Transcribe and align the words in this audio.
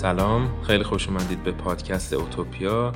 سلام 0.00 0.62
خیلی 0.62 0.84
خوش 0.84 1.08
اومدید 1.08 1.42
به 1.42 1.52
پادکست 1.52 2.12
اوتوپیا. 2.12 2.92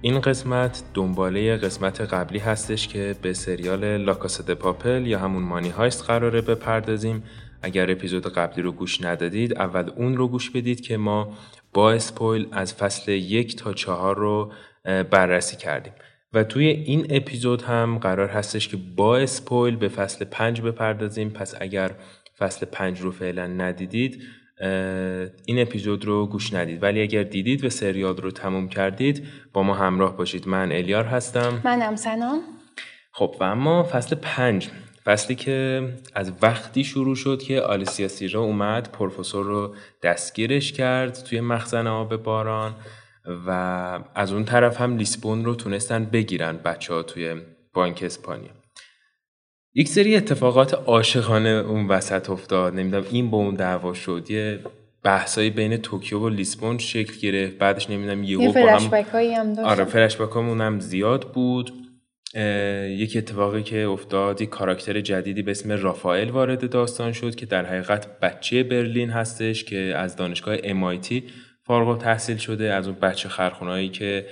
این 0.00 0.20
قسمت 0.20 0.82
دنباله 0.94 1.56
قسمت 1.56 2.00
قبلی 2.00 2.38
هستش 2.38 2.88
که 2.88 3.16
به 3.22 3.32
سریال 3.32 3.96
لاکاست 3.96 4.50
پاپل 4.50 5.06
یا 5.06 5.18
همون 5.18 5.42
مانی 5.42 5.68
هایست 5.68 6.04
قراره 6.04 6.40
بپردازیم. 6.40 7.22
اگر 7.62 7.90
اپیزود 7.90 8.26
قبلی 8.26 8.62
رو 8.62 8.72
گوش 8.72 9.02
ندادید 9.02 9.58
اول 9.58 9.90
اون 9.96 10.16
رو 10.16 10.28
گوش 10.28 10.50
بدید 10.50 10.80
که 10.80 10.96
ما 10.96 11.32
با 11.72 11.92
اسپویل 11.92 12.46
از 12.52 12.74
فصل 12.74 13.12
یک 13.12 13.56
تا 13.56 13.72
چهار 13.72 14.16
رو 14.16 14.52
بررسی 14.84 15.56
کردیم. 15.56 15.92
و 16.32 16.44
توی 16.44 16.66
این 16.66 17.06
اپیزود 17.10 17.62
هم 17.62 17.98
قرار 17.98 18.28
هستش 18.28 18.68
که 18.68 18.76
با 18.96 19.18
اسپویل 19.18 19.76
به 19.76 19.88
فصل 19.88 20.24
پنج 20.24 20.60
بپردازیم. 20.60 21.30
پس 21.30 21.54
اگر 21.60 21.90
فصل 22.38 22.66
پنج 22.66 23.00
رو 23.00 23.10
فعلا 23.10 23.46
ندیدید 23.46 24.22
این 25.46 25.58
اپیزود 25.58 26.04
رو 26.04 26.26
گوش 26.26 26.54
ندید. 26.54 26.82
ولی 26.82 27.02
اگر 27.02 27.22
دیدید 27.22 27.64
و 27.64 27.70
سریال 27.70 28.16
رو 28.16 28.30
تموم 28.30 28.68
کردید 28.68 29.26
با 29.52 29.62
ما 29.62 29.74
همراه 29.74 30.16
باشید. 30.16 30.48
من 30.48 30.72
الیار 30.72 31.04
هستم. 31.04 31.60
منم 31.64 31.96
سنام. 31.96 32.40
خب 33.12 33.36
و 33.40 33.44
اما 33.44 33.82
فصل 33.82 34.16
پنج. 34.16 34.68
فصلی 35.04 35.36
که 35.36 35.88
از 36.14 36.32
وقتی 36.42 36.84
شروع 36.84 37.16
شد 37.16 37.42
که 37.42 37.60
آلیسیا 37.60 38.08
سیرا 38.08 38.40
اومد 38.40 38.92
پروفسور 38.92 39.46
رو 39.46 39.74
دستگیرش 40.02 40.72
کرد 40.72 41.24
توی 41.24 41.40
مخزن 41.40 41.86
آب 41.86 42.16
باران 42.16 42.74
و 43.46 43.50
از 44.14 44.32
اون 44.32 44.44
طرف 44.44 44.80
هم 44.80 44.96
لیسبون 44.96 45.44
رو 45.44 45.54
تونستن 45.54 46.04
بگیرن 46.04 46.56
بچه 46.56 46.94
ها 46.94 47.02
توی 47.02 47.34
بانک 47.74 48.02
اسپانیا. 48.02 48.63
یک 49.74 49.88
سری 49.88 50.16
اتفاقات 50.16 50.74
عاشقانه 50.74 51.48
اون 51.48 51.88
وسط 51.88 52.30
افتاد. 52.30 52.74
نمی‌دونم 52.74 53.04
این 53.10 53.30
با 53.30 53.38
اون 53.38 53.54
دعوا 53.54 53.94
شد. 53.94 54.26
یه 54.30 54.58
بحثایی 55.02 55.50
بین 55.50 55.76
توکیو 55.76 56.18
و 56.18 56.28
لیسبون 56.28 56.78
شکل 56.78 57.20
گرفت. 57.20 57.58
بعدش 57.58 57.90
نمی‌دونم 57.90 58.22
یه 58.24 58.52
فلشبک 58.52 59.06
هایی 59.06 59.34
هم 59.34 59.52
داشت. 59.52 59.68
آره 59.68 59.84
فلشبک 59.84 60.36
هم 60.36 60.80
زیاد 60.80 61.32
بود. 61.32 61.72
یک 62.88 63.16
اتفاقی 63.16 63.62
که 63.62 63.78
افتاد 63.78 64.40
یک 64.40 64.48
کاراکتر 64.48 65.00
جدیدی 65.00 65.42
به 65.42 65.50
اسم 65.50 65.72
رافائل 65.72 66.30
وارد 66.30 66.70
داستان 66.70 67.12
شد 67.12 67.34
که 67.34 67.46
در 67.46 67.64
حقیقت 67.64 68.20
بچه 68.20 68.62
برلین 68.62 69.10
هستش 69.10 69.64
که 69.64 69.78
از 69.78 70.16
دانشگاه 70.16 70.56
MIT 70.56 71.22
فارغ 71.66 71.98
تحصیل 71.98 72.36
شده 72.36 72.72
از 72.72 72.88
اون 72.88 72.96
بچه 73.02 73.28
خرخونهایی 73.28 73.88
که 73.88 74.26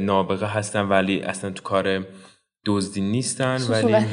نابغه 0.00 0.46
هستن 0.46 0.88
ولی 0.88 1.20
اصلا 1.20 1.50
تو 1.50 1.62
کار 1.62 2.06
دزدی 2.66 3.00
نیستن 3.00 3.58
ولی 3.68 4.06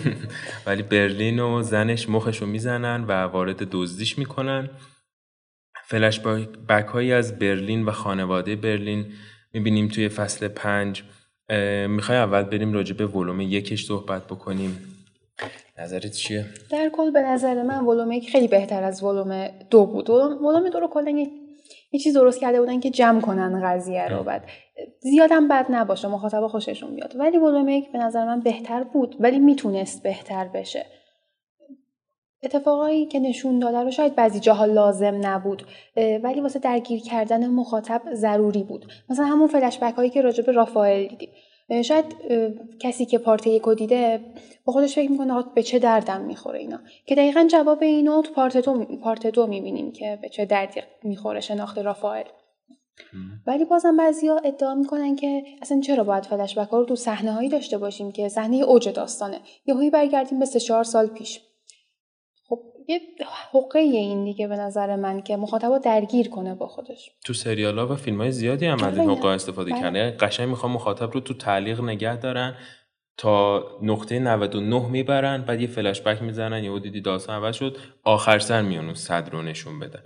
ولی 0.66 0.82
برلین 0.82 1.40
و 1.40 1.62
زنش 1.62 2.08
مخش 2.08 2.38
رو 2.38 2.46
می‌زنن 2.46 3.04
و 3.04 3.12
وارد 3.12 3.68
دزدیش 3.70 4.18
می‌کنن. 4.18 4.70
فلش 5.84 6.20
بک 6.68 6.86
هایی 6.86 7.12
از 7.12 7.38
برلین 7.38 7.84
و 7.84 7.90
خانواده 7.90 8.56
برلین 8.56 9.06
می‌بینیم 9.52 9.88
توی 9.88 10.08
فصل 10.08 10.48
پنج. 10.48 11.02
می‌خوای 11.88 12.18
اول 12.18 12.42
بریم 12.42 12.72
راجع 12.72 12.94
به 12.94 13.06
ولوم 13.06 13.40
یکش 13.40 13.84
صحبت 13.84 14.24
بکنیم. 14.24 14.92
نظرت 15.78 16.12
چیه؟ 16.12 16.46
در 16.70 16.90
کل 16.92 17.10
به 17.10 17.22
نظر 17.22 17.62
من 17.62 17.84
ولوم 17.84 18.12
یک 18.12 18.30
خیلی 18.30 18.48
بهتر 18.48 18.82
از 18.82 19.02
ولوم 19.02 19.48
دو 19.70 19.86
بود. 19.86 20.10
ولوم 20.10 20.68
دو 20.72 20.80
رو 20.80 20.88
کلا 20.88 21.26
یه 21.92 22.00
چیز 22.00 22.16
درست 22.16 22.40
کرده 22.40 22.60
بودن 22.60 22.80
که 22.80 22.90
جمع 22.90 23.20
کنن 23.20 23.62
قضیه 23.64 24.08
رو 24.08 24.22
بعد. 24.22 24.42
زیادم 25.00 25.48
بد 25.48 25.66
نباشه 25.70 26.08
مخاطب 26.08 26.46
خوششون 26.46 26.94
بیاد 26.94 27.16
ولی 27.18 27.38
ولوم 27.38 27.68
یک 27.68 27.92
به 27.92 27.98
نظر 27.98 28.26
من 28.26 28.40
بهتر 28.40 28.84
بود 28.84 29.16
ولی 29.20 29.38
می‌تونست 29.38 30.02
بهتر 30.02 30.48
بشه. 30.48 30.86
اتفاقایی 32.42 33.06
که 33.06 33.20
نشون 33.20 33.58
داده 33.58 33.78
رو 33.78 33.90
شاید 33.90 34.14
بعضی 34.14 34.40
جاها 34.40 34.64
لازم 34.64 35.20
نبود 35.22 35.62
ولی 36.22 36.40
واسه 36.40 36.58
درگیر 36.58 37.00
کردن 37.00 37.46
مخاطب 37.46 38.02
ضروری 38.14 38.62
بود. 38.62 38.86
مثلا 39.10 39.26
همون 39.26 39.48
فلشبک 39.48 39.94
هایی 39.94 40.10
که 40.10 40.20
راجع 40.20 40.44
به 40.44 40.52
رافائل 40.52 41.06
دیدیم. 41.06 41.28
شاید 41.84 42.04
کسی 42.80 43.06
که 43.06 43.18
پارت 43.18 43.46
یکو 43.46 43.74
دیده 43.74 44.20
با 44.64 44.72
خودش 44.72 44.94
فکر 44.94 45.10
می‌کنه 45.10 45.44
به 45.54 45.62
چه 45.62 45.78
دردم 45.78 46.20
می‌خوره 46.20 46.58
اینا. 46.58 46.78
که 47.06 47.14
دقیقا 47.14 47.46
جواب 47.50 47.82
اینو 47.82 48.22
تو 48.22 48.32
پارت 48.32 48.56
دو, 48.56 48.84
پارت 48.84 49.26
دو 49.26 49.46
می‌بینیم 49.46 49.92
که 49.92 50.18
به 50.22 50.28
چه 50.28 50.44
دردی 50.44 50.80
می‌خوره 51.02 51.40
شناخت 51.40 51.78
رافائل. 51.78 52.24
ولی 53.46 53.64
بازم 53.64 53.96
بعضیا 53.96 54.36
ادعا 54.44 54.74
می‌کنن 54.74 55.16
که 55.16 55.42
اصلا 55.62 55.80
چرا 55.80 56.04
باید 56.04 56.24
فلشبک 56.24 56.68
ها 56.68 56.78
رو 56.78 56.84
تو 56.84 56.96
صحنه 56.96 57.32
هایی 57.32 57.48
داشته 57.48 57.78
باشیم 57.78 58.12
که 58.12 58.28
صحنه 58.28 58.56
اوج 58.56 58.88
داستانه. 58.88 59.40
یهویی 59.66 59.90
برگردیم 59.90 60.38
به 60.38 60.44
سه 60.44 60.60
چهار 60.60 60.84
سال 60.84 61.06
پیش. 61.06 61.40
یه 62.88 63.00
حقه 63.52 63.78
این 63.78 64.24
دیگه 64.24 64.48
به 64.48 64.56
نظر 64.56 64.96
من 64.96 65.22
که 65.22 65.36
مخاطب 65.36 65.78
درگیر 65.78 66.28
کنه 66.28 66.54
با 66.54 66.66
خودش. 66.66 67.10
تو 67.24 67.32
سریال 67.32 67.78
ها 67.78 67.86
و 67.86 67.96
فیلم 67.96 68.20
های 68.20 68.32
زیادی 68.32 68.66
هم 68.66 68.84
از 68.84 68.98
این 68.98 69.10
حقه 69.10 69.28
استفاده 69.28 69.70
بله. 69.70 69.80
کرده 69.80 70.10
قشنگ 70.10 70.48
می‌خوام 70.48 70.72
مخاطب 70.72 71.10
رو 71.10 71.20
تو 71.20 71.34
تعلیق 71.34 71.80
نگه 71.80 72.16
دارن 72.16 72.56
تا 73.16 73.64
نقطه 73.82 74.18
99 74.18 74.88
می‌برن 74.88 75.42
بعد 75.42 75.60
یه 75.60 75.66
فلش 75.66 76.00
بک 76.00 76.22
می‌زنن 76.22 76.64
یه 76.64 76.78
دیدی 76.78 77.00
داستان 77.00 77.36
عوض 77.36 77.56
شد 77.56 77.76
آخر 78.02 78.38
سر 78.38 78.62
میان 78.62 78.94
صد 78.94 79.28
رو 79.32 79.42
نشون 79.42 79.80
بدن. 79.80 80.02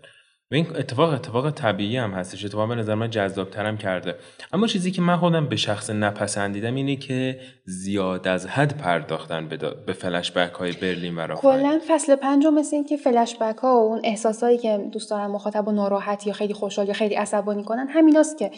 و 0.53 0.55
این 0.55 0.67
اتفاق 0.77 1.13
اتفاق 1.13 1.51
طبیعی 1.51 1.97
هم 1.97 2.11
هستش 2.11 2.45
اتفاق 2.45 2.69
به 2.69 2.75
نظر 2.75 2.95
من 2.95 3.11
جذابترم 3.11 3.77
کرده. 3.77 4.15
اما 4.53 4.67
چیزی 4.67 4.91
که 4.91 5.03
من 5.03 5.17
خودم 5.17 5.47
به 5.47 5.57
شخص 5.57 5.91
نپسندیدم 5.91 6.75
اینه 6.75 6.97
که 6.97 7.41
زیاد 7.65 8.29
از 8.29 8.47
حد 8.47 8.79
پرداختن 8.79 9.49
به, 9.49 9.57
به 9.87 9.93
فلش 9.93 10.33
بک 10.33 10.53
های 10.53 10.73
برلین 10.73 11.19
و 11.19 11.35
کلا 11.35 11.81
فصل 11.89 12.17
پنجم 12.17 12.55
مثل 12.55 12.77
این 12.77 12.85
که 12.85 12.97
فلش 12.97 13.37
بک 13.41 13.57
ها 13.57 13.69
و 13.69 13.87
اون 13.87 14.01
احساسایی 14.05 14.59
که 14.59 14.89
دوست 14.93 15.11
دارن 15.11 15.27
مخاطب 15.27 15.69
و 15.69 15.73
ناراحت 15.73 16.27
یا 16.27 16.33
خیلی 16.33 16.55
خوشحال 16.55 16.87
یا 16.87 16.93
خیلی 16.93 17.15
عصبانی 17.15 17.65
کنن 17.65 17.87
همیناست 17.89 18.39
که 18.39 18.51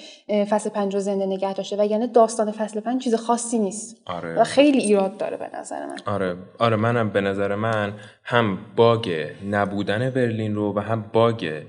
فصل 0.44 0.70
پنج 0.70 0.94
رو 0.94 1.00
زنده 1.00 1.26
نگه 1.26 1.54
داشته. 1.54 1.76
و 1.78 1.86
یعنی 1.86 2.06
داستان 2.06 2.50
فصل 2.50 2.80
پنج 2.80 3.02
چیز 3.04 3.14
خاصی 3.14 3.58
نیست. 3.58 3.96
آره. 4.06 4.40
و 4.40 4.44
خیلی 4.44 4.78
ایراد 4.78 5.16
داره 5.16 5.36
به 5.36 5.50
نظر 5.54 5.86
من. 5.86 5.96
آره. 6.06 6.36
آره 6.58 6.76
منم 6.76 7.10
به 7.10 7.20
نظر 7.20 7.54
من 7.54 7.92
هم 8.24 8.58
باگ 8.76 9.26
نبودن 9.50 10.10
برلین 10.10 10.54
رو 10.54 10.74
و 10.76 10.80
هم 10.80 11.04
باگ 11.12 11.62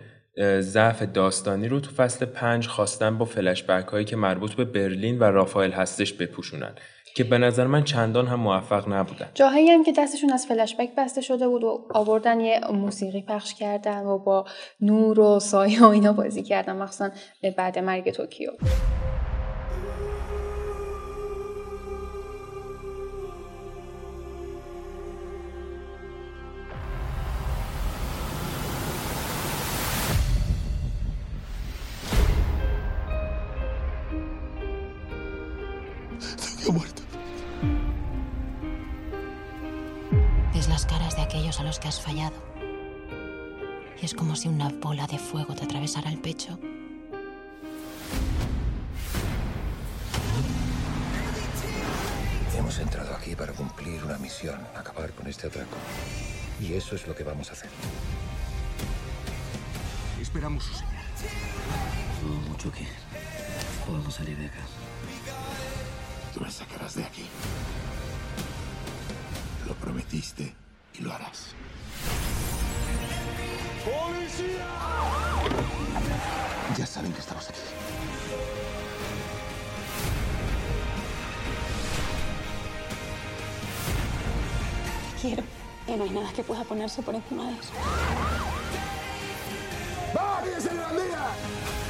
ضعف 0.59 1.03
داستانی 1.03 1.67
رو 1.67 1.79
تو 1.79 1.91
فصل 1.91 2.25
پنج 2.25 2.67
خواستن 2.67 3.17
با 3.17 3.25
فلش 3.25 3.63
هایی 3.63 4.05
که 4.05 4.16
مربوط 4.16 4.53
به 4.53 4.66
برلین 4.66 5.19
و 5.19 5.23
رافائل 5.23 5.71
هستش 5.71 6.13
بپوشونن 6.13 6.75
که 7.16 7.23
به 7.23 7.38
نظر 7.38 7.67
من 7.67 7.83
چندان 7.83 8.27
هم 8.27 8.39
موفق 8.39 8.94
نبودن. 8.94 9.29
جاهایی 9.33 9.69
هم 9.69 9.83
که 9.83 9.94
دستشون 9.97 10.31
از 10.31 10.45
فلش 10.45 10.75
بک 10.75 10.89
بسته 10.97 11.21
شده 11.21 11.47
بود 11.47 11.63
و 11.63 11.88
آوردن 11.94 12.39
یه 12.39 12.61
موسیقی 12.71 13.21
پخش 13.21 13.53
کردن 13.53 14.05
و 14.05 14.17
با 14.17 14.45
نور 14.81 15.19
و 15.19 15.39
سایه 15.39 15.83
و 15.83 15.88
اینا 15.88 16.13
بازی 16.13 16.44
کردن 16.44 16.75
مخصوصا 16.75 17.09
بعد 17.57 17.79
مرگ 17.79 18.11
توکیو. 18.11 18.50
Los 41.73 41.79
que 41.79 41.88
has 41.88 42.00
fallado. 42.00 42.35
Y 44.00 44.06
es 44.06 44.13
como 44.13 44.35
si 44.35 44.47
una 44.47 44.69
bola 44.69 45.07
de 45.07 45.17
fuego 45.17 45.56
te 45.56 45.63
atravesara 45.63 46.11
el 46.11 46.19
pecho. 46.19 46.59
Hemos 52.56 52.77
entrado 52.77 53.15
aquí 53.15 53.36
para 53.36 53.53
cumplir 53.53 54.03
una 54.03 54.19
misión, 54.19 54.59
acabar 54.75 55.13
con 55.13 55.25
este 55.25 55.48
atraco. 55.48 55.75
Y 56.62 56.74
eso 56.75 56.95
es 56.95 57.07
lo 57.07 57.15
que 57.15 57.24
vamos 57.24 57.50
a 57.50 57.53
hacer. 57.53 57.71
Esperamos 60.21 60.65
su 60.65 60.75
señal. 60.75 61.06
No 62.21 62.51
mucho 62.51 62.71
que 62.71 62.86
podemos 63.88 64.13
salir 64.13 64.38
de 64.38 64.45
acá. 64.45 64.62
Tú 66.36 66.42
me 66.42 66.51
sacarás 66.51 66.94
de 66.94 67.03
aquí. 67.03 67.25
Lo 69.65 69.74
prometiste 69.74 70.53
y 70.94 71.01
lo 71.01 71.12
harás. 71.12 71.56
¡Policía! 73.83 74.65
Ya 76.77 76.85
saben 76.85 77.12
que 77.12 77.19
estamos 77.19 77.50
aquí. 77.50 77.59
Te 85.15 85.21
quiero. 85.21 85.44
Y 85.85 85.91
no 85.97 86.06
hay 86.06 86.09
nada 86.12 86.31
que 86.31 86.44
pueda 86.44 86.63
ponerse 86.63 87.01
por 87.01 87.13
encima 87.13 87.47
de 87.47 87.53
eso. 87.53 87.74
¡Va, 90.15 90.41
en 90.45 90.77
la 90.77 90.88
mía! 90.89 91.82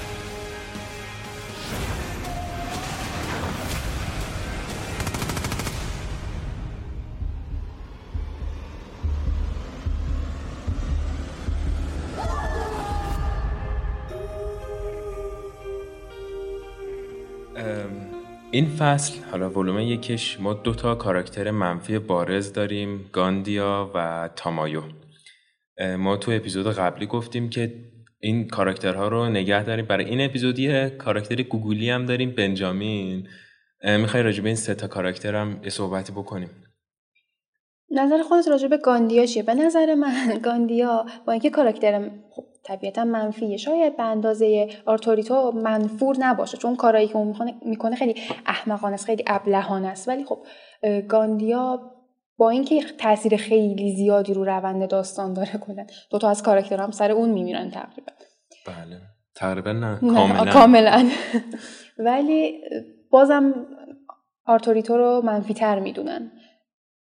این 18.54 18.66
فصل 18.66 19.20
حالا 19.32 19.50
ولوم 19.50 19.80
یکش 19.80 20.40
ما 20.40 20.54
دو 20.54 20.74
تا 20.74 20.96
کاراکتر 20.96 21.52
منفی 21.52 22.00
بارز 22.00 22.54
داریم 22.54 23.10
گاندیا 23.14 23.92
و 23.96 24.30
تامایو. 24.36 24.82
ما 25.98 26.18
تو 26.18 26.32
اپیزود 26.32 26.68
قبلی 26.68 27.06
گفتیم 27.06 27.50
که 27.50 27.74
این 28.20 28.48
کاراکترها 28.48 29.08
رو 29.08 29.30
نگه 29.30 29.64
داریم. 29.64 29.86
برای 29.86 30.06
این 30.06 30.22
اپیزود 30.22 30.70
یه 30.70 30.90
کاراکتر 30.90 31.42
گوگولی 31.42 31.90
هم 31.90 32.06
داریم 32.06 32.32
بنجامین. 32.32 33.28
می‌خوای 33.84 34.24
راجع 34.24 34.44
به 34.44 34.50
این 34.50 34.56
سه 34.56 34.76
تا 34.76 34.88
کاراکتر 34.88 35.36
هم 35.36 35.60
یه 35.64 35.70
صحبتی 35.70 36.12
بکنیم؟ 36.12 36.50
نظر 37.92 38.24
خودت 38.24 38.48
راجع 38.48 38.68
به 38.68 38.78
گاندیا 38.78 39.26
چیه؟ 39.26 39.44
به 39.44 39.54
نظر 39.54 39.96
من 39.96 40.40
گاندیا 40.44 41.06
با 41.26 41.32
اینکه 41.34 41.50
کاراکتر 41.50 42.12
طبیعتا 42.64 43.04
منفیه 43.04 43.58
شاید 43.58 43.98
به 43.98 44.04
اندازه 44.04 44.70
آرتوریتو 44.86 45.52
منفور 45.52 46.16
نباشه 46.20 46.58
چون 46.58 46.76
کارایی 46.76 47.08
که 47.08 47.16
اون 47.16 47.54
می‌کنه 47.66 47.96
خیلی 47.96 48.16
احمقانه 48.46 48.94
است 48.94 49.06
خیلی 49.06 49.24
ابلهانه 49.28 49.88
است. 49.88 50.08
ولی 50.08 50.26
خب 50.26 50.40
گاندیا 51.08 51.92
با 52.38 52.50
اینکه 52.50 52.84
تاثیر 52.98 53.38
خیلی 53.38 53.96
زیادی 53.96 54.34
رو 54.34 54.44
روند 54.44 54.90
داستان 54.90 55.34
داره 55.34 55.58
که 55.58 55.76
اون 55.76 55.88
دو 56.10 56.18
تا 56.18 56.30
از 56.30 56.44
کاراکترها 56.44 56.84
هم 56.84 56.92
سر 56.92 57.12
اون 57.12 57.30
میمیرن 57.30 57.72
تقریبا. 57.72 58.12
بله. 58.68 59.02
تقریبا 59.36 59.72
نه 59.72 60.00
کاملا. 60.00 60.52
کاملا. 60.52 61.10
ولی 62.08 62.62
بازم 63.10 63.54
آرتوریتو 64.46 64.98
رو 64.98 65.22
منفی 65.26 65.54
تر 65.54 65.80
می‌دونن. 65.80 66.32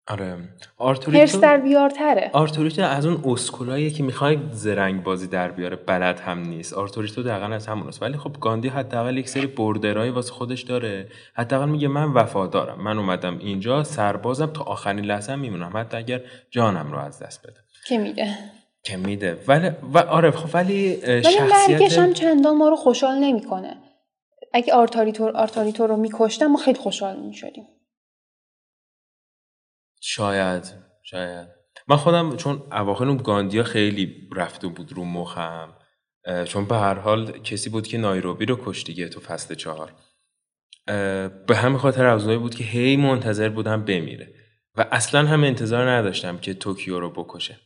آره. 0.08 0.36
آرتوریتو 0.78 1.20
هرس 1.20 1.36
در 1.36 1.56
بیارتره. 1.56 2.30
آرتوریتو 2.32 2.82
از 2.82 3.06
اون 3.06 3.22
اسکولایی 3.32 3.90
که 3.90 4.02
می‌خوای 4.02 4.38
زرنگ 4.52 5.02
بازی 5.02 5.26
در 5.26 5.50
بیاره 5.50 5.76
بلد 5.76 6.20
هم 6.20 6.38
نیست. 6.38 6.72
آرتوریتو 6.72 7.22
دقیقا 7.22 7.46
از 7.46 7.66
همون 7.66 7.88
است. 7.88 8.02
ولی 8.02 8.16
خب 8.16 8.32
گاندیا 8.40 8.69
حداقل 8.68 9.16
یک 9.16 9.28
سری 9.28 9.46
باورایی 9.46 10.11
واسه 10.10 10.32
خودش 10.32 10.62
داره. 10.62 11.08
حداقل 11.34 11.68
میگه 11.68 11.88
من 11.88 12.12
وفادارم. 12.12 12.82
من 12.82 12.98
اومدم 12.98 13.38
اینجا 13.38 13.84
سربازم. 13.84 14.46
تا 14.46 14.64
آخرین 14.64 15.04
لحظه 15.04 15.36
میمونم. 15.36 15.72
حتی 15.76 15.96
اگر 15.96 16.20
جانم 16.50 16.92
رو 16.92 16.98
از 16.98 17.18
دست 17.18 17.46
بدم 17.46 17.62
که 17.86 17.98
میده. 17.98 18.34
که 18.82 18.96
میده. 18.96 19.38
ولی 19.48 19.70
و 19.92 19.98
آره 19.98 20.30
خب 20.30 20.54
ولی 20.54 21.00
شخصیت 21.22 21.98
هم 21.98 22.12
چندان 22.12 22.56
ما 22.56 22.68
رو 22.68 22.76
خوشحال 22.76 23.18
نمی‌کنه. 23.18 23.76
اگه 24.52 24.74
آرتوریتو 24.74 25.30
آرتوریتو 25.34 25.86
رو 25.86 25.96
میکشتن 25.96 26.46
ما 26.46 26.58
خیلی 26.58 26.78
خوشحال 26.78 27.20
می‌شدیم 27.20 27.64
شاید 30.06 30.64
شاید. 31.02 31.48
من 31.88 31.96
خودم 31.96 32.36
چون 32.36 32.62
اواخر 32.72 33.04
اون 33.04 33.16
گاندیا 33.16 33.62
خیلی 33.62 34.28
رفته 34.36 34.68
بود 34.68 34.92
رو 34.92 35.04
مخم 35.04 35.68
چون 36.44 36.64
به 36.64 36.76
هر 36.76 36.94
حال 36.94 37.38
کسی 37.38 37.70
بود 37.70 37.86
که 37.86 37.98
نایروبی 37.98 38.46
رو 38.46 38.58
کشت 38.64 38.86
دیگه 38.86 39.08
تو 39.08 39.20
فصل 39.20 39.54
چهار. 39.54 39.92
به 41.46 41.56
همین 41.56 41.78
خاطر 41.78 42.06
از 42.06 42.13
اونایی 42.13 42.38
بود 42.38 42.54
که 42.54 42.64
هی 42.64 42.96
منتظر 42.96 43.48
بودم 43.48 43.84
بمیره. 43.84 44.34
و 44.76 44.86
اصلا 44.92 45.26
هم 45.26 45.44
انتظار 45.44 45.90
نداشتم 45.90 46.38
که 46.38 46.54
توکیو 46.54 47.00
رو 47.00 47.10
بکشه. 47.10 47.56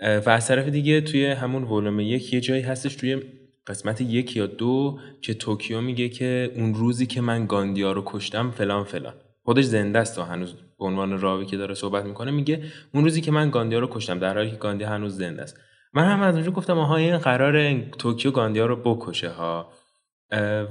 و 0.00 0.30
از 0.30 0.48
طرف 0.48 0.68
دیگه 0.68 1.00
توی 1.00 1.26
همون 1.26 1.64
ولوم 1.64 2.00
یک 2.00 2.32
یه 2.32 2.40
جایی 2.40 2.62
هستش 2.62 2.94
توی 2.94 3.22
قسمت 3.66 4.00
یک 4.00 4.36
یا 4.36 4.46
دو 4.46 5.00
که 5.22 5.34
توکیو 5.34 5.80
میگه 5.80 6.08
که 6.08 6.52
اون 6.56 6.74
روزی 6.74 7.06
که 7.06 7.20
من 7.20 7.46
گاندیا 7.46 7.92
رو 7.92 8.02
کشتم 8.06 8.50
فلان 8.50 8.84
فلان. 8.84 9.14
خودش 9.42 9.64
زنده 9.64 9.98
است 9.98 10.18
و 10.18 10.22
هنوز 10.22 10.54
به 10.80 10.86
عنوان 10.86 11.20
راوی 11.20 11.46
که 11.46 11.56
داره 11.56 11.74
صحبت 11.74 12.04
می‌کنه 12.04 12.30
میگه 12.30 12.62
اون 12.94 13.04
روزی 13.04 13.20
که 13.20 13.30
من 13.30 13.50
گاندیا 13.50 13.78
رو 13.78 13.88
کشتم 13.90 14.18
در 14.18 14.34
حالی 14.34 14.50
که 14.50 14.56
گاندیا 14.56 14.88
هنوز 14.88 15.16
زنده 15.16 15.42
است. 15.42 15.56
من 15.94 16.04
هم 16.04 16.22
از 16.22 16.34
اونجا 16.34 16.50
گفتم 16.50 16.78
آها 16.78 16.96
این 16.96 17.18
قرار 17.18 17.80
توکیو 17.80 18.30
گاندیا 18.30 18.66
رو 18.66 18.76
بکشه 18.76 19.28
ها. 19.28 19.72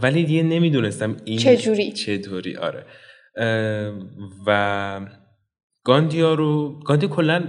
ولی 0.02 0.24
دیگه 0.24 0.44
نمی‌دونستم 0.44 1.18
این 1.26 1.38
چجوری؟ 1.38 1.92
چطوری 1.92 2.58
آره. 2.58 2.86
و 4.48 5.02
گاندیا 5.84 6.34
رو 6.34 6.80
گاندیا 6.80 7.10
کلا 7.10 7.44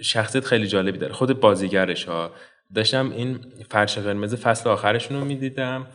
شخصیت 0.00 0.44
خیلی 0.44 0.66
جالبی 0.66 0.98
داره. 0.98 1.12
خود 1.12 1.40
بازیگرش 1.40 2.04
ها. 2.04 2.30
داشتم 2.74 3.10
این 3.10 3.40
فرش 3.70 3.98
قرمز 3.98 4.34
فصل 4.34 4.70
آخرشون 4.70 5.18
رو 5.18 5.24
می‌دیدم. 5.24 5.86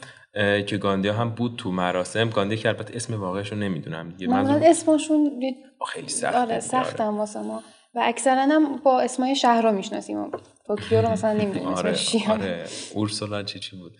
که 0.68 0.78
گاندیا 0.78 1.14
هم 1.14 1.30
بود 1.30 1.56
تو 1.58 1.72
مراسم. 1.72 2.30
گاندیا 2.30 2.58
که 2.58 2.70
البته 2.70 2.96
اسم 2.96 3.22
واقعش 3.22 3.52
رو 3.52 3.58
نمی‌دونم 3.58 4.10
دیگه. 4.10 4.28
من 4.28 4.64
اسمشون 4.64 5.42
خیلی 5.88 6.10
سخت 6.10 6.36
آره 6.36 6.60
سختم 6.60 7.04
آره. 7.04 7.18
واسه 7.18 7.42
ما. 7.42 7.64
و 7.96 8.02
اکثرا 8.04 8.42
هم 8.42 8.76
با 8.76 9.02
اسمای 9.02 9.36
شهرها 9.36 9.72
می‌شناسیم. 9.72 10.32
توکیو 10.68 11.02
رو 11.02 11.10
مثلا 11.10 11.34
نمی‌دونیم 11.34 11.68
آره 11.68 11.96
آره. 12.30 12.66
اورسولا 12.94 13.44
چی 13.44 13.60
چی 13.60 13.78
بود. 13.78 13.92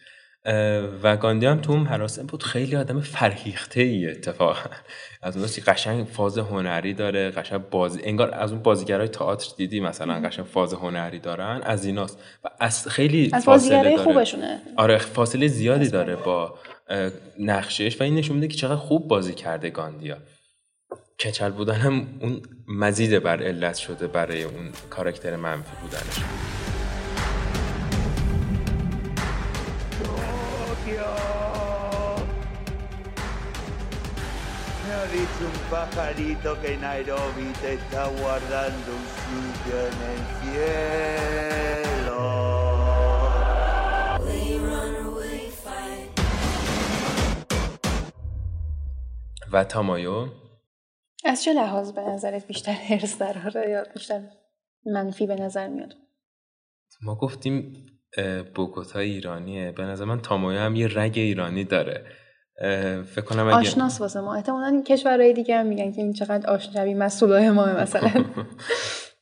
و 1.04 1.18
گاندی 1.18 1.46
هم 1.46 1.62
تو 1.62 1.72
اون 1.72 1.82
مراسم 1.82 2.26
بود. 2.26 2.44
خیلی 2.44 2.76
آدم 2.76 3.02
فرهیخته 3.02 3.82
ای 3.82 4.08
اتفاقا. 4.08 4.70
از 5.22 5.38
اون 5.38 5.48
قشنگ 5.68 6.08
فاز 6.08 6.38
هنری 6.38 6.94
داره 6.94 7.30
قشنگ 7.30 7.62
بازی 7.70 8.00
انگار 8.04 8.34
از 8.34 8.52
اون 8.52 8.62
بازیگرای 8.62 9.08
تئاتر 9.08 9.48
دیدی 9.58 9.80
مثلا 9.80 10.22
قشنگ 10.28 10.46
فاز 10.46 10.74
هنری 10.74 11.20
دارن 11.20 11.62
از 11.64 11.86
ایناست. 11.86 12.20
و 12.44 12.50
از 12.60 12.88
خیلی 12.88 13.30
از 13.34 13.44
فاصله 13.44 13.84
داره. 13.84 13.98
خوبشونه. 13.98 14.62
آره 14.78 14.98
فاصله 14.98 15.48
زیادی 15.48 15.90
داره 15.90 16.16
با 16.16 16.60
نقشش 17.40 18.02
و 18.02 18.04
این 18.04 18.16
نشون 18.16 18.36
میده 18.36 18.48
که 18.48 18.58
چقدر 18.58 18.76
خوب 18.76 19.08
بازی 19.08 19.34
کرده 19.34 19.70
گاندیا. 19.70 20.18
کچل 21.20 21.50
بودن 21.50 21.74
هم 21.74 22.08
اون 22.22 22.42
مزید 22.68 23.24
بر 23.24 23.44
علت 23.44 23.76
شده 23.76 24.08
برای 24.08 24.44
اون 24.44 24.72
کاراکتر 24.90 25.36
منفی 25.36 25.76
بودنش. 25.82 26.59
Un 35.48 35.58
pajarito 35.72 36.50
que 36.62 36.78
Nairobi 36.78 37.48
te 37.62 37.74
está 37.80 38.04
guardando 38.22 38.90
un 39.00 39.06
sitio 39.22 39.76
en 39.90 39.98
el 40.12 40.22
cielo. 40.40 42.20
و 49.52 49.64
تامایو؟ 49.64 50.28
از 51.26 51.44
چه 51.44 51.54
لحاظ 51.54 51.92
به 51.92 52.02
نظرت 52.02 52.48
بیشتر 52.48 52.72
هرس 52.72 53.18
داره 53.18 53.70
یا 53.70 53.84
بیشتر 53.94 54.22
منفی 54.86 55.28
به 55.28 55.36
نظر 55.36 55.68
میاد؟ 55.68 55.94
ما 57.02 57.16
گفتیم 57.16 57.86
بوگوتا 58.56 59.00
ایرانیه. 59.00 59.72
به 59.72 59.84
نظر 59.84 60.06
من 60.06 60.22
تامایو 60.22 60.60
هم 60.60 60.76
یه 60.76 60.88
رگ 60.88 61.14
ایرانی 61.16 61.64
داره. 61.64 62.06
فکر 63.04 63.22
کنم 63.26 63.48
اگه 63.48 63.56
آشناس 63.56 64.02
واسه 64.02 64.22
ما. 64.22 64.36
احتمالاً 64.36 64.68
این 64.68 64.84
کشورهای 64.84 65.34
دیگه 65.34 65.58
هم 65.58 65.66
میگن 65.66 65.92
که 65.92 66.02
این 66.02 66.14
چقدر 66.14 66.50
آشنا 66.50 66.74
شبیه 66.74 66.96
مسئولای 66.96 67.50
ما 67.50 67.66
مثلا. 67.82 68.26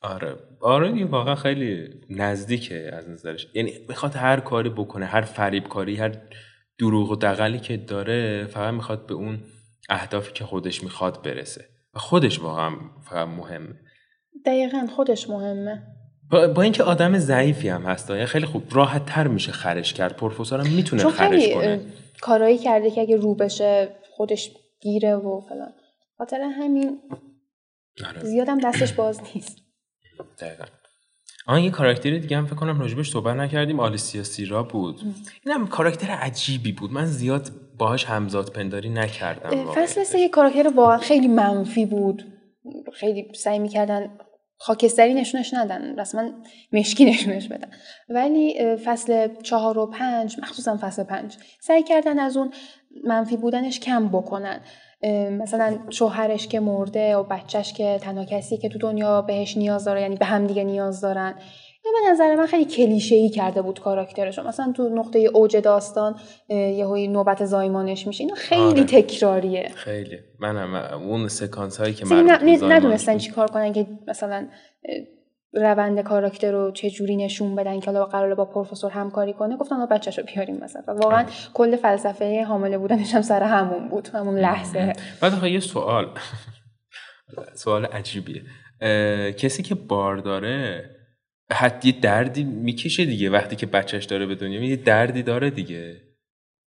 آره. 0.02 0.36
آره 0.62 0.88
این 0.88 1.08
واقعا 1.08 1.36
خیلی 1.36 1.90
نزدیکه 2.10 2.90
از 2.94 3.10
نظرش. 3.10 3.48
یعنی 3.54 3.74
می‌خواد 3.90 4.16
هر 4.16 4.40
کاری 4.40 4.70
بکنه 4.70 5.06
هر 5.06 5.22
فریب 5.22 5.68
کاری 5.68 5.96
هر 5.96 6.12
دروغ 6.80 7.12
و 7.12 7.16
دقلی 7.16 7.60
که 7.60 7.78
داره 7.78 8.46
فقط 8.46 8.74
می‌خواد 8.74 9.06
به 9.08 9.14
اون 9.14 9.40
اهدافی 9.90 10.34
که 10.34 10.44
خودش 10.44 10.84
می‌خواد 10.84 11.24
برسه. 11.24 11.66
و 11.94 12.00
خودش 12.00 12.40
واقعا 12.40 12.72
فقط 13.10 13.28
مهمه. 13.28 13.76
دقیقا 14.46 14.88
خودش 14.96 15.30
مهمه. 15.30 15.84
با, 16.56 16.62
اینکه 16.62 16.84
آدم 16.84 17.18
ضعیفی 17.18 17.70
هم 17.70 17.82
هست 17.82 18.26
خیلی 18.26 18.46
خوب 18.46 18.64
راحت 18.72 19.06
تر 19.06 19.28
میشه 19.28 19.52
خرش 19.52 19.94
کرد؟ 19.94 20.16
پروفسور 20.16 20.60
هم 20.60 20.68
می‌تونه 20.74 21.10
خرش 21.10 21.50
کنه. 21.54 21.80
کارایی 22.22 22.58
کرده 22.58 22.92
که 22.92 23.02
اگه 23.02 23.16
رو 23.16 23.36
بشه 23.36 23.96
خودش 24.12 24.52
گیره 24.82 25.16
و 25.16 25.42
فلان. 25.42 25.74
خاطر 26.18 26.42
همین 26.42 27.00
آره. 28.08 28.24
زیادم 28.24 28.60
دستش 28.60 28.94
باز 28.94 29.22
نیست. 29.36 29.58
دقیقا. 30.40 30.66
آن 31.48 31.64
یه 31.64 31.72
کاراکتر 31.72 32.18
دیگه 32.18 32.38
هم 32.38 32.46
فکر 32.46 32.56
کنم 32.56 32.80
راجبش 32.80 33.12
صحبت 33.12 33.36
نکردیم 33.36 33.80
آلیسیا 33.80 34.24
سیرا 34.24 34.64
بود. 34.64 35.02
این 35.46 35.56
هم 35.56 35.68
کاراکتر 35.68 36.08
عجیبی 36.08 36.72
بود. 36.72 36.92
من 36.92 37.06
زیاد 37.06 37.52
باهاش 37.78 38.06
همزاد 38.06 38.52
پنداری 38.52 38.90
نکردم 38.90 39.72
فصل 39.72 40.04
سه 40.04 40.20
یه 40.20 40.30
کاراکتر 40.30 40.72
واقعا 40.76 40.98
خیلی 40.98 41.28
منفی 41.28 41.86
بود. 41.86 42.24
خیلی 42.94 43.32
سعی 43.36 43.60
می‌کردن 43.60 44.20
خاکستری 44.58 45.14
نشونش 45.14 45.54
ندن. 45.54 46.00
رسما 46.00 46.30
مشکی 46.74 47.06
نشونش 47.12 47.48
بدن. 47.48 47.68
ولی 48.10 48.76
فصل 48.76 49.28
چهار 49.44 49.78
و 49.78 49.86
پنج 49.86 50.36
مخصوصا 50.40 50.78
فصل 50.82 51.04
پنج 51.04 51.38
سعی 51.60 51.84
کردن 51.84 52.20
از 52.20 52.38
اون 52.38 52.52
منفی 53.04 53.38
بودنش 53.38 53.80
کم 53.80 54.08
بکنن. 54.08 54.62
مثلا 55.32 55.78
شوهرش 55.90 56.48
که 56.48 56.60
مرده 56.60 57.16
و 57.16 57.24
بچهش 57.24 57.74
که 57.74 58.00
تنها 58.02 58.26
کسی 58.26 58.58
که 58.58 58.70
تو 58.70 58.80
دنیا 58.80 59.22
بهش 59.22 59.58
نیاز 59.58 59.86
داره 59.86 60.02
یعنی 60.02 60.16
به 60.16 60.26
هم 60.26 60.48
دیگه 60.48 60.64
نیاز 60.64 61.02
دارن. 61.02 61.36
به 61.94 62.12
نظر 62.12 62.36
من 62.36 62.46
خیلی 62.46 62.66
کلیشه 62.66 63.16
ای 63.16 63.30
کرده 63.30 63.62
بود 63.62 63.80
کاراکترش 63.80 64.40
مثلا 64.40 64.74
تو 64.78 64.90
نقطه 64.90 65.20
اوج 65.20 65.58
داستان 65.58 66.16
یه 66.50 67.08
نوبت 67.08 67.46
زایمانش 67.46 68.08
میشه. 68.08 68.24
اینا 68.24 68.36
خیلی 68.36 68.64
آره. 68.64 68.84
تکراریه. 68.84 69.72
خیلی. 69.76 70.18
منم 70.40 70.76
اون 70.94 71.28
سکانس 71.28 71.78
هایی 71.78 71.94
که 71.94 72.06
من 72.06 72.40
ندونستن 72.64 73.18
چی 73.18 73.32
کار 73.32 73.48
کنن 73.48 73.74
که 73.74 73.88
مثلا 74.08 74.48
روند 75.54 76.02
کاراکتر 76.02 76.52
رو 76.52 76.72
چه 76.72 76.90
جوری 76.90 77.16
نشون 77.16 77.56
بدن 77.56 77.80
که 77.80 77.86
حالا 77.92 78.06
قراره 78.06 78.36
با 78.36 78.46
پروفسور 78.46 78.92
همکاری 78.92 79.34
کنه. 79.34 79.58
گفتن 79.58 79.76
حالا 79.76 79.86
بچه‌شو 79.86 80.24
بیاریم 80.24 80.58
مثلا. 80.58 80.82
و 80.88 80.92
واقعا 80.92 81.26
کل 81.54 81.76
فلسفه 81.76 82.44
حامله 82.44 82.78
بودنش 82.78 83.16
هم 83.16 83.22
سر 83.22 83.44
همون 83.44 83.90
بود. 83.90 84.08
همون 84.08 84.40
لحظه. 84.40 84.94
بعد 85.22 85.44
یه 85.44 85.60
سوال. 85.60 86.08
سوال 87.64 87.86
عجیبیه. 87.86 88.42
کسی 89.32 89.64
که 89.64 89.76
بار 89.76 90.18
داره 90.18 90.90
حتی 91.52 91.92
دردی 91.92 92.44
می‌کشه 92.44 93.06
دیگه 93.06 93.30
وقتی 93.30 93.56
که 93.56 93.66
بچهش 93.66 94.06
داره 94.06 94.26
به 94.26 94.36
دنیا 94.36 94.64
یه 94.64 94.76
دردی 94.76 95.24
داره 95.24 95.50
دیگه. 95.50 96.02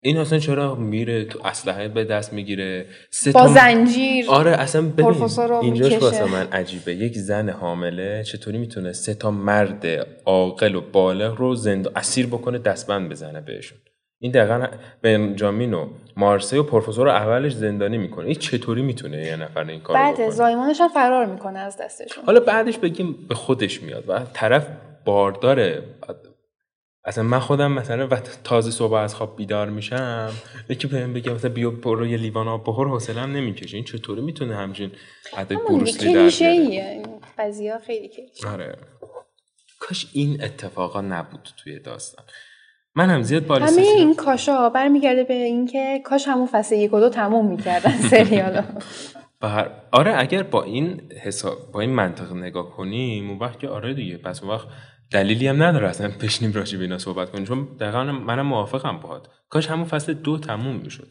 این 0.02 0.16
اصلا 0.16 0.38
چرا 0.38 0.74
میره 0.74 1.24
تو 1.24 1.46
اسلحه 1.46 1.88
به 1.88 2.04
دست 2.04 2.32
می‌گیره؟ 2.32 2.86
با 3.34 3.48
زنجیر. 3.48 4.26
آره 4.28 4.50
اصلا 4.50 4.82
ببین 4.82 5.28
اینجاش. 5.62 5.92
واسه 5.92 6.24
من 6.24 6.46
عجیبه. 6.52 6.94
یک 6.94 7.18
زن 7.18 7.48
حامله 7.48 8.24
چطوری 8.24 8.58
می‌تونه 8.58 8.92
سه 8.92 9.14
تا 9.14 9.30
مرد 9.30 9.86
عاقل 10.24 10.74
و 10.74 10.80
بالغ 10.80 11.34
رو 11.34 11.54
زند 11.54 11.88
اسیر 11.96 12.26
بکنه 12.26 12.58
دستبند 12.58 13.08
بزنه 13.08 13.40
بهشون؟ 13.40 13.78
این 14.18 14.32
دقیقا 14.32 14.66
بنجامین 15.02 15.74
و 15.74 15.88
مارسی 16.16 16.56
و 16.56 16.62
پروفسور 16.62 17.06
رو 17.06 17.12
اولش 17.12 17.54
زندانی 17.54 17.98
می‌کنه. 17.98 18.24
این 18.26 18.34
چطوری 18.34 18.82
می‌تونه 18.82 19.26
یه 19.26 19.36
نفر 19.36 19.64
این 19.64 19.80
کارو 19.80 19.98
بعد 19.98 20.14
بکنه؟ 20.14 20.30
زایمانش 20.30 20.80
هم 20.80 20.88
فرار 20.88 21.26
می‌کنه 21.26 21.58
از 21.58 21.76
دستشون. 21.80 22.24
حالا 22.24 22.40
بعدش 22.40 22.78
بگیم 22.78 23.26
به 23.28 23.34
خودش 23.34 23.82
میاد 23.82 24.04
و 24.08 24.20
طرف 24.32 24.68
بارداره 25.04 25.82
اصلا 27.04 27.24
من 27.24 27.38
خودم 27.38 27.72
مثلا 27.72 28.06
وقتی 28.06 28.30
تازه 28.44 28.70
صبح 28.70 28.92
از 28.92 29.14
خواب 29.14 29.36
بیدار 29.36 29.70
میشم 29.70 30.32
یکی 30.68 30.86
بهم 30.86 31.12
بگه 31.12 31.32
مثلا 31.32 31.50
بیا 31.50 31.70
برو 31.70 32.06
یه 32.06 32.16
لیوان 32.16 32.48
آب 32.48 32.64
بخور 32.66 32.88
حوصله‌ام 32.88 33.32
نمی‌کشه. 33.32 33.76
این 33.76 33.84
چطوری 33.84 34.20
می‌تونه 34.20 34.56
همچین 34.56 34.90
عدد 35.36 35.56
بروسلی 35.56 36.14
در 36.14 36.28
بیاره؟ 36.28 37.78
خیلی 37.78 38.08
کلیشه. 38.08 38.48
آره. 38.48 38.76
کاش 39.80 40.06
این 40.12 40.44
اتفاقا 40.44 41.00
نبود 41.00 41.48
توی 41.64 41.78
داستان. 41.78 42.24
من 42.96 43.10
هم 43.10 43.22
زیاد 43.22 43.42
همه 43.42 43.48
بالستیک 43.48 43.84
این 43.84 44.14
کاشا 44.14 44.68
برمیگرده 44.68 45.24
به 45.24 45.34
اینکه 45.34 46.00
کاش 46.04 46.28
همون 46.28 46.46
فصل 46.46 46.74
یک 46.74 46.94
و 46.94 47.00
دو 47.00 47.08
تموم 47.08 47.48
می‌کردن 47.48 47.90
سریالو. 48.10 48.62
بر... 49.40 49.70
آره 49.92 50.14
اگر 50.18 50.42
با 50.42 50.62
این 50.62 51.12
حساب 51.22 51.72
با 51.72 51.80
این 51.80 51.90
منطق 51.90 52.32
نگاه 52.32 52.70
کنیم 52.70 53.30
اون 53.30 53.38
وقت 53.38 53.58
که 53.58 53.68
آره 53.68 53.94
دیگه 53.94 54.16
پس 54.16 54.42
اون 54.42 54.52
وقت 54.54 54.68
دلیلی 55.10 55.48
هم 55.48 55.62
نداره 55.62 55.88
اصلا 55.88 56.10
بشینیم 56.22 56.54
راجع 56.54 56.78
به 56.78 56.84
اینا 56.84 56.98
صحبت 56.98 57.30
کنیم 57.30 57.44
چون 57.44 57.68
دقیقا 57.80 58.04
منم 58.04 58.46
موافقم 58.46 59.00
باهات. 59.00 59.28
کاش 59.48 59.70
همون 59.70 59.84
فصل 59.84 60.12
دو 60.14 60.38
تموم 60.38 60.76
می‌شد. 60.76 61.08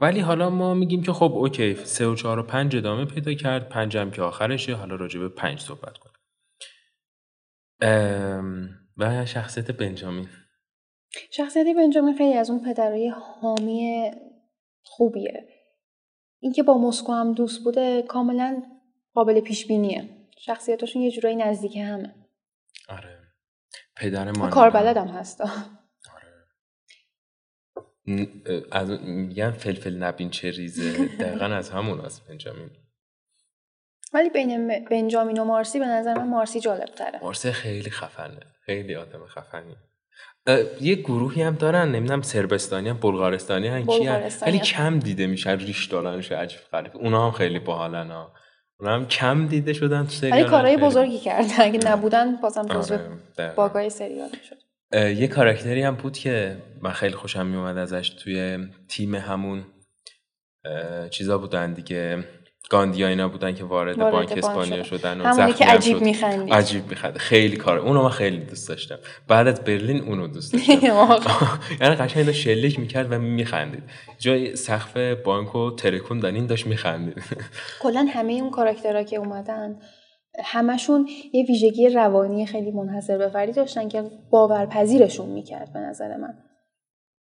ولی 0.00 0.20
حالا 0.20 0.50
ما 0.50 0.74
میگیم 0.74 1.02
که 1.02 1.12
خب 1.12 1.32
اوکی 1.32 1.74
سه 1.74 2.06
و 2.06 2.14
چهار 2.14 2.38
و 2.38 2.42
پنج 2.42 2.76
ادامه 2.76 3.04
پیدا 3.04 3.34
کرد 3.34 3.68
پنج 3.68 3.96
هم 3.96 4.10
که 4.10 4.22
آخرشه 4.22 4.74
حالا 4.74 4.96
راجع 4.96 5.20
به 5.20 5.28
پنج 5.28 5.60
صحبت 5.60 5.98
کنیم. 5.98 6.16
ام، 7.80 8.68
و 8.96 9.26
شخصیت 9.26 9.70
بنجامین. 9.70 10.28
شخصیت 11.30 11.76
بنجامین 11.76 12.16
خیلی 12.16 12.34
از 12.34 12.50
اون 12.50 12.64
پدرای 12.64 13.08
حامی 13.08 14.10
خوبیه. 14.82 15.48
اینکه 16.40 16.62
با 16.62 16.78
مسکو 16.78 17.12
هم 17.12 17.32
دوست 17.32 17.64
بوده 17.64 18.02
کاملا 18.02 18.62
قابل 19.14 19.40
پیش 19.40 19.66
بینیه 19.66 20.08
شخصیتاشون 20.38 21.02
یه 21.02 21.10
جورایی 21.10 21.36
نزدیک 21.36 21.76
همه. 21.76 22.14
آره. 22.88 23.18
پدر 23.96 24.30
ما 24.30 24.50
کاربلدم 24.50 25.08
هست. 25.08 25.40
ن- 28.08 28.26
از 28.72 28.90
میگن 28.90 29.50
فلفل 29.50 29.96
نبین 29.96 30.30
چه 30.30 30.50
ریزه. 30.50 31.08
دقیقا 31.20 31.44
از 31.44 31.70
همون 31.70 32.00
است 32.00 32.28
بنجامین. 32.28 32.70
ولی 34.12 34.30
بین 34.30 34.68
بنجامین 34.90 35.38
و 35.38 35.44
مارسی 35.44 35.78
به 35.78 35.86
نظر 35.86 36.14
من 36.14 36.28
مارسی 36.28 36.60
جالب 36.60 36.84
تره 36.84 37.20
مارسه 37.22 37.52
خیلی 37.52 37.90
خفنه. 37.90 38.40
خیلی 38.60 38.94
آدم 38.94 39.26
خفنی 39.26 39.76
یه 40.80 40.94
گروهی 40.94 41.42
هم 41.42 41.54
دارن 41.54 41.92
نمی‌دونم 41.92 42.22
سربستانی 42.22 42.88
هم 42.88 42.96
بلغارستانی 42.96 43.68
هم 43.68 43.86
کی 43.86 44.06
هم؟ 44.06 44.22
هم. 44.42 44.58
کم 44.58 44.98
دیده 44.98 45.26
میشن 45.26 45.58
ریش 45.58 45.86
دارنش 45.86 46.32
عجیب 46.32 46.60
غریب. 46.72 46.96
اونا 46.96 47.26
هم 47.26 47.32
خیلی 47.32 47.58
باحالن 47.58 48.10
ها. 48.10 48.32
اونا 48.80 48.94
هم 48.94 49.06
کم 49.06 49.46
دیده 49.46 49.72
شدن 49.72 50.04
تو 50.04 50.10
سریال 50.10 50.38
ولی 50.38 50.50
کارهای 50.50 50.76
بزرگی 50.76 51.18
کردن. 51.18 51.48
اگه 51.58 51.80
نبودن 51.90 52.36
بازم 52.36 52.62
جزو 52.62 52.94
آره،. 52.94 53.54
باگای 53.56 53.90
سریال 53.90 54.30
شد. 54.48 54.56
یه 54.96 55.28
کاراکتری 55.28 55.82
هم 55.82 55.94
بود 55.94 56.18
که 56.18 56.56
من 56.82 56.92
خیلی 56.92 57.14
خوشم 57.14 57.46
میومد 57.46 57.78
ازش 57.78 58.08
توی 58.08 58.68
تیم 58.88 59.14
همون 59.14 59.64
چیزا 61.10 61.38
بودن 61.38 61.72
دیگه. 61.72 62.24
گاندیا 62.70 63.08
اینا 63.08 63.28
بودن 63.28 63.54
که 63.54 63.64
وارد, 63.64 63.98
وارد 63.98 64.12
بانک 64.12 64.28
بانک 64.28 64.44
اسپانیا 64.44 64.82
شدن. 64.82 64.98
شدن 64.98 65.20
و 65.20 65.24
همونی 65.24 65.52
که 65.52 65.64
عجیب. 65.64 66.00
می‌خندید. 66.00 66.54
عجیب 66.54 66.88
میخند 66.88 67.16
خیلی 67.16 67.56
کار. 67.56 67.78
اونو 67.78 68.02
من 68.02 68.08
خیلی 68.08 68.38
دوست 68.38 68.68
داشتم. 68.68 68.98
بعد 69.28 69.46
از 69.48 69.64
برلین 69.64 70.00
اونو 70.00 70.26
دوست 70.26 70.52
داشتم. 70.52 70.72
یعنی 71.80 71.94
قشنگ 71.94 72.26
داشت 72.26 72.40
شلیک 72.40 72.78
می‌کرد 72.80 73.12
و 73.12 73.18
میخندید. 73.18 73.82
جای 74.18 74.56
سقف 74.56 74.96
بانکو 74.96 75.70
ترکوندن 75.70 76.34
این 76.34 76.46
داشت 76.46 76.66
میخندید. 76.66 77.22
کلا 77.82 78.06
همه 78.10 78.32
اون 78.32 78.50
کاراکترها 78.50 79.02
که 79.02 79.16
اومدن 79.16 79.78
همشون 80.44 81.08
یه 81.32 81.44
ویژگی 81.48 81.88
روانی 81.88 82.46
خیلی 82.46 82.70
منحصر 82.70 83.18
به 83.18 83.28
فردی 83.28 83.52
داشتن 83.52 83.88
که 83.88 84.02
باورپذیرشون 84.30 85.28
می‌کرد 85.28 85.72
به 85.72 85.78
نظر 85.78 86.16
من. 86.16 86.34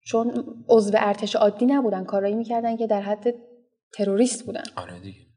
چون 0.05 0.43
عضو 0.69 0.97
ارتش 0.97 1.35
عادی 1.35 1.65
نبودن. 1.65 2.03
کارایی 2.03 2.35
می‌کردن 2.35 2.77
که 2.77 2.87
در 2.87 3.01
حد 3.01 3.35
تروریست 3.93 4.45
بودن. 4.45 4.63
آره 4.75 4.99
دیگه. 4.99 5.28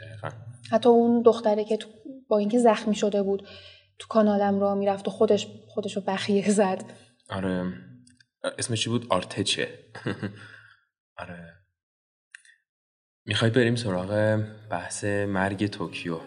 دقیقا. 0.00 0.28
حتی 0.70 0.88
اون 0.88 1.22
دختره 1.22 1.64
که 1.64 1.76
تو 1.76 1.88
با 2.28 2.38
اینکه 2.38 2.58
زخمی 2.58 2.94
شده 2.94 3.22
بود 3.22 3.48
تو 3.98 4.08
کانالم 4.08 4.60
راه 4.60 4.74
می‌رفت 4.74 5.08
و 5.08 5.10
خودش 5.10 5.46
خودش 5.68 5.96
رو 5.96 6.02
بخیه 6.06 6.50
زد. 6.50 6.84
آره. 7.30 7.72
اسمش 8.58 8.82
چی 8.84 8.90
بود؟ 8.90 9.06
آرتچه. 9.10 9.68
آره. 11.22 11.54
می‌خوای 13.26 13.50
بریم 13.50 13.76
سراغ 13.76 14.42
بحث 14.70 15.04
مرگ 15.04 15.66
توکیو. 15.66 16.20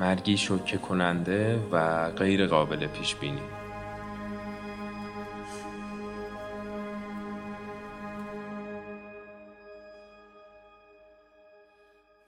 مرگی 0.00 0.36
شوکه 0.36 0.78
کننده 0.78 1.58
و 1.72 2.10
غیر 2.10 2.46
قابل 2.46 2.86
پیش 2.86 3.14
بینی 3.14 3.57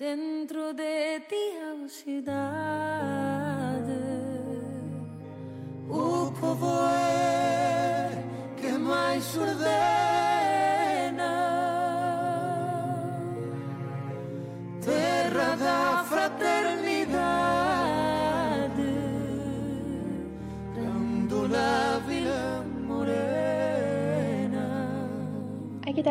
dentro 0.00 0.72
de 0.72 1.20
ti 1.28 1.58
a 1.60 1.86
cidade 1.86 2.30
O 5.90 6.32
povo 6.40 6.72
é 6.88 8.24
que 8.56 8.72
máis 8.78 9.36
urdeu 9.36 9.89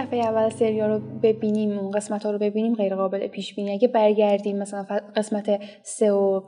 دفعه 0.09 0.25
اول 0.25 0.49
سریال 0.49 0.89
رو 0.89 0.99
ببینیم 1.23 1.79
اون 1.79 1.91
قسمت 1.91 2.25
ها 2.25 2.31
رو 2.31 2.37
ببینیم 2.37 2.75
غیر 2.75 2.95
قابل 2.95 3.27
پیش 3.27 3.55
بینی 3.55 3.71
اگه 3.71 3.87
برگردیم 3.87 4.57
مثلا 4.57 4.85
قسمت 5.15 5.61
سه 5.83 6.11
و 6.11 6.41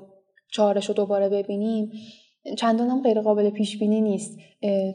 چهارش 0.51 0.89
رو 0.89 0.93
دوباره 0.95 1.29
ببینیم 1.29 1.91
چندان 2.57 2.89
هم 2.89 3.03
غیر 3.03 3.21
قابل 3.21 3.49
پیش 3.49 3.79
بینی 3.79 4.01
نیست 4.01 4.39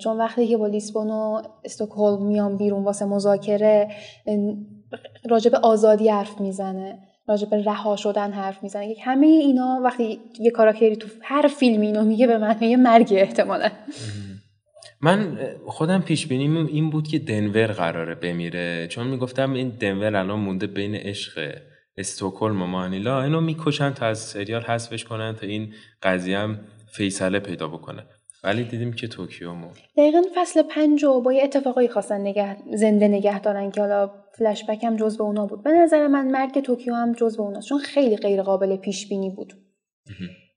چون 0.01 0.19
وقتی 0.19 0.47
که 0.47 0.57
با 0.57 0.67
لیسبون 0.67 1.11
و 1.11 1.43
استکهلم 1.65 2.27
میان 2.27 2.57
بیرون 2.57 2.85
واسه 2.85 3.05
مذاکره 3.05 3.89
به 5.51 5.59
آزادی 5.63 6.09
حرف 6.09 6.41
می‌زنه 6.41 6.99
راجع 7.29 7.49
به 7.49 7.65
رها 7.65 7.97
شدن 7.97 8.33
حرف 8.33 8.63
می‌زنه. 8.63 8.95
همه 9.03 9.27
اینا 9.27 9.81
وقتی 9.85 10.21
یه 10.41 10.51
کاراکتری 10.51 10.97
تو 10.97 11.09
هر 11.23 11.49
فیلم 11.49 11.81
اینو 11.81 12.05
میگه 12.05 12.27
به 12.27 12.39
معنای 12.39 12.77
مرگ 12.77 13.09
احتمالا. 13.17 13.69
من 15.01 15.39
خودم 15.67 16.03
پیش 16.03 16.27
بینیم 16.27 16.67
این 16.67 16.91
بود 16.91 17.09
که 17.09 17.19
دنور 17.19 17.67
قراره 17.67 18.15
بمیره. 18.15 18.87
چون 18.91 19.07
می‌گفتم 19.07 19.53
این 19.53 19.69
دنور 19.69 20.17
الان 20.17 20.41
مونده 20.41 20.67
بین 20.67 20.95
عشق 20.95 21.59
استکهلم 21.97 22.63
و 22.63 22.67
مانیلا. 22.67 23.23
اینو 23.23 23.41
می‌کشن 23.41 23.91
تا 23.91 24.07
از 24.07 24.19
سریال 24.19 24.63
حذفش 24.63 25.05
کنن 25.05 25.35
تا 25.35 25.47
این 25.47 25.73
قضیه 26.03 26.39
هم 26.39 26.61
فیصله 26.93 27.39
پیدا 27.39 27.69
بکنه. 27.69 28.07
ولی 28.45 28.65
دیدیم 28.65 28.93
که 28.93 29.09
توکیو 29.09 29.53
مون. 29.53 29.71
دقیقا 29.97 30.23
فصل 30.35 30.63
پنج 30.63 31.05
رو 31.05 31.21
با 31.21 31.33
یه 31.33 31.43
اتفاقایی 31.43 31.89
خواستن 31.89 32.21
نگه 32.21 32.57
زنده 32.75 33.09
نگه 33.09 33.41
دارن 33.41 33.71
که 33.71 33.81
حالا 33.81 34.11
فلشبک 34.39 34.85
هم 34.85 34.97
جزو 34.97 35.25
اونا 35.25 35.47
بود. 35.47 35.63
به 35.63 35.71
نظر 35.71 36.07
من 36.07 36.31
مرگ 36.31 36.61
توکیو 36.61 36.95
هم 36.95 37.13
جزو 37.13 37.43
اوناست 37.43 37.69
چون 37.69 37.79
خیلی 37.79 38.17
غیر 38.17 38.43
قابل 38.43 38.77
پیش 38.77 39.09
بینی 39.09 39.31
بود 39.31 39.53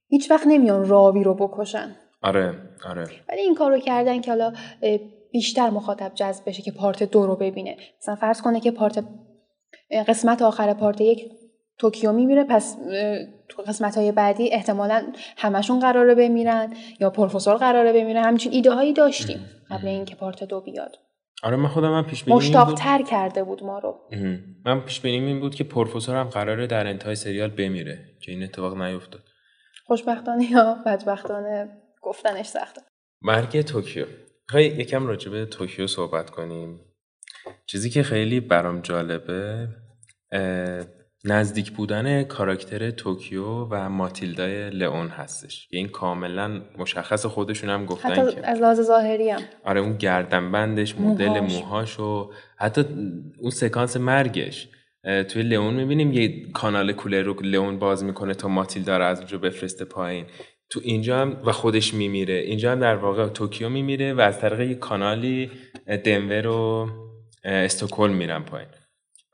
هیچ 0.07 0.31
وقت 0.31 0.47
نمیان 0.47 0.87
راوی 0.87 1.23
رو 1.23 1.33
بکشن. 1.33 1.95
آره 2.21 2.53
آره. 2.89 3.03
ولی 3.29 3.41
این 3.41 3.55
کارو 3.55 3.79
کردن 3.79 4.21
که 4.21 4.31
حالا 4.31 4.53
بیشتر 5.31 5.69
مخاطب 5.69 6.11
جذب 6.15 6.49
بشه 6.49 6.61
که 6.61 6.71
پارت 6.71 7.03
دو 7.03 7.25
رو 7.25 7.35
ببینه. 7.35 7.77
مثلا 8.01 8.15
فرض 8.15 8.41
کنه 8.41 8.59
که 8.59 8.71
پارت 8.71 9.03
قسمت 10.07 10.41
آخر 10.41 10.73
پارت 10.73 11.01
یک 11.01 11.31
توکیو 11.77 12.11
میمیره 12.11 12.43
پس 12.43 12.77
تو 13.49 13.61
قسمت 13.61 13.97
های 13.97 14.11
بعدی 14.11 14.53
احتمالا 14.53 15.03
همشون 15.37 15.79
قراره 15.79 16.15
بمیرن 16.15 16.73
یا 16.99 17.09
پروفسور 17.09 17.55
قراره 17.55 17.93
بمیره. 17.93 18.21
همچین 18.21 18.51
ایده 18.51 18.71
هایی 18.71 18.93
داشتیم 18.93 19.45
قبل 19.69 19.87
اینکه 19.87 20.15
پارت 20.15 20.43
دو 20.43 20.61
بیاد. 20.61 20.95
آره 21.43 21.55
من 21.55 21.67
خودم 21.67 21.93
هم 21.93 22.05
پیش 22.05 22.23
بینی 22.23 22.37
مشتاق 22.37 22.73
تر 22.73 23.01
کرده 23.01 23.43
بود 23.43 23.63
ما 23.63 23.79
رو. 23.79 23.95
من 24.65 24.81
پیش 24.81 25.01
بینیم 25.01 25.25
این 25.25 25.39
بود 25.39 25.55
که 25.55 25.63
پروفسور 25.63 26.15
هم 26.15 26.29
قراره 26.29 26.67
در 26.67 26.87
انتهای 26.87 27.15
سریال 27.15 27.49
بمیره 27.49 27.99
که 28.21 28.31
این 28.31 28.43
اتفاق 28.43 28.81
نیفتاد. 28.81 29.21
خوشبختانه 29.85 30.51
یا 30.51 30.77
بدبختانه؟ 30.85 31.69
گفتنش 32.01 32.45
سخته 32.45 32.81
مرگ 33.21 33.61
توکیو. 33.61 34.05
می‌خوای 34.49 34.65
یکم 34.65 35.07
راجع 35.07 35.31
به 35.31 35.45
توکیو 35.45 35.87
صحبت 35.87 36.29
کنیم. 36.29 36.79
چیزی 37.65 37.89
که 37.89 38.03
خیلی 38.03 38.39
برام 38.39 38.81
جالبه 38.81 39.67
نزدیک 41.25 41.71
بودن 41.71 42.23
کاراکتر 42.23 42.91
توکیو 42.91 43.45
و 43.45 43.89
ماتیلدای 43.89 44.69
لئون 44.69 45.07
هستش. 45.07 45.67
این 45.71 45.87
کاملا 45.87 46.61
مشخص 46.77 47.25
خودشون 47.25 47.69
هم 47.69 47.85
گفتن 47.85 48.09
حتی 48.09 48.35
که 48.35 48.47
از 48.47 48.61
لحاظ 48.61 48.81
ظاهری 48.81 49.29
هم. 49.29 49.41
آره 49.63 49.81
اون 49.81 49.97
گردنبندش 49.97 50.95
مدل 50.95 51.39
موهاش. 51.39 51.99
و 51.99 52.31
حتی 52.57 52.85
اون 53.39 53.51
سکانس 53.51 53.97
مرگش. 53.97 54.69
توی 55.03 55.43
لئون 55.43 55.73
می‌بینیم 55.73 56.13
یه 56.13 56.51
کانال 56.51 56.93
کولر 56.93 57.21
رو 57.21 57.41
لئون 57.41 57.79
باز 57.79 58.03
می‌کنه 58.03 58.33
تا 58.33 58.47
ماتیلدا 58.47 58.97
رو 58.97 59.05
از 59.05 59.17
اونجا 59.17 59.37
بفرسته 59.37 59.85
پایین. 59.85 60.25
تو 60.69 60.79
اینجا 60.83 61.21
هم 61.21 61.41
و 61.45 61.51
خودش 61.51 61.93
میمیره. 61.93 62.33
اینجا 62.33 62.71
هم 62.71 62.79
در 62.79 62.95
واقع 62.95 63.27
توکیو 63.27 63.69
میمیره 63.69 64.13
و 64.13 64.21
از 64.21 64.39
طریق 64.39 64.59
یه 64.59 64.75
کانالی 64.75 65.51
دنور 66.03 66.47
و 66.47 66.89
استکهلم 67.43 68.13
میرن 68.13 68.43
پایین. 68.43 68.69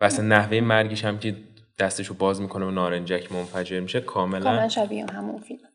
و 0.01 0.05
اصلا 0.05 0.25
نحوه 0.25 0.61
مرگش 0.61 1.05
هم 1.05 1.19
که 1.19 1.35
دستشو 1.79 2.13
باز 2.13 2.41
می‌کنه 2.41 2.65
و 2.65 2.71
نارنجک 2.71 3.31
منفجر 3.31 3.79
میشه 3.79 4.01
کاملا 4.01 4.43
کاملا 4.43 4.69
شبیه 4.69 5.05
همون 5.05 5.41
فیلم. 5.41 5.67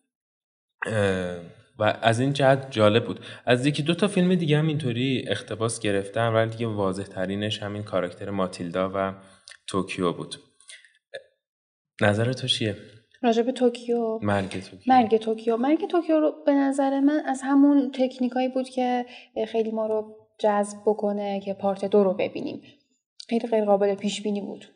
و 1.79 1.99
از 2.03 2.21
این 2.21 2.33
جهت 2.33 2.71
جالب 2.71 3.05
بود. 3.05 3.21
از 3.47 3.67
یکی 3.67 3.83
دو 3.83 3.95
تا 3.95 4.09
فیلم 4.09 4.35
دیگه 4.35 4.59
هم 4.59 4.67
اینطوری 4.67 5.25
اقتباس 5.29 5.81
گرفتم 5.81 6.35
ولی 6.35 6.51
دیگه 6.51 6.67
واضح 6.67 7.03
ترینش 7.03 7.63
همین 7.63 7.83
کاراکتر 7.83 8.31
ماتیلدا 8.31 8.91
و 8.95 9.15
توکیو 9.67 10.13
بود. 10.13 10.37
نظر 12.01 12.33
تو 12.33 12.47
چیه؟ 12.47 12.77
راجع 13.23 13.43
به 13.43 13.53
توکیو. 13.53 14.19
مرگ 14.23 14.51
توکیو. 14.61 14.79
مرگ 14.87 15.17
توکیو. 15.17 15.57
مرگ 15.57 15.87
توکیو 15.87 16.21
رو 16.21 16.33
به 16.47 16.53
نظر 16.53 17.01
من 17.01 17.21
از 17.27 17.41
همون 17.45 17.91
تکنیکایی 17.95 18.49
بود 18.49 18.69
که 18.69 19.07
خیلی 19.49 19.71
ما 19.71 19.87
رو 19.87 20.17
جذب 20.39 20.79
بکنه 20.87 21.41
که 21.41 21.55
پارت 21.55 21.85
دو 21.85 22.05
رو 22.05 22.15
ببینیم. 22.15 22.63
خیلی 23.29 23.49
غیر 23.49 23.65
قابل 23.65 23.95
پیش 23.95 24.23
بینی 24.23 24.41
بود. 24.41 24.67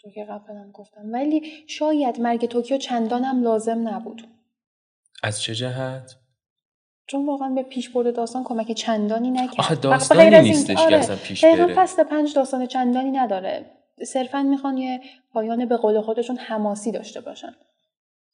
تو 0.00 0.10
که 0.10 0.24
قبلا 0.24 0.70
گفتم. 0.74 1.12
ولی 1.12 1.42
شاید 1.66 2.20
مرگ 2.20 2.46
توکیو 2.46 2.78
چندانم 2.78 3.42
لازم 3.42 3.88
نبود. 3.88 4.28
از 5.22 5.42
چه 5.42 5.54
جهت؟ 5.54 6.16
چون 7.06 7.26
واقعا 7.26 7.48
به 7.48 7.62
پیشبرد 7.62 8.10
داستان 8.10 8.44
کمک 8.44 8.72
چندانی 8.72 9.30
نکرد. 9.30 9.54
آخه 9.58 9.74
و- 9.74 9.78
داستانی 9.80 10.30
غیر 10.30 10.40
نیستش 10.40 10.76
که 10.76 10.82
آره، 10.82 10.96
اصلا 10.96 11.16
پیش 11.16 11.44
بره. 11.44 11.74
فصل 11.74 12.04
پنج 12.04 12.34
داستان 12.34 12.66
چندانی 12.66 13.10
نداره. 13.10 13.70
صرفا 14.06 14.42
می‌خوان 14.42 14.78
یه 14.78 15.00
پایان 15.32 15.64
به 15.66 15.76
قول 15.76 16.00
خودشون 16.00 16.36
حماسی 16.36 16.92
داشته 16.92 17.20
باشن. 17.20 17.50
که 17.50 17.81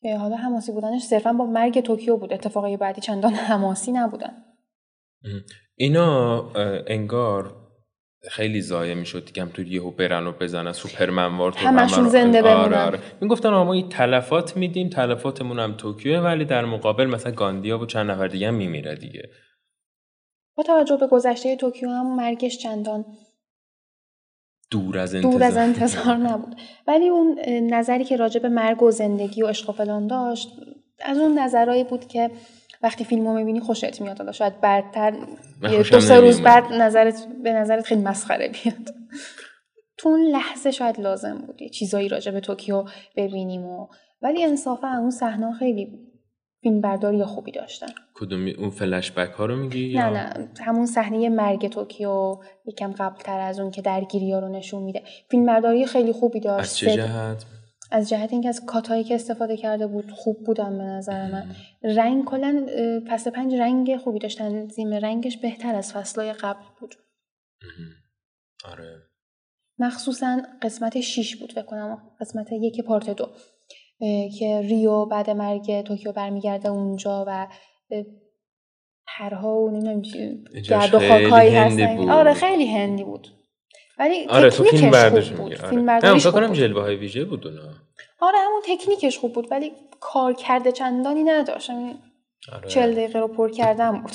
حالا 0.02 0.36
حماسی 0.36 0.72
بودنش 0.72 1.02
صرفا 1.02 1.32
با 1.32 1.46
مرگ 1.46 1.80
توکیو 1.80 2.16
بود. 2.16 2.32
اتفاقای 2.32 2.76
بعدی 2.76 3.00
چندان 3.00 3.34
حماسی 3.34 3.92
نبودن. 3.92 4.44
اینا 5.74 6.42
انگار 6.86 7.54
خیلی 8.30 8.60
ضایع 8.60 8.94
می‌شد 8.94 9.24
دیگه 9.24 9.42
همه 9.42 9.48
تو 9.48 9.62
یهو 9.62 9.90
برن 9.90 10.26
و 10.26 10.32
بزنن. 10.32 10.72
سوپرمنوار 10.72 11.52
تو 11.52 11.58
همشون 11.58 12.08
زنده 12.08 12.42
آره 12.42 12.54
بمونن. 12.54 12.86
آره 12.86 12.98
می‌گفتن 13.20 13.48
آقا 13.48 13.64
ما 13.64 13.72
این 13.72 13.88
تلفات 13.88 14.56
میدیم. 14.56 14.88
تلفاتمون 14.88 15.58
هم 15.58 15.72
توکیوه 15.72 16.18
ولی 16.18 16.44
در 16.44 16.64
مقابل 16.64 17.06
مثلا 17.06 17.32
گاندیا 17.32 17.78
و 17.78 17.86
چند 17.86 18.10
نفر 18.10 18.28
دیگه 18.28 18.48
هم 18.48 18.54
میمیره 18.54 18.96
دیگه. 18.96 19.30
با 20.56 20.62
توجه 20.62 20.96
به 20.96 21.06
گذشته 21.06 21.56
توکیو 21.56 21.88
هم 21.88 22.16
مرگش 22.16 22.58
چندان 22.58 23.04
دور 24.70 24.98
از 24.98 25.14
انتظار. 25.14 25.32
دور 25.32 25.42
از 25.42 25.56
انتظار 25.56 26.16
نبود. 26.16 26.56
ولی 26.86 27.08
اون 27.08 27.38
نظری 27.70 28.04
که 28.04 28.16
راجع 28.16 28.40
به 28.40 28.48
مرگ 28.48 28.82
و 28.82 28.90
زندگی 28.90 29.42
و 29.42 29.46
عشق 29.46 29.70
و 29.70 29.72
فلان 29.72 30.06
داشت 30.06 30.48
از 31.04 31.18
اون 31.18 31.38
نظرهایی 31.38 31.84
بود 31.84 32.06
که 32.06 32.30
وقتی 32.82 33.04
فیلم 33.04 33.28
رو 33.28 33.34
می‌بینی 33.34 33.60
خوشت 33.60 34.00
میاد. 34.00 34.18
حالا 34.18 34.32
شاید 34.32 34.60
بعدتر 34.60 35.14
دو 35.90 36.00
سه 36.00 36.20
روز. 36.20 36.40
بعد 36.40 36.72
نظرت 36.72 37.26
به 37.42 37.52
نظرت 37.52 37.84
خیلی 37.84 38.02
مسخره 38.02 38.48
بیاد. 38.48 38.94
تو 39.96 40.08
اون 40.08 40.20
لحظه 40.20 40.70
شاید 40.70 41.00
لازم 41.00 41.38
بود 41.46 41.62
یه 41.62 41.68
چیزایی 41.68 42.08
راجع 42.08 42.32
به 42.32 42.40
توکیو 42.40 42.84
ببینیم 43.16 43.64
و 43.64 43.86
ولی 44.22 44.44
انصافا 44.44 44.88
اون 44.88 45.10
صحنه 45.10 45.52
خیلی 45.52 45.98
فیلم 46.62 46.80
برداری 46.80 47.24
خوبی 47.24 47.52
داشتن. 47.52 47.86
کدوم 48.14 48.46
اون 48.58 48.70
فلش 48.70 49.12
بک 49.12 49.30
ها 49.30 49.46
رو 49.46 49.56
میگی 49.56 49.94
نه 49.94 50.10
نه. 50.10 50.48
همون 50.60 50.86
صحنه 50.86 51.28
مرگ 51.28 51.68
توکیو 51.68 52.36
یکم 52.66 52.92
قبلتر 52.92 53.40
از 53.40 53.60
اون 53.60 53.70
که 53.70 53.82
درگیری 53.82 54.32
ها 54.32 54.38
رو 54.38 54.48
نشون 54.48 54.82
میده. 54.82 55.02
فیلم 55.30 55.46
برداری 55.46 55.86
خیلی 55.86 56.12
خوبی 56.12 56.40
داشت. 56.40 56.60
از 56.60 56.76
چه 56.76 56.90
جهت؟ 56.90 57.44
از 57.90 58.08
جهت 58.08 58.32
اینکه 58.32 58.48
از 58.48 58.66
cut 58.66 58.85
هایی 58.85 59.04
که 59.04 59.14
استفاده 59.14 59.56
کرده 59.56 59.86
بود 59.86 60.10
خوب 60.10 60.44
بودن 60.46 60.78
به 60.78 60.84
نظر 60.84 61.30
من. 61.30 61.54
رنگ 61.82 62.24
کلا 62.24 62.66
فصل 63.08 63.30
پنج 63.30 63.54
رنگ 63.54 63.96
خوبی 63.96 64.18
داشت 64.18 64.38
تنظیم 64.38 64.94
رنگش 64.94 65.36
بهتر 65.36 65.74
از 65.74 65.92
فصلهای 65.92 66.32
قبل 66.32 66.64
بود. 66.80 66.94
آره. 68.64 69.02
مخصوصا 69.78 70.42
قسمت 70.62 71.00
6 71.00 71.36
بود 71.36 71.52
فکر 71.52 71.66
کنم 71.66 72.02
قسمت 72.20 72.52
یک 72.52 72.80
پارت 72.80 73.10
دو. 73.10 73.28
که 74.38 74.60
ریو 74.60 75.06
بعد 75.06 75.30
مرگ 75.30 75.82
توکیو 75.82 76.12
برمیگرده 76.12 76.68
اونجا 76.68 77.24
و 77.28 77.48
پرها 79.06 79.56
و 79.56 79.70
نمی‌دونم 79.70 80.02
گرد 80.68 80.94
و 80.94 80.98
خاکایی 80.98 81.54
هستن. 81.54 82.10
آره 82.10 82.34
خیلی 82.34 82.66
هندی 82.66 83.04
بود. 83.04 83.28
ولی 83.98 84.26
آره 84.26 84.50
تو 84.50 84.64
تکنیکش 84.64 84.80
فیلم 84.80 84.90
برداشت 84.90 85.34
خوب 85.34 85.38
بود 85.44 85.54
فیلم 85.54 85.72
آره. 85.72 85.86
برداریش 85.86 86.22
فکر 86.22 86.32
کنم. 86.32 86.52
جلوه 86.52 86.82
های 86.82 86.96
ویژه 86.96 87.24
بود 87.24 87.46
اونا. 87.46 87.62
آره 88.20 88.38
همون 88.38 88.62
تکنیکش 88.66 89.18
خوب 89.18 89.32
بود 89.32 89.48
ولی 89.50 89.72
کار 90.00 90.32
کرده 90.32 90.72
چندانی 90.72 91.22
نداشت. 91.22 91.70
همین 91.70 91.96
آره. 92.52 92.68
چل 92.68 92.92
دقیقه 92.92 93.18
رو 93.18 93.28
پر 93.28 93.50
کردم 93.50 94.02
بود. 94.02 94.12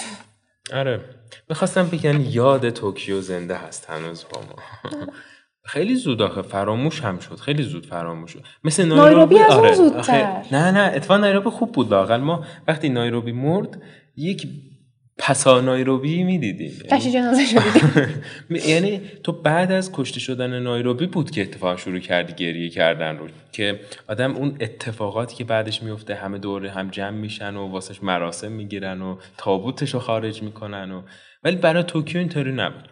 آره. 0.74 1.02
می‌خواستم 1.50 1.88
بگن 1.88 2.22
یاد 2.30 2.70
توکیو 2.70 3.22
زنده 3.22 3.56
هست 3.56 3.90
هنوز 3.90 4.26
با 4.30 4.42
ما. 4.42 4.56
خیلی 5.66 5.96
زود 5.96 6.22
آخه 6.22 6.42
فراموش 6.42 7.02
هم 7.02 7.20
شد 7.20 7.36
خیلی 7.40 7.64
زود 7.64 7.86
فراموش 7.86 8.32
شد. 8.32 8.44
مثل 8.64 8.86
نایروبی 8.86 9.36
نایروبی 9.36 9.38
از 9.40 9.52
اون 9.52 9.60
آره 9.66 9.74
زودتر. 9.76 10.00
آخه- 10.00 10.54
نه 10.54 10.72
نه 10.72 10.92
اتفاقا 10.96 11.20
نایروبی 11.20 11.50
خوب 11.50 11.72
بود 11.72 11.92
لاقل 11.92 12.18
ما 12.18 12.46
وقتی 12.68 12.90
نایروبی 12.90 13.32
مرد 13.32 13.82
یک 14.18 14.48
پسا 15.18 15.62
نایروبی 15.62 16.24
می‌دیدیم. 16.24 16.72
کشی 16.92 17.12
جنازه 17.12 17.46
شدیدیم 17.46 18.14
یعنی 18.74 19.02
تو 19.24 19.32
بعد 19.32 19.72
از 19.72 19.92
کشته 19.94 20.20
شدن 20.20 20.60
نایروبی 20.60 21.06
بود 21.08 21.32
که 21.32 21.42
اتفاق 21.42 21.78
شروع 21.80 22.00
کردی 22.00 22.34
گریه 22.34 22.70
کردن 22.70 23.18
رو. 23.18 23.28
که 23.52 23.80
آدم 24.10 24.36
اون 24.36 24.58
اتفاقاتی 24.62 25.36
که 25.36 25.44
بعدش 25.44 25.84
میفته 25.84 26.16
همه 26.16 26.38
دوره 26.38 26.72
هم 26.72 26.90
جمع 26.90 27.18
میشن 27.18 27.56
و 27.56 27.68
واسش 27.72 28.04
مراسم 28.04 28.52
می‌گیرن 28.52 29.02
و 29.02 29.18
تابوتش 29.38 29.94
رو 29.94 30.00
خارج 30.00 30.42
می‌کنن 30.44 30.92
و 30.92 31.02
ولی 31.44 31.56
برای 31.56 31.84
توکیو 31.84 32.18
اینطوری 32.20 32.52
نبود. 32.52 32.90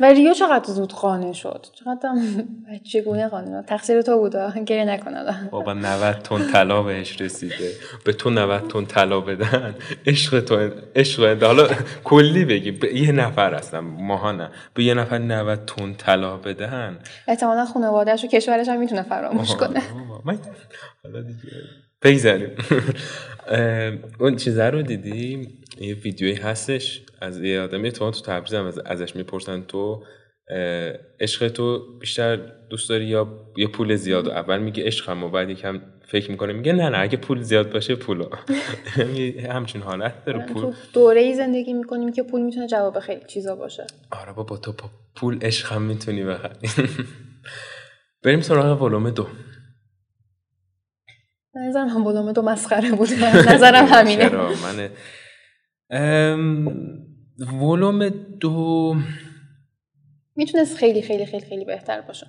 و 0.00 0.04
ریو 0.04 0.34
چقدر 0.34 0.72
زود 0.72 0.92
قانع 0.92 1.32
شد؟ 1.32 1.66
چقدر 1.72 2.08
هم 2.08 2.48
بچگونه 2.72 3.28
قانع 3.28 3.62
شد. 3.62 3.68
تقصیر 3.68 4.02
تو 4.02 4.18
بود. 4.18 4.64
گریه 4.64 4.84
نکن 4.84 5.14
الان. 5.14 5.48
بابا 5.50 5.72
90 5.72 6.14
تن 6.14 6.52
طلا 6.52 6.82
بهش 6.82 7.20
رسیده. 7.20 7.72
به 8.04 8.12
تو 8.12 8.30
90 8.30 8.68
تن 8.68 8.84
طلا 8.84 9.20
بدن. 9.20 9.74
عشق 10.06 10.40
تو 10.40 10.70
عشق 10.96 11.42
حالا 11.42 11.68
کلی 12.04 12.44
بگی. 12.44 12.70
به 12.70 12.96
یه 12.96 13.12
نفر 13.12 13.54
هستم 13.54 13.80
ماها 13.80 14.32
نه. 14.32 14.48
به 14.74 14.84
یه 14.84 14.94
نفر 14.94 15.18
90 15.18 15.64
تن 15.64 15.94
طلا 15.94 16.36
بدن. 16.36 16.98
احتمالا 17.28 17.64
خانوادهش 17.64 18.24
و 18.24 18.26
کشورش 18.26 18.68
هم 18.68 18.80
می‌تونه 18.80 19.02
فراموش 19.02 19.54
کنه. 19.54 19.82
من 20.24 20.38
حالا 21.02 21.20
دیگه 21.20 21.52
بگذاریم. 22.02 22.50
اون 24.20 24.36
چیزه 24.36 24.64
رو 24.64 24.82
دیدی 24.82 25.48
یه 25.80 25.94
ویدیویی 25.94 26.34
هستش. 26.34 27.02
از 27.20 27.40
یه 27.42 27.60
آدمی 27.60 27.92
تو 27.92 28.10
تو 28.10 28.20
تبریز 28.20 28.54
هم 28.54 28.66
از- 28.66 28.78
ازش 28.78 29.16
می‌پرسن 29.16 29.62
تو 29.68 30.02
عشق 31.20 31.48
تو 31.48 31.98
بیشتر 32.00 32.36
دوست 32.70 32.88
داری 32.88 33.04
یا 33.04 33.28
یه 33.56 33.66
پول 33.66 33.96
زیاد؟ 33.96 34.26
و 34.26 34.30
اول 34.30 34.58
میگه 34.58 34.84
عشقم 34.84 35.24
و 35.24 35.28
بعد 35.28 35.50
یکم 35.50 35.80
فکر 36.08 36.30
می‌کنه. 36.30 36.52
میگه 36.52 36.72
نه 36.72 36.88
نه 36.88 36.98
اگه 36.98 37.16
پول 37.16 37.40
زیاد 37.42 37.72
باشه 37.72 37.94
پولو 37.94 38.28
همچین 39.50 39.82
حالت 39.82 40.24
داره. 40.24 40.46
تو 40.46 40.52
پول 40.54 40.72
دوره 40.92 41.20
ای 41.20 41.34
زندگی 41.34 41.72
می‌کنیم 41.72 42.12
که 42.12 42.22
پول 42.22 42.40
می‌تونه 42.42 42.66
جواب 42.66 43.00
خیلی 43.00 43.20
چیزا 43.28 43.56
باشه. 43.56 43.86
آره 44.10 44.32
بابا 44.32 44.56
تو 44.56 44.72
پول 45.16 45.38
عشق 45.42 45.72
هم 45.72 45.82
می‌تونی 45.82 46.24
بخری. 46.24 46.68
بریم 48.24 48.40
سراغ 48.40 48.82
ولوم 48.82 49.10
دو. 49.10 49.26
به 51.58 51.64
نظر 51.64 51.84
من 51.84 52.04
ولوم 52.04 52.32
دو 52.32 52.42
مسخره 52.42 52.90
بود. 52.90 53.08
نظرم 53.52 53.86
همینه. 53.86 54.28
چرا؟ 54.28 54.52
من 54.54 54.90
ولوم 57.60 58.08
دو. 58.40 58.96
می‌تونست 60.36 60.76
خیلی 60.76 61.02
خیلی 61.02 61.26
خیلی 61.26 61.46
خیلی 61.46 61.64
بهتر 61.64 62.00
باشه. 62.00 62.26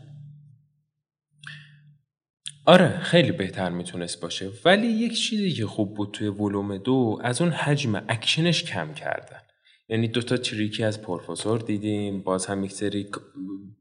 آره 2.65 2.99
خیلی 2.99 3.31
بهتر 3.31 3.69
می‌تونست 3.69 4.21
باشه. 4.21 4.49
ولی 4.65 4.87
یک 4.87 5.13
چیزی 5.13 5.51
که 5.51 5.65
خوب 5.65 5.95
بود 5.95 6.11
توی 6.13 6.27
ولوم 6.27 6.77
دو 6.77 7.19
از 7.23 7.41
اون 7.41 7.51
حجم 7.51 8.03
اکشنش 8.09 8.63
کم 8.63 8.93
کردن. 8.93 9.39
یعنی 9.89 10.07
دوتا 10.07 10.37
trick 10.37 10.76
ی 10.76 10.83
از 10.83 11.01
پروفسور 11.01 11.59
دیدیم 11.59 12.21
باز 12.21 12.45
هم 12.45 12.63
یک 12.63 12.71
سری 12.71 13.07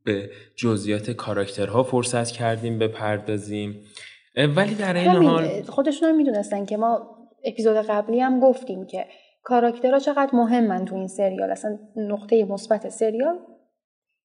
به 0.04 0.30
جزئیات 0.56 1.10
کاراکترها 1.10 1.82
فرصت 1.82 2.30
کردیم 2.30 2.78
بپردازیم. 2.78 3.84
ولی 4.46 4.74
در 4.74 4.94
این 4.94 5.08
حال 5.08 5.62
خودشون 5.62 6.08
هم 6.08 6.16
می‌دونستن 6.16 6.64
که 6.64 6.76
ما 6.76 7.16
اپیزود 7.44 7.76
قبلی 7.76 8.20
هم 8.20 8.40
گفتیم 8.40 8.86
که 8.86 9.06
کاراکترها 9.42 9.98
چقدر 9.98 10.30
مهمن 10.32 10.84
تو 10.84 10.94
این 10.94 11.08
سریال. 11.08 11.50
اصلا 11.50 11.78
نقطه 11.96 12.44
مثبت 12.44 12.88
سریال 12.88 13.38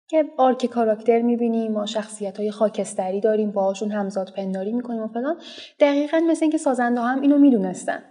که 0.08 0.24
آرک 0.36 0.66
کاراکتر 0.66 1.22
می‌بینیم 1.22 1.72
ما 1.72 1.86
شخصیت 1.86 2.40
های 2.40 2.50
خاکستری 2.50 3.20
داریم 3.20 3.50
باهاشون 3.50 3.90
همزاد 3.90 4.32
پنداری 4.36 4.72
می‌کنیم 4.72 5.02
و 5.02 5.08
فلان. 5.08 5.36
دقیقا 5.80 6.20
مثل 6.28 6.44
اینکه 6.44 6.58
سازنده 6.58 7.00
هم 7.00 7.20
اینو 7.20 7.38
می‌دونستن. 7.38 8.02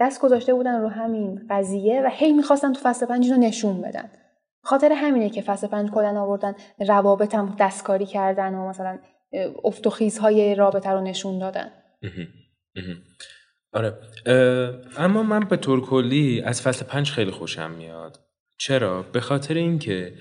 دست 0.00 0.20
گذاشته 0.20 0.54
بودن 0.54 0.80
رو 0.80 0.88
همین 0.88 1.46
قضیه 1.50 2.02
و 2.02 2.08
هی 2.12 2.32
می‌خواستن 2.32 2.72
تو 2.72 2.80
فصل 2.82 3.06
پنج 3.06 3.24
اینو 3.24 3.46
نشون 3.46 3.80
بدن. 3.80 4.10
خاطر 4.62 4.92
همینه 4.92 5.30
که 5.30 5.42
فصل 5.42 5.66
پنج 5.66 5.90
کلن 5.90 6.16
آوردن 6.16 6.54
روابط 6.78 7.34
هم 7.34 7.56
دستکاری 7.60 8.06
کردن 8.06 8.54
و 8.54 8.68
مثلا 8.68 8.98
افت 9.64 9.86
و 9.86 9.90
خیزهای 9.90 10.54
رابطه 10.54 10.90
رو 10.90 11.00
نشون 11.00 11.38
دادن. 11.38 11.70
آره. 13.72 13.94
اما 14.96 15.22
من 15.22 15.40
به 15.40 15.56
طور 15.56 15.80
کلی 15.80 16.40
از 16.40 16.62
فصل 16.62 16.84
پنج 16.84 17.10
خیلی 17.10 17.30
خوشم 17.30 17.70
میاد. 17.70 18.20
چرا؟ 18.58 19.02
به 19.02 19.20
خاطر 19.20 19.54
اینکه 19.54 20.14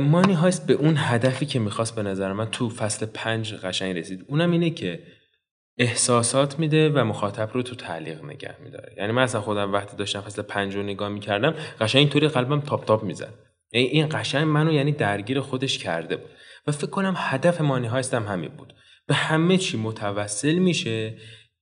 مانی 0.00 0.32
هایست 0.32 0.66
به 0.66 0.72
اون 0.72 0.94
هدفی 0.96 1.46
که 1.46 1.58
می‌خواست 1.58 1.96
به 1.96 2.02
نظر 2.02 2.32
من 2.32 2.50
تو 2.50 2.70
فصل 2.70 3.06
پنج 3.06 3.54
قشنگ 3.54 3.98
رسید. 3.98 4.24
اونم 4.28 4.50
اینه 4.50 4.70
که 4.70 5.02
احساسات 5.78 6.58
میده 6.58 6.88
و 6.88 7.04
مخاطب 7.04 7.50
رو 7.52 7.62
تو 7.62 7.74
تعلیق 7.74 8.24
نگه 8.24 8.56
میداره. 8.64 8.94
یعنی 8.96 9.12
من 9.12 9.22
اصلا 9.22 9.40
خودم 9.40 9.72
وقتی 9.72 9.96
داشتم 9.96 10.20
فصل 10.20 10.42
پنج 10.42 10.74
رو 10.74 10.82
نگاه 10.82 11.08
می‌کردم 11.08 11.54
قشنگ 11.80 11.98
اینطوری 11.98 12.28
قلبم 12.28 12.60
تاپ 12.60 12.84
تاپ 12.84 13.02
می‌زد. 13.02 13.34
این 13.70 14.08
قشنگ 14.12 14.44
منو 14.44 14.72
یعنی 14.72 14.92
درگیر 14.92 15.40
خودش 15.40 15.78
کرده 15.78 16.16
بود. 16.16 16.30
و 16.66 16.72
فکر 16.72 16.90
کنم 16.90 17.14
هدف 17.16 17.60
مانی 17.60 17.86
هایست 17.86 18.14
هم 18.14 18.26
همین 18.26 18.50
بود. 18.50 18.74
به 19.06 19.14
همه 19.14 19.58
چی 19.58 19.76
متوسل 19.76 20.54
میشه 20.54 21.14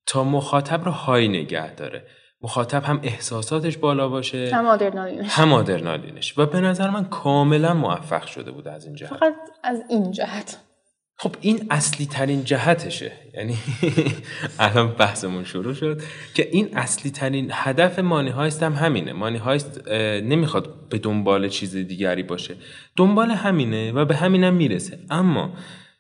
تا 0.06 0.24
مخاطب 0.24 0.84
رو 0.84 0.90
های 0.90 1.28
نگه 1.28 1.74
داره. 1.74 2.06
مخاطب 2.42 2.84
هم 2.84 3.00
احساساتش 3.02 3.78
بالا 3.78 4.08
باشه. 4.08 4.50
هم 4.54 4.66
آدرنالینش. 4.66 5.26
هم 5.30 5.52
آدرنالینش. 5.52 6.38
و 6.38 6.46
به 6.46 6.60
نظر 6.60 6.90
من 6.90 7.04
کاملا 7.04 7.74
موفق 7.74 8.26
شده 8.26 8.50
بود 8.50 8.68
از 8.68 8.86
این 8.86 8.94
جهت. 8.94 9.10
فقط 9.10 9.34
از 9.62 9.82
این 9.88 10.10
جهت. 10.10 10.58
خب 11.16 11.36
این 11.40 11.66
اصلی 11.70 12.06
ترین 12.06 12.44
جهتشه. 12.44 13.12
یعنی 13.34 13.56
الان 14.58 14.92
بحثمون 14.92 15.44
شروع 15.44 15.74
شد 15.74 16.00
که 16.34 16.48
این 16.52 16.76
اصلی 16.76 17.10
ترین 17.10 17.48
هدف 17.52 17.98
مانی 17.98 18.30
هایست 18.30 18.62
هم 18.62 18.72
همینه. 18.72 19.12
مانی 19.12 19.38
هایست 19.38 19.88
نمی‌خواد 20.22 20.88
به 20.88 20.98
دنبال 20.98 21.48
چیز 21.48 21.76
دیگری 21.76 22.22
باشه. 22.22 22.54
دنبال 22.96 23.30
همینه 23.30 23.92
و 23.92 24.04
به 24.04 24.16
همینم 24.16 24.54
می‌رسه. 24.54 24.98
اما 25.10 25.50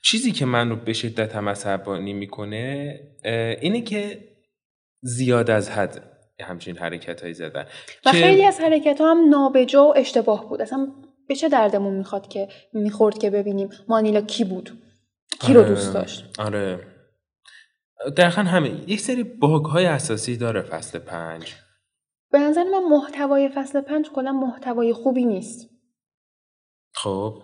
چیزی 0.02 0.32
که 0.32 0.46
من 0.46 0.70
رو 0.70 0.76
به 0.76 0.92
شدت 0.92 1.36
هم 1.36 1.48
عصبانی 1.48 2.12
می‌کنه 2.12 3.00
اینه 3.60 3.80
که 3.80 4.18
زیاد 5.02 5.50
از 5.50 5.70
حد 5.70 6.02
همچین 6.40 6.76
حرکت 6.76 7.20
هایی 7.20 7.34
زدن. 7.34 7.64
و 8.06 8.12
خیلی 8.12 8.44
از 8.44 8.60
حرکت 8.60 9.00
ها 9.00 9.10
هم 9.10 9.28
نابجا 9.28 9.84
و 9.84 9.98
اشتباه 9.98 10.48
بود. 10.48 10.62
اصلا 10.62 10.88
به 11.28 11.34
چه 11.34 11.48
دردمون 11.48 11.94
می‌خواد 11.94 12.28
که 12.28 12.48
می‌خورد 12.72 13.18
که 13.18 13.30
ببینیم 13.30 13.68
مانیلا 13.88 14.20
کی 14.20 14.44
بود؟ 14.44 14.70
کی 15.40 15.54
رو 15.54 15.62
دوست 15.62 15.88
آره. 15.88 16.00
داشت؟ 16.00 16.40
آره. 16.40 16.86
دقیقا 18.16 18.42
همه 18.42 18.90
یک 18.90 19.00
سری 19.00 19.22
باگ 19.22 19.64
های 19.64 19.86
اساسی 19.86 20.36
داره 20.36 20.62
فصل 20.62 20.98
پنج. 20.98 21.54
به 22.30 22.38
نظر 22.38 22.64
من 22.64 22.82
محتوای 22.90 23.48
فصل 23.48 23.80
پنج 23.80 24.10
کلا 24.10 24.32
محتوای 24.32 24.92
خوبی 24.92 25.24
نیست. 25.24 25.70
خب. 26.94 27.42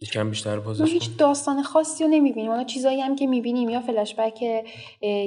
یکم 0.00 0.30
بیشتر 0.30 0.56
ما 0.56 0.62
بازش 0.62 0.92
هیچ 0.92 1.16
داستان 1.16 1.62
خاصی 1.62 2.04
رو 2.04 2.10
نمی‌بینیم. 2.10 2.50
حالا 2.50 2.64
چیزایی 2.64 3.00
هم 3.00 3.16
که 3.16 3.26
می‌بینیم 3.26 3.68
یا 3.68 3.80
فلشبک 3.80 4.42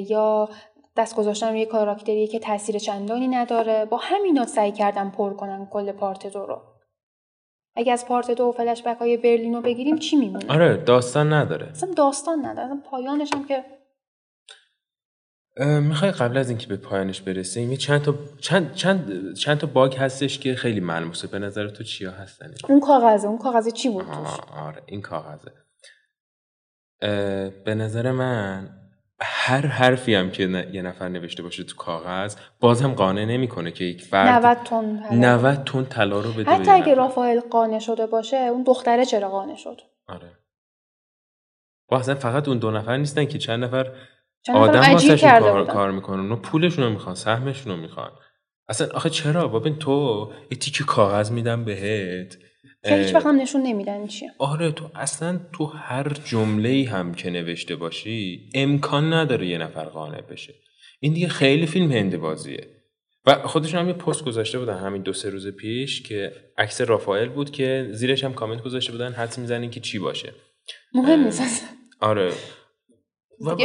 یا 0.09 0.49
دست 0.97 1.15
گذاشتن 1.15 1.49
روی 1.49 1.65
کاراکتری 1.65 2.27
که 2.27 2.39
تاثیر 2.39 2.77
چندانی 2.77 3.27
نداره. 3.27 3.85
با 3.85 3.97
همینا 3.97 4.45
سعی 4.45 4.71
کردن 4.71 5.09
پر 5.09 5.33
کنن 5.33 5.67
کل 5.71 5.91
پارت 5.91 6.27
دو 6.27 6.45
رو. 6.45 6.61
اگه 7.75 7.93
از 7.93 8.05
پارت 8.05 8.31
دو 8.31 8.43
و 8.43 8.51
فلشبک 8.51 8.97
های 8.97 9.17
برلین 9.17 9.53
رو 9.53 9.61
بگیریم 9.61 9.97
چی 9.97 10.15
میمونه؟ 10.15 10.45
آره 10.53 10.77
داستان 10.77 11.33
نداره. 11.33 11.67
اصلا 11.67 11.93
داستان 11.93 12.45
نداره 12.45 12.65
اصلا 12.65 12.81
پایانش 12.91 13.33
هم 13.33 13.45
که 13.45 13.63
می‌خوای 15.81 16.11
قبل 16.11 16.37
از 16.37 16.49
اینکه 16.49 16.67
به 16.67 16.77
پایانش 16.77 17.21
برسیم 17.21 17.71
یه 17.71 17.77
چند 17.77 18.01
تا 18.01 18.15
چند 18.41 18.73
چند 18.73 19.33
چند 19.33 19.57
تا 19.57 19.67
باگ 19.67 19.95
هستش 19.95 20.39
که 20.39 20.55
خیلی 20.55 20.79
ملموسه. 20.79 21.27
به 21.27 21.39
نظر 21.39 21.69
تو 21.69 21.83
چیا 21.83 22.11
هستن؟ 22.11 22.53
اون 22.69 22.79
کاغذه 22.79 23.27
اون 23.27 23.37
کاغذه 23.37 23.71
چی 23.71 23.89
بود 23.89 24.05
توش؟ 24.05 24.39
آره 24.53 24.81
این 24.85 25.01
کاغذه. 25.01 25.51
به 27.65 27.75
نظر 27.75 28.11
من 28.11 28.69
هر 29.23 29.65
حرفی 29.65 30.15
هم 30.15 30.31
که 30.31 30.69
یه 30.73 30.81
نفر 30.81 31.07
نوشته 31.07 31.43
باشه 31.43 31.63
تو 31.63 31.75
کاغذ 31.75 32.35
بازم 32.59 32.93
قانع 32.93 33.25
نمی‌کنه 33.25 33.71
که 33.71 33.83
یک 33.83 34.03
فرد 34.03 34.45
90 34.45 34.57
تن 34.57 35.03
طلا. 35.09 35.35
90 35.35 35.63
تن 35.63 35.85
طلا 35.85 36.19
رو 36.19 36.31
بده 36.31 36.51
حتی 36.51 36.71
اگه. 36.71 36.93
رافائل 36.93 37.39
قانع 37.39 37.79
شده 37.79 38.07
باشه 38.07 38.37
اون 38.37 38.63
دختره 38.63 39.05
چرا 39.05 39.29
قانع 39.29 39.55
شد؟ 39.55 39.81
آره. 40.07 40.31
اصلا 41.91 42.15
فقط 42.15 42.47
اون 42.47 42.57
دو 42.57 42.71
نفر 42.71 42.97
نیستن 42.97 43.25
که 43.25 43.37
چند 43.37 43.63
نفر 43.63 43.91
چند 44.41 44.55
آدم 44.55 44.79
واسهشون 44.79 45.15
کرده 45.15 45.45
کار, 45.45 45.65
کار 45.65 45.91
می‌کنن. 45.91 46.19
اونا 46.19 46.35
پولشون 46.35 46.83
رو 46.83 46.89
می‌خوان 46.89 47.15
سهمشون 47.15 47.71
رو 47.71 47.77
می‌خوان. 47.77 48.11
اصلا 48.69 48.87
آخه 48.93 49.09
چرا؟ 49.09 49.47
ببین 49.47 49.79
تو 49.79 50.31
یه 50.51 50.57
تیکه 50.57 50.83
کاغذ 50.83 51.31
میدم 51.31 51.65
بهت. 51.65 52.37
که 52.83 52.95
هیچ 52.95 53.15
هم 53.15 53.41
نشون 53.41 53.61
نمیدن 53.61 54.07
چیه. 54.07 54.31
آره 54.37 54.71
تو 54.71 54.89
اصلا 54.95 55.39
تو 55.53 55.65
هر 55.65 56.17
جمله 56.25 56.89
هم 56.89 57.13
که 57.13 57.29
نوشته 57.29 57.75
باشی 57.75 58.49
امکان 58.53 59.13
نداره 59.13 59.47
یه 59.47 59.57
نفر 59.57 59.85
قانع 59.85 60.21
بشه. 60.21 60.53
این 60.99 61.13
دیگه 61.13 61.27
خیلی 61.27 61.65
فیلم 61.65 61.91
هندی 61.91 62.17
بازیه. 62.17 62.67
و 63.25 63.33
خودشون 63.33 63.79
هم 63.79 63.87
یه 63.87 63.93
پست 63.93 64.25
گذاشته 64.25 64.59
بودن 64.59 64.77
همین 64.77 65.01
دو 65.01 65.13
سه 65.13 65.29
روز 65.29 65.47
پیش 65.47 66.01
که 66.01 66.31
عکس 66.57 66.81
رافائل 66.81 67.29
بود 67.29 67.51
که 67.51 67.87
زیرش 67.91 68.23
هم 68.23 68.33
کامنت 68.33 68.63
گذاشته 68.63 68.91
بودن 68.91 69.11
حدس 69.11 69.39
می‌زنین 69.39 69.69
که 69.69 69.79
چی 69.79 69.99
باشه. 69.99 70.33
مهم 70.93 71.23
نیست. 71.23 71.63
آره. 71.99 72.31
و 73.41 73.55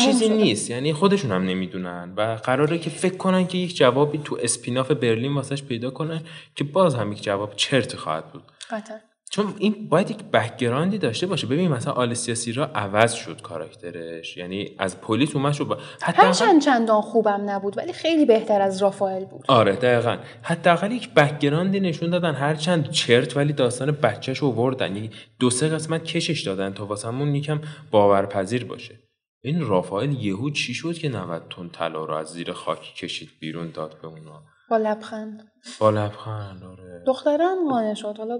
چیزی 0.00 0.24
شده. 0.24 0.34
نیست. 0.34 0.70
یعنی 0.70 0.92
خودشون 0.92 1.32
هم 1.32 1.44
نمی‌دونن 1.44 2.12
و 2.16 2.38
قراره 2.44 2.78
که 2.78 2.90
فکر 2.90 3.16
کنن 3.16 3.46
که 3.46 3.58
یک 3.58 3.76
جوابی 3.76 4.20
تو 4.24 4.38
spin-off 4.42 4.90
برلین 4.90 5.34
واسش 5.34 5.62
پیدا 5.62 5.90
کنن 5.90 6.20
که 6.54 6.64
باز 6.64 6.94
هم 6.94 7.12
یک 7.12 7.22
جواب 7.22 7.52
چرت 7.56 7.96
خواهد 7.96 8.32
بود. 8.32 8.42
قطعا. 8.70 8.96
چون 9.30 9.54
این 9.58 9.88
باید 9.88 10.10
یک 10.10 10.22
background 10.32 10.92
ی 10.92 10.98
داشته 10.98 11.26
باشه. 11.26 11.46
ببین 11.46 11.70
مثلا 11.70 11.92
آلیسیا 11.92 12.34
سیرا 12.34 12.64
عوض 12.74 13.14
شد 13.14 13.42
کاراکترش. 13.42 14.36
یعنی 14.36 14.70
از 14.78 15.00
پلیس 15.00 15.36
اومد 15.36 15.52
شد 15.52 15.64
با 15.64 15.78
حتی 16.02 16.22
هرچند 16.22 16.62
چندان 16.62 17.00
خوبم 17.00 17.42
نبود 17.46 17.78
ولی 17.78 17.92
خیلی 17.92 18.26
بهتر 18.26 18.62
از 18.62 18.82
رافائل 18.82 19.24
بود. 19.24 19.44
آره 19.48 19.76
دقیقا. 19.76 20.16
حداقل 20.42 20.92
یک 20.92 21.14
background 21.14 21.74
ی 21.74 21.80
نشون 21.80 22.10
دادن 22.10 22.34
هرچند 22.34 22.90
چرت 22.90 23.36
ولی 23.36 23.52
داستان 23.52 23.90
بچهش 23.90 24.38
رو 24.38 24.52
آوردن 24.52 24.96
یعنی 24.96 25.10
دو 25.38 25.50
سه 25.50 25.68
قسمت 25.68 26.04
کشش 26.04 26.42
دادن 26.42 26.72
تا 26.72 26.86
واسمون 26.86 27.34
یکم 27.34 27.60
باورپذیر 27.90 28.64
باشه. 28.64 29.03
این 29.44 29.66
رافائل 29.66 30.12
یهو 30.12 30.50
چی 30.50 30.74
شد 30.74 30.94
که 30.94 31.08
90 31.08 31.48
تن 31.56 31.68
طلا 31.68 32.04
رو 32.04 32.14
از 32.14 32.28
زیر 32.28 32.52
خاک 32.52 32.80
کشید 32.80 33.30
بیرون 33.40 33.70
داد 33.70 34.00
به 34.02 34.06
اونا؟ 34.06 34.42
با 34.70 34.76
لبخند. 34.76 35.52
با 35.78 35.90
لبخند 35.90 36.64
آره. 36.64 37.02
دختره 37.06 37.44
هم 37.44 37.68
قانع 37.68 37.94
شد. 37.94 38.14
حالا 38.18 38.38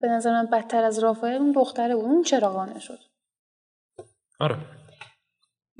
به 0.00 0.08
نظر 0.08 0.32
من 0.32 0.46
بدتر 0.52 0.84
از 0.84 0.98
رافائل 0.98 1.34
اون 1.34 1.52
دختره 1.52 1.96
بود. 1.96 2.04
اون 2.04 2.22
چرا 2.22 2.52
قانع 2.52 2.78
شد. 2.78 2.98
آره. 4.40 4.56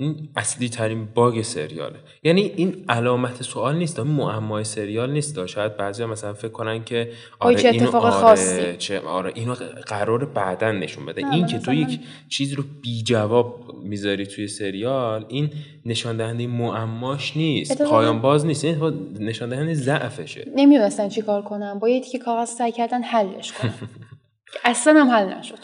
این 0.00 0.28
اصلی 0.37 0.68
ترین 0.68 1.04
باگ 1.14 1.42
سریاله. 1.42 1.98
یعنی 2.22 2.42
این 2.42 2.84
علامت 2.88 3.42
سوال 3.42 3.76
نیست 3.76 3.98
این 3.98 4.08
معمای 4.08 4.64
سریال 4.64 5.11
نیست. 5.11 5.46
شاید 5.46 5.76
بعضی 5.76 6.04
مثلا 6.04 6.34
فکر 6.34 6.48
کنن 6.48 6.84
که 6.84 7.12
آی 7.38 7.54
چه 7.56 7.68
اینو 7.68 7.84
اتفاق 7.84 8.04
آره 8.04 8.14
خاصی. 8.14 8.76
چه 8.76 9.00
آره 9.00 9.32
اینو 9.34 9.54
قرار 9.87 10.24
بعدا 10.24 10.72
نشون 10.72 11.06
بده. 11.06 11.26
این 11.32 11.46
که 11.46 11.58
تو 11.58 11.72
یک 11.74 12.00
چیز 12.28 12.52
رو 12.52 12.64
بی 12.82 13.02
جواب 13.02 13.74
می‌ذاری 13.82 14.26
توی 14.26 14.48
سریال 14.48 15.26
این 15.28 15.50
نشان 15.87 16.16
دهنده 16.16 16.46
معماش 16.46 17.37
نیست. 17.37 17.82
پایان 17.82 18.20
باز 18.20 18.46
نیست. 18.46 18.64
این 18.64 19.08
نشان 19.20 19.48
دهنده 19.48 19.74
ضعفشه. 19.74 20.52
نمی‌دونستن 20.54 21.08
چی 21.08 21.22
کار 21.22 21.42
کنن 21.42 21.78
با 21.78 21.88
یه 21.88 22.00
تیکه 22.00 22.18
کاغذ 22.18 22.48
سعی 22.48 22.72
کردن 22.72 23.02
حلش 23.02 23.52
که 23.52 23.70
اصلا 24.64 25.00
هم 25.00 25.11
حل 25.11 25.38
نشد. 25.38 25.58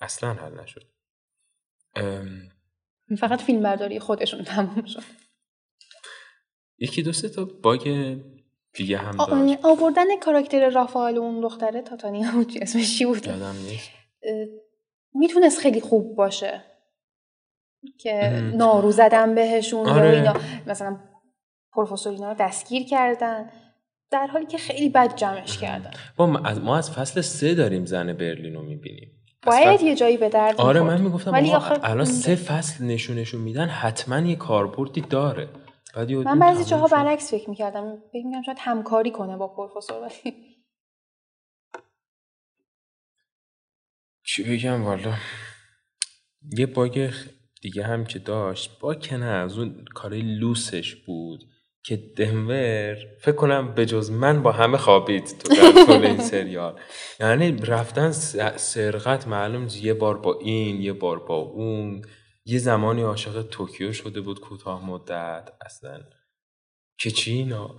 اصلا 0.00 0.32
حل 0.32 0.60
نشد. 0.62 0.82
ام، 1.96 2.49
فقط 3.16 3.42
فیلم 3.42 3.62
برداری 3.62 4.00
خودشون 4.00 4.44
تموم 4.44 4.84
شد. 4.84 5.02
یکی 6.78 7.02
دو 7.02 7.12
سه 7.12 7.28
تا 7.28 7.44
باگ 7.44 8.18
دیگه 8.72 8.98
هم 8.98 9.16
داشت 9.16 9.64
آوردن 9.64 10.18
کاراکتر 10.20 10.70
رافائل 10.70 11.18
و 11.18 11.20
اون 11.20 11.40
دختره 11.40 11.82
تاتانیا 11.82 12.30
بود 12.32 12.52
اسمش 12.60 12.98
چی 12.98 13.04
بود؟ 13.04 13.26
یادم 13.26 13.56
نیست. 13.66 13.90
می‌تونست 15.14 15.60
خیلی 15.60 15.80
خوب 15.80 16.16
باشه 16.16 16.64
که 17.98 18.12
نارو 18.54 18.92
زدن 18.92 19.34
بهشون 19.34 19.88
آره. 19.88 20.08
یا 20.08 20.14
اینا. 20.14 20.34
مثلا 20.66 20.98
پروفسور 21.72 22.12
اینا 22.12 22.32
رو 22.32 22.36
دستگیر 22.40 22.86
کردن. 22.86 23.50
در 24.10 24.26
حالی 24.26 24.46
که 24.46 24.58
خیلی 24.58 24.88
بد 24.88 25.16
جمعش 25.16 25.58
کردن. 25.58 25.90
ما 26.18 26.38
از, 26.38 26.60
ما 26.60 26.76
از 26.76 26.90
فصل 26.90 27.20
سه 27.20 27.54
داریم 27.54 27.84
زن 27.84 28.12
برلین 28.12 28.54
رو 28.54 28.62
می‌بینیم. 28.62 29.19
باید 29.46 29.82
یه 29.82 29.94
جایی 29.94 30.16
به 30.16 30.28
درد 30.28 30.60
آره 30.60 30.80
می‌خورد. 30.80 31.00
من 31.00 31.06
می‌گفتم 31.06 31.32
ولی 31.32 31.52
آخه 31.52 31.78
الان 31.82 32.04
سه 32.04 32.34
فصل 32.34 32.84
نشونشون 32.84 33.40
میدن 33.40 33.68
حتما 33.68 34.20
یه 34.20 34.36
کاربردی 34.36 35.00
داره. 35.00 35.48
بعد 35.94 36.12
من 36.12 36.38
بعضی 36.38 36.64
جاها. 36.64 36.86
برعکس 36.86 37.30
فکر 37.30 37.50
می‌کردم. 37.50 37.96
فکر 38.12 38.26
می‌کردم 38.26 38.42
شاید 38.42 38.58
همکاری 38.60 39.10
کنه 39.10 39.36
با 39.36 39.48
پروفسور 39.48 40.02
ولی 40.02 40.34
چی 44.26 44.44
بگم 44.56 44.84
والا؟ 44.84 45.14
یه 46.58 46.66
باگ 46.66 47.10
دیگه 47.62 47.84
هم 47.84 48.04
که 48.04 48.18
داشت. 48.18 48.78
با 48.80 48.94
که 48.94 49.16
نه 49.16 49.26
از 49.26 49.58
اون 49.58 49.84
کارای 49.94 50.22
لوسش 50.22 50.96
بود. 50.96 51.40
که 51.82 51.96
دنور 52.16 52.94
فکر 53.20 53.36
کنم 53.36 53.74
به 53.74 53.86
جز 53.86 54.10
من 54.10 54.42
با 54.42 54.52
همه 54.52 54.78
خوابید 54.78 55.38
تو 55.38 55.54
در 55.54 55.84
طول 55.84 56.06
این 56.06 56.20
سریال. 56.20 56.80
یعنی 57.20 57.56
رفتن 57.56 58.12
سرقت 58.56 59.28
معلوم 59.28 59.68
یه 59.80 59.94
بار 59.94 60.18
با 60.18 60.38
این 60.38 60.82
یه 60.82 60.92
بار 60.92 61.18
با 61.18 61.36
اون. 61.36 62.02
یه 62.44 62.58
زمانی 62.58 63.02
عاشق 63.02 63.42
توکیو 63.42 63.92
شده 63.92 64.20
بود 64.20 64.40
کوتاه 64.40 64.86
مدت. 64.86 65.48
اصلا 65.66 66.00
که 66.98 67.10
چی 67.10 67.32
اینا؟ 67.32 67.76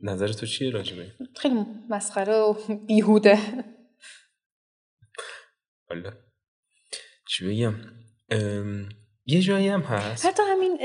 نظر 0.00 0.28
تو 0.28 0.46
چیه 0.46 0.70
راجبه؟ 0.70 1.12
خیلی 1.36 1.54
مسخره 1.90 2.34
و 2.34 2.54
بیهوده. 2.86 3.38
حالا 5.88 6.12
چی 7.28 7.48
بگم؟ 7.48 7.74
یه 9.26 9.40
جایی 9.40 9.68
هم 9.68 9.80
هست. 9.80 10.26
حتی 10.26 10.42
همین 10.42 10.78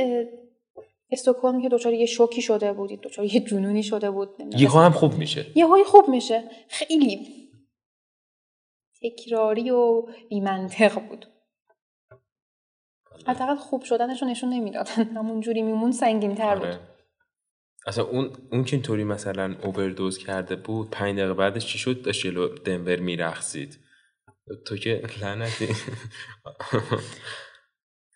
استکهلم 1.12 1.62
که 1.62 1.70
دچار 1.70 1.94
یه 1.94 2.06
شوکی 2.06 2.42
شده 2.42 2.74
بود 2.74 3.02
دچار 3.02 3.26
یه 3.26 3.40
جنونی 3.40 3.84
شده 3.84 4.12
بود. 4.12 4.30
یهو 4.58 4.80
هم 4.80 4.92
خوب 4.92 5.14
میشه. 5.14 5.46
یه 5.56 5.66
های 5.66 5.84
خوب 5.84 6.10
میشه. 6.10 6.44
خیلی 6.70 7.42
تکراری 9.02 9.72
و 9.72 10.04
بیمنطق 10.30 11.00
بود. 11.10 11.26
حداقل 13.28 13.56
خوب 13.56 13.84
شدنش 13.84 14.22
رو 14.22 14.28
نشون 14.28 14.50
نمی‌دادن. 14.50 15.04
همون 15.04 15.42
جوری 15.42 15.62
میمون 15.62 15.92
سنگین 15.92 16.36
تر 16.36 16.56
بود. 16.56 16.68
آره. 16.68 16.80
اصلا 17.88 18.04
اون 18.04 18.34
اون 18.52 18.64
که 18.64 18.76
اینطوری 18.76 19.04
مثلا 19.04 19.56
اووردوز 19.64 20.18
کرده 20.18 20.56
بود 20.56 20.90
پنج 20.90 21.18
دقیقه 21.18 21.34
بعدش 21.34 21.66
چی 21.66 21.78
شد؟ 21.78 22.02
داشت 22.02 22.22
جلو 22.22 22.48
دنور 22.48 23.00
میرقصید. 23.00 23.80
تو 24.66 24.78
که 24.78 25.04
لعنتی. 25.22 25.68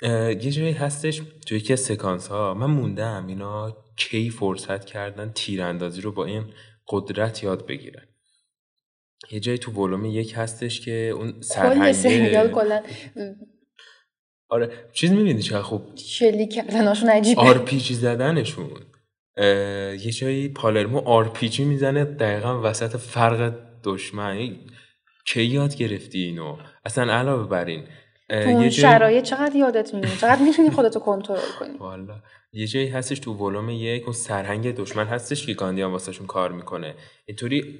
یه 0.02 0.52
جایی 0.52 0.72
هستش 0.72 1.22
توی 1.48 1.58
یکی 1.58 1.74
از 1.74 1.80
سکانس 1.80 2.28
ها 2.28 2.54
من 2.54 2.66
موندم 2.66 3.28
اینا 3.28 3.78
کی 3.98 4.30
فرصت 4.30 4.86
کردن 4.86 5.32
تیراندازی 5.36 6.02
رو 6.02 6.12
با 6.12 6.26
این 6.26 6.54
قدرت 6.88 7.44
یاد 7.44 7.66
بگیرن. 7.66 8.08
یه 9.32 9.40
جایی 9.40 9.58
تو 9.58 9.72
ولوم 9.72 10.06
یک 10.06 10.34
هستش 10.38 10.82
که 10.82 10.92
اون 10.92 11.42
سرهنگه 11.42 11.94
سریال 11.94 12.52
کلا. 12.52 12.82
آره. 14.50 14.90
چیز 14.94 15.12
می‌بینی 15.12 15.42
چقدر 15.42 15.62
خوب 15.62 15.96
شلیک 15.96 16.54
کردناشون 16.54 17.10
عجیبه. 17.10 17.42
آرپیجی 17.42 17.94
زدنشون. 17.94 18.70
یه 19.38 20.12
جایی 20.12 20.50
پالرمو 20.50 20.98
آرپیجی 21.00 21.66
می‌زنه 21.66 22.06
دقیقا 22.06 22.62
وسط 22.64 22.98
فرق 22.98 23.54
دشمن 23.84 24.56
کی 25.26 25.44
یاد 25.44 25.76
گرفتی 25.76 26.20
اینو؟ 26.20 26.58
اصلا 26.86 27.14
علاوه 27.14 27.50
بر 27.50 27.66
این 27.66 27.84
تو 28.30 28.70
شرایط 28.70 29.24
چقدر 29.24 29.56
یادت 29.56 29.94
میمونه؟ 29.94 30.16
چقدر 30.16 30.42
می‌تونی 30.42 30.70
خودتو 30.70 31.00
کنترل 31.00 31.40
کنی؟ 31.60 31.78
والا 31.78 32.22
یه 32.54 32.68
جایی 32.68 32.88
هستش 32.88 33.20
تو 33.20 33.34
ولوم 33.34 33.70
یک 33.70 34.04
اون 34.04 34.14
سرهنگ 34.14 34.76
دشمن 34.76 35.06
هستش 35.06 35.46
که 35.46 35.54
گاندیان 35.54 35.92
واسهشون 35.92 36.28
کار 36.28 36.52
می‌کنه. 36.52 36.96
اینطوری 37.26 37.80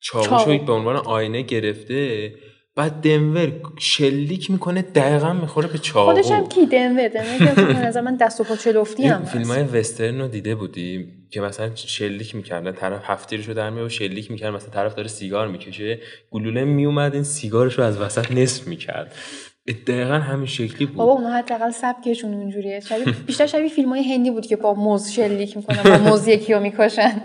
چاقوشو 0.00 0.44
چاقو. 0.44 0.64
به 0.64 0.72
عنوان 0.72 0.96
آینه 0.96 1.42
گرفته 1.42 2.34
بعد 2.76 2.92
دنور 2.92 3.52
شلیک 3.78 4.50
می‌کنه 4.50 4.82
دقیقا 4.82 5.32
می‌خوره 5.32 5.68
به 5.68 5.78
چاقو 5.78 6.12
خودش 6.12 6.30
هم 6.30 6.48
کی؟ 6.48 6.66
دنور. 6.66 7.08
دنور 7.08 8.00
من 8.00 8.16
دست 8.16 8.40
و 8.40 8.44
پا 8.44 8.56
چلفتی 8.56 9.06
هم 9.06 9.24
فیلم 9.24 9.46
های 9.46 9.62
وسترن 9.62 10.20
رو 10.20 10.28
دیده 10.28 10.54
بودیم 10.54 11.23
که 11.34 11.40
مثلا 11.40 11.74
شلیک 11.74 12.34
می‌کردن 12.34 12.72
طرف 12.72 13.02
هفتیرش 13.04 13.48
رو 13.48 13.54
در 13.54 13.70
میاره 13.70 13.86
و 13.86 13.88
شلیک 13.88 14.30
می‌کرد 14.30 14.54
مثلا 14.54 14.70
طرف 14.70 14.94
داره 14.94 15.08
سیگار 15.08 15.48
می‌کشه 15.48 16.00
گلوله 16.30 16.64
میومد 16.64 17.14
این 17.14 17.22
سیگارش 17.22 17.74
رو 17.74 17.84
از 17.84 18.00
وسط 18.00 18.32
نصف 18.32 18.66
می‌کرد. 18.66 19.14
دقیقا 19.86 20.14
همین 20.14 20.46
شکلی 20.46 20.86
بود. 20.86 20.96
بابا 20.96 21.12
اونها 21.12 21.38
حداقل 21.38 21.70
سبکشون 21.70 22.34
اونجوریه. 22.34 22.80
شبیه 22.80 23.04
بیشتر 23.26 23.46
شبیه 23.46 23.68
فیلم 23.68 23.88
های 23.88 24.02
هندی 24.02 24.30
بود 24.30 24.46
که 24.46 24.56
با 24.56 24.74
موز 24.74 25.10
شلیک 25.10 25.56
می‌کنن 25.56 25.82
با 25.82 25.98
موز 25.98 26.28
یکی 26.28 26.54
رو 26.54 26.60
می‌کشن. 26.60 27.22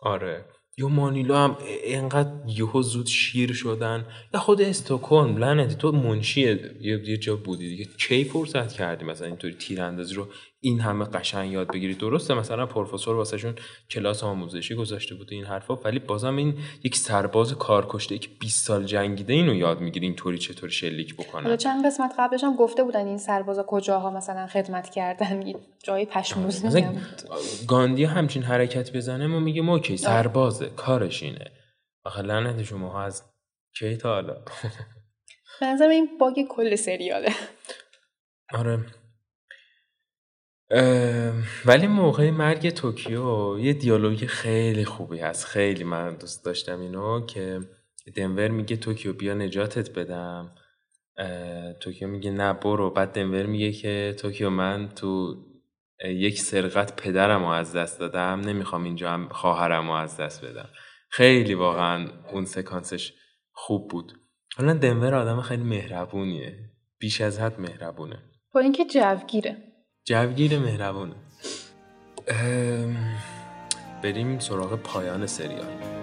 آره. 0.00 0.44
یا 0.80 0.88
مانیلا 0.88 1.44
هم 1.44 1.56
اینقدر 1.84 2.30
یهو 2.46 2.82
زود 2.82 3.06
شیر 3.06 3.52
شدن. 3.52 4.06
یا 4.34 4.40
خود 4.40 4.62
استکهلم 4.62 5.36
لعنتی 5.36 5.74
تو 5.74 5.92
منشی 5.92 6.40
یه, 6.40 6.58
یه 6.80 7.16
جا 7.16 7.36
بودی 7.36 7.68
دیگه. 7.68 7.84
کی 7.98 8.24
فرصت 8.24 8.72
کردی 8.72 9.04
مثلا 9.04 9.26
اینطوری 9.26 9.54
تیراندازی 9.54 10.14
رو؟ 10.14 10.28
این 10.60 10.80
همه 10.80 11.04
قشنگ 11.04 11.52
یاد 11.52 11.72
بگیری. 11.72 11.94
درسته 11.94 12.34
مثلا 12.34 12.66
پروفسور 12.66 13.16
واسهشون 13.16 13.54
کلاس 13.90 14.24
آموزشی 14.24 14.74
گذاشته 14.74 15.14
بود 15.14 15.32
و 15.32 15.34
این 15.34 15.44
حرفا 15.44 15.74
ولی 15.76 15.98
بازم 15.98 16.36
این 16.36 16.58
یک 16.84 16.96
سرباز 16.96 17.52
کارکشته 17.52 18.18
که 18.18 18.28
20 18.40 18.66
سال 18.66 18.84
جنگیده 18.84 19.32
اینو 19.32 19.54
یاد 19.54 19.80
می‌گیری 19.80 20.06
اینطوری 20.06 20.38
چطور 20.38 20.68
شلیک 20.68 21.16
حالا 21.16 21.28
بکنه 21.28 21.56
چند 21.56 21.86
قسمت 21.86 22.14
قبلش 22.18 22.44
هم 22.44 22.56
گفته 22.56 22.82
بودن 22.84 23.06
این 23.06 23.18
سربازا 23.18 23.62
کجاها 23.62 24.10
مثلا 24.10 24.46
خدمت 24.46 24.90
کردن 24.90 25.42
جای 25.82 26.06
پشموز 26.06 26.64
مثلا 26.64 26.80
نمی‌دونم. 26.80 27.06
گاندی 27.68 28.04
همچین 28.04 28.42
حرکت 28.42 28.96
بزنه 28.96 29.26
ما 29.26 29.40
میگیم 29.40 29.68
اوکی 29.68 29.96
سربازه 29.96 30.66
کارش 30.66 31.22
اینه. 31.22 31.50
آخه 32.04 32.22
لعنت 32.22 32.62
شما 32.62 33.02
از 33.02 33.22
کی 33.78 33.96
تا 33.96 34.14
حالا؟ 34.14 34.36
این 35.90 36.08
باگ 36.20 36.42
کل 36.48 36.76
سریاله. 36.76 37.32
آره. 38.54 38.84
ولی 41.66 41.86
موقع 41.86 42.30
مرگ 42.30 42.70
توکیو 42.70 43.58
یه 43.58 43.72
دیالوگ 43.72 44.26
خیلی 44.26 44.84
خوبی 44.84 45.18
هست. 45.18 45.46
خیلی 45.46 45.84
من 45.84 46.14
دوست 46.14 46.44
داشتم 46.44 46.80
اینو 46.80 47.26
که 47.26 47.60
دنور 48.16 48.48
میگه 48.48 48.76
توکیو 48.76 49.12
بیا 49.12 49.34
نجاتت 49.34 49.98
بدم. 49.98 50.54
توکیو 51.80 52.08
میگه 52.08 52.30
نه 52.30 52.52
برو. 52.52 52.90
بعد 52.90 53.12
دنور 53.12 53.46
میگه 53.46 53.72
که 53.72 54.14
توکیو 54.18 54.50
من 54.50 54.88
تو 54.88 55.36
یک 56.04 56.40
سرقت 56.40 57.02
پدرم 57.02 57.42
رو 57.42 57.48
از 57.48 57.76
دست 57.76 58.00
دادم. 58.00 58.40
نمی‌خوام 58.40 58.84
اینجا 58.84 59.10
هم 59.10 59.28
خواهرم 59.28 59.86
رو 59.86 59.92
از 59.92 60.16
دست 60.16 60.44
بدم. 60.44 60.68
خیلی 61.10 61.54
واقعا 61.54 62.08
اون 62.32 62.44
سکانسش 62.44 63.12
خوب 63.52 63.90
بود. 63.90 64.12
حالا 64.56 64.74
دنور 64.74 65.14
آدم 65.14 65.40
خیلی 65.40 65.62
مهربونیه. 65.62 66.58
بیش 66.98 67.20
از 67.20 67.40
حد 67.40 67.60
مهربونه. 67.60 68.22
با 68.54 68.60
اینکه 68.60 68.84
جوگیره. 68.84 69.67
جوگیر 70.08 70.58
مهربونه 70.58 71.14
بریم 74.02 74.38
سراغ 74.38 74.74
پایان 74.74 75.26
سریال. 75.26 75.97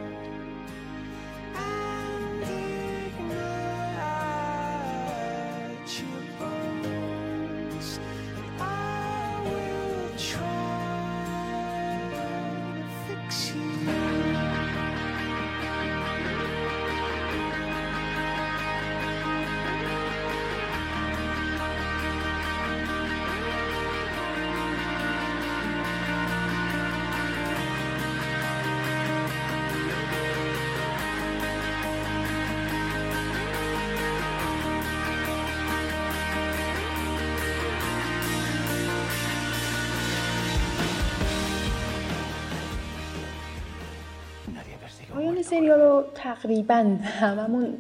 سریال 45.50 45.80
رو 45.80 46.04
تقریبا 46.16 46.98
هممون 47.04 47.74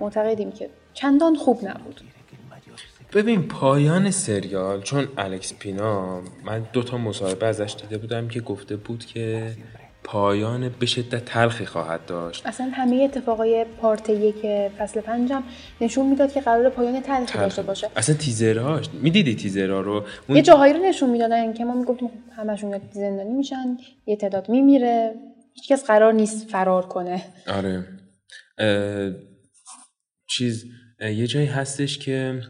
معتقدیم 0.00 0.52
که 0.52 0.70
چندان 0.94 1.34
خوب 1.34 1.58
نبود. 1.64 2.00
ببین 3.12 3.48
پایان 3.48 4.10
سریال 4.10 4.82
چون 4.82 5.08
الکس 5.18 5.54
پینا 5.58 6.20
من 6.44 6.62
دو 6.72 6.82
تا 6.82 6.98
مصاحبه 6.98 7.46
ازش 7.46 7.76
دیده 7.82 7.98
بودم 7.98 8.28
که 8.28 8.40
گفته 8.40 8.76
بود 8.76 9.04
که 9.04 9.52
پایان 10.04 10.70
به 10.80 10.86
شدت 10.86 11.24
تلخی 11.24 11.66
خواهد 11.66 12.06
داشت. 12.06 12.46
اصلا 12.46 12.70
همه 12.72 12.96
اتفاقای 12.96 13.66
پارت 13.80 14.08
یک 14.10 14.46
فصل 14.78 15.00
پنجم 15.00 15.42
نشون 15.80 16.06
می‌داد 16.06 16.32
که 16.32 16.40
قرار 16.40 16.68
پایان 16.68 17.00
تلخی 17.00 17.38
داشته 17.38 17.62
باشه. 17.62 17.88
اصلا 17.96 18.16
تیزرهاش 18.16 18.86
می‌دیدی 18.92 19.34
تیزرها 19.34 19.80
رو؟ 19.80 20.04
اون 20.28 20.36
یه 20.36 20.42
جاهایی 20.42 20.72
رو 20.72 20.78
نشون 20.80 21.10
می‌دادن 21.10 21.52
که 21.52 21.64
ما 21.64 21.74
می‌گفتیم 21.74 22.08
خب 22.08 22.40
همشون 22.40 22.80
زندانی 22.92 23.32
میشن 23.32 23.76
یه 24.06 24.16
تعداد 24.16 24.48
میمیره. 24.48 25.14
هیچکس 25.54 25.86
قرار 25.86 26.12
نیست 26.12 26.50
فرار 26.50 26.86
کنه. 26.86 27.24
آره. 27.46 27.86
چیز 30.28 30.64
یه 31.00 31.26
جایی 31.26 31.46
هستش 31.46 31.98
که 31.98 32.42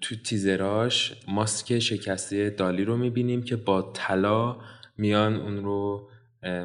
تو 0.00 0.16
تیزراش 0.24 1.12
ماسک 1.28 1.78
شکسته 1.78 2.50
دالی 2.50 2.84
رو 2.84 2.96
می‌بینیم 2.96 3.42
که 3.42 3.56
با 3.56 3.92
طلا 3.94 4.56
میان 4.96 5.36
اون 5.36 5.64
رو 5.64 6.10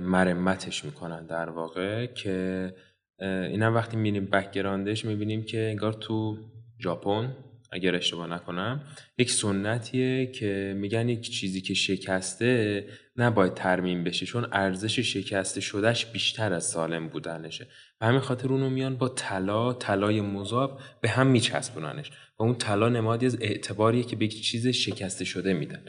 مرمتش 0.01 0.85
می‌کنن 0.85 1.25
در 1.25 1.49
واقع 1.49 2.05
که 2.05 2.73
اه، 3.19 3.29
اینم 3.29 3.75
وقتی 3.75 3.97
میریم 3.97 4.25
background 4.25 4.92
ش 4.92 5.05
می‌بینیم 5.05 5.43
که 5.43 5.59
انگار 5.59 5.93
تو 5.93 6.37
ژاپن 6.79 7.35
اگر 7.71 7.95
اشتباه 7.95 8.27
نکنم 8.27 8.83
یک 9.17 9.31
سنتیه 9.31 10.25
که 10.25 10.73
میگن 10.77 11.09
یک 11.09 11.29
چیزی 11.31 11.61
که 11.61 11.73
شکسته 11.73 12.85
نباید 13.19 13.53
ترمیم 13.53 14.03
بشه 14.03 14.25
چون 14.25 14.47
ارزش 14.51 14.99
شکسته 14.99 15.61
شدهش 15.61 16.05
بیشتر 16.05 16.53
از 16.53 16.65
سالم 16.65 17.07
بودنشه. 17.07 17.67
و 18.01 18.05
همین 18.05 18.19
خاطر 18.19 18.47
اونو 18.47 18.69
میان 18.69 18.95
با 18.95 19.09
طلا 19.09 19.73
طلای 19.73 20.21
مذاب 20.21 20.79
به 21.01 21.09
هم 21.09 21.27
میچسبوننش. 21.27 22.11
و 22.39 22.43
اون 22.43 22.55
طلا 22.55 22.89
نمادی 22.89 23.25
از 23.25 23.37
اعتباریه 23.41 24.03
که 24.03 24.15
به 24.15 24.25
یک 24.25 24.43
چیز 24.43 24.67
شکسته 24.67 25.25
شده 25.25 25.53
میدن. 25.53 25.81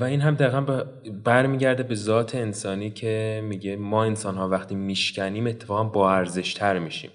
و 0.00 0.04
این 0.04 0.20
هم 0.20 0.34
دقیقا 0.34 0.84
برمیگرده 1.24 1.82
به 1.82 1.94
ذات 1.94 2.34
انسانی 2.34 2.90
که 2.90 3.42
میگه 3.44 3.76
ما 3.76 4.04
انسان 4.04 4.34
ها 4.34 4.48
وقتی 4.48 4.74
میشکنیم 4.74 5.46
اتفاقا 5.46 5.84
با 5.84 6.12
ارزشتر 6.12 6.78
میشیم. 6.78 7.10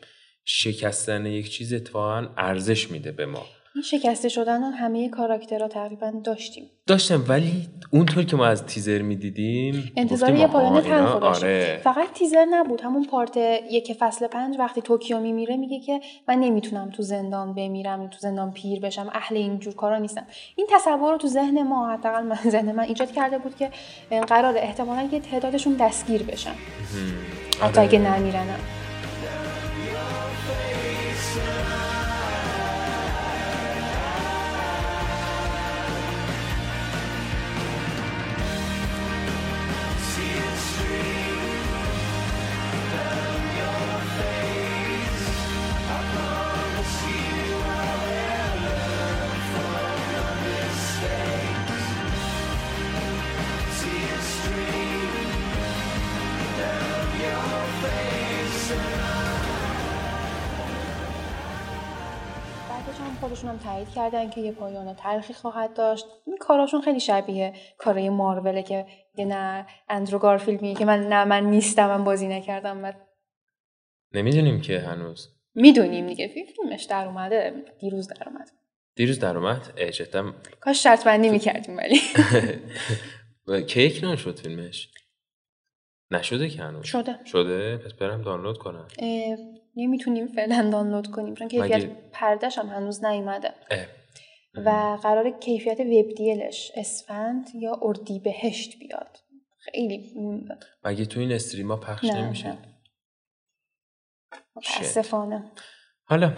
شکستن 0.45 1.25
یک 1.25 1.49
چیز 1.49 1.73
اتفاقا 1.73 2.27
ارزش 2.37 2.91
میده 2.91 3.11
به 3.11 3.25
ما. 3.25 3.45
این 3.75 3.83
شکسته 3.83 4.29
شدن 4.29 4.63
رو 4.63 4.69
همه 4.69 5.09
کاراکترها 5.09 5.67
تقریبا 5.67 6.13
داشتیم. 6.23 6.69
داشتم 6.87 7.25
ولی 7.27 7.67
اونطور 7.91 8.23
که 8.23 8.35
ما 8.35 8.45
از 8.45 8.65
تیزر 8.65 9.01
می‌دیدیم 9.01 9.91
انتظار 9.97 10.35
یه 10.35 10.47
پایان 10.47 10.81
تلخ 10.81 11.23
آره. 11.23 11.79
فقط 11.83 12.13
تیزر 12.13 12.45
نبود. 12.49 12.81
همون 12.81 13.05
پارت 13.05 13.37
یک 13.71 13.93
فصل 13.93 14.27
پنج 14.27 14.55
وقتی 14.59 14.81
توکیو 14.81 15.19
میمیره 15.19 15.57
میگه 15.57 15.79
که 15.79 15.99
من 16.27 16.35
نمی‌تونم 16.35 16.89
تو 16.89 17.03
زندان 17.03 17.53
بمیرم 17.53 18.07
تو 18.07 18.17
زندان 18.19 18.51
پیر 18.51 18.79
بشم 18.79 19.09
اهل 19.13 19.37
اینجور 19.37 19.75
کارا 19.75 19.97
نیستم. 19.97 20.27
این 20.55 20.67
تصور 20.69 21.11
رو 21.11 21.17
تو 21.17 21.27
ذهن 21.27 21.63
ما 21.63 21.89
حداقل 21.89 22.23
من 22.23 22.39
ذهن 22.55 22.71
من 22.71 22.83
ایجاد 22.83 23.11
کرده 23.11 23.37
بود 23.37 23.55
که 23.55 23.71
قرار 24.27 24.57
احتمالا 24.57 25.09
یه 25.11 25.19
تعدادشون 25.19 25.73
دستگیر 25.73 26.23
بشن. 26.23 26.53
حتی 27.61 27.79
آره. 27.79 27.79
اگه 27.79 27.99
نمیرنم 27.99 28.59
تایید 63.79 63.95
کردن 63.95 64.29
که 64.29 64.41
یه 64.41 64.51
پایان 64.51 64.93
تلخی 64.93 65.33
خواهد 65.33 65.73
داشت. 65.73 66.05
این 66.25 66.37
کاراشون 66.37 66.81
خیلی 66.81 66.99
شبیه 66.99 67.53
کارای 67.77 68.09
ماروله 68.09 68.63
که 68.63 68.85
یه 69.17 69.25
نه 69.25 69.67
اندرو 69.89 70.19
گارفیلد 70.19 70.61
میگه 70.61 70.79
که 70.79 70.85
من 70.85 70.99
نه 70.99 71.25
من 71.25 71.43
نیستم 71.43 71.87
من 71.87 72.03
بازی 72.03 72.27
نکردم. 72.27 72.83
و 72.83 72.91
نمی‌دونیم 74.13 74.61
که 74.61 74.79
هنوز. 74.79 75.29
می‌دونیم 75.55 76.07
دیگه. 76.07 76.27
فی- 76.27 76.45
فیلمش 76.45 76.83
در 76.83 77.05
اومده. 77.05 77.65
دیروز 77.79 78.07
در 78.07 78.29
اومد. 78.29 78.51
دیروز 78.95 79.19
در 79.19 79.37
اومد؟ 79.37 79.79
جدا. 79.91 80.33
کاش 80.61 80.83
شرط 80.83 81.03
بندی 81.03 81.29
می‌کردیم 81.29 81.77
ولی. 81.77 81.99
کی 83.63 83.85
اکران 83.85 84.15
شد 84.15 84.39
فیلمش؟ 84.39 84.89
نشده 86.11 86.49
که 86.49 86.61
هنوز. 86.63 86.85
شده. 86.85 87.19
شده؟ 87.25 87.77
پس 87.77 87.93
برم 87.93 88.21
دانلود 88.21 88.57
کنم. 88.57 88.87
نمی‌تونیم 89.81 90.27
فعلا 90.27 90.69
دانلود 90.71 91.07
کنیم 91.11 91.33
چون 91.33 91.47
کیفیت 91.47 91.75
مگه- 91.75 91.95
پردش 92.11 92.57
هم 92.57 92.67
هنوز 92.67 93.05
نیومده. 93.05 93.53
و 94.65 94.97
قرار 95.03 95.29
کیفیت 95.29 95.79
وب 95.79 96.09
دیلش 96.17 96.71
اسفند 96.75 97.49
یا 97.55 97.79
اردیبهشت 97.81 98.79
بیاد. 98.79 99.17
خیلی 99.57 100.13
مگه 100.83 101.05
تو 101.05 101.19
این 101.19 101.31
استریما 101.31 101.75
پخش 101.75 102.05
نه، 102.05 102.25
نمیشه؟ 102.25 102.47
نه. 102.47 102.57
متاسفانه. 104.55 105.51
حالا 106.03 106.33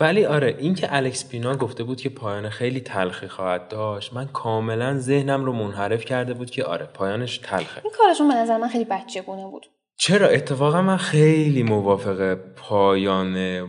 ولی 0.00 0.24
آره 0.24 0.56
این 0.58 0.74
که 0.74 0.96
الکس 0.96 1.28
پینا 1.28 1.56
گفته 1.56 1.84
بود 1.84 2.00
که 2.00 2.08
پایان 2.08 2.48
خیلی 2.48 2.80
تلخی 2.80 3.28
خواهد 3.28 3.68
داشت 3.68 4.12
من 4.12 4.26
کاملا 4.26 4.98
ذهنم 4.98 5.44
رو 5.44 5.52
منحرف 5.52 6.04
کرده 6.04 6.34
بود 6.34 6.50
که 6.50 6.64
آره 6.64 6.86
پایانش 6.86 7.38
تلخه. 7.38 7.80
این 7.84 7.92
کارشون 7.98 8.28
به 8.28 8.34
نظر 8.34 8.56
من 8.56 8.68
خیلی 8.68 8.84
بچه 8.84 9.22
گونه 9.22 9.44
بود. 9.46 9.66
چرا؟ 9.96 10.28
اتفاقا 10.28 10.82
من 10.82 10.96
خیلی 10.96 11.62
موافق 11.62 12.34
پایان 12.34 13.66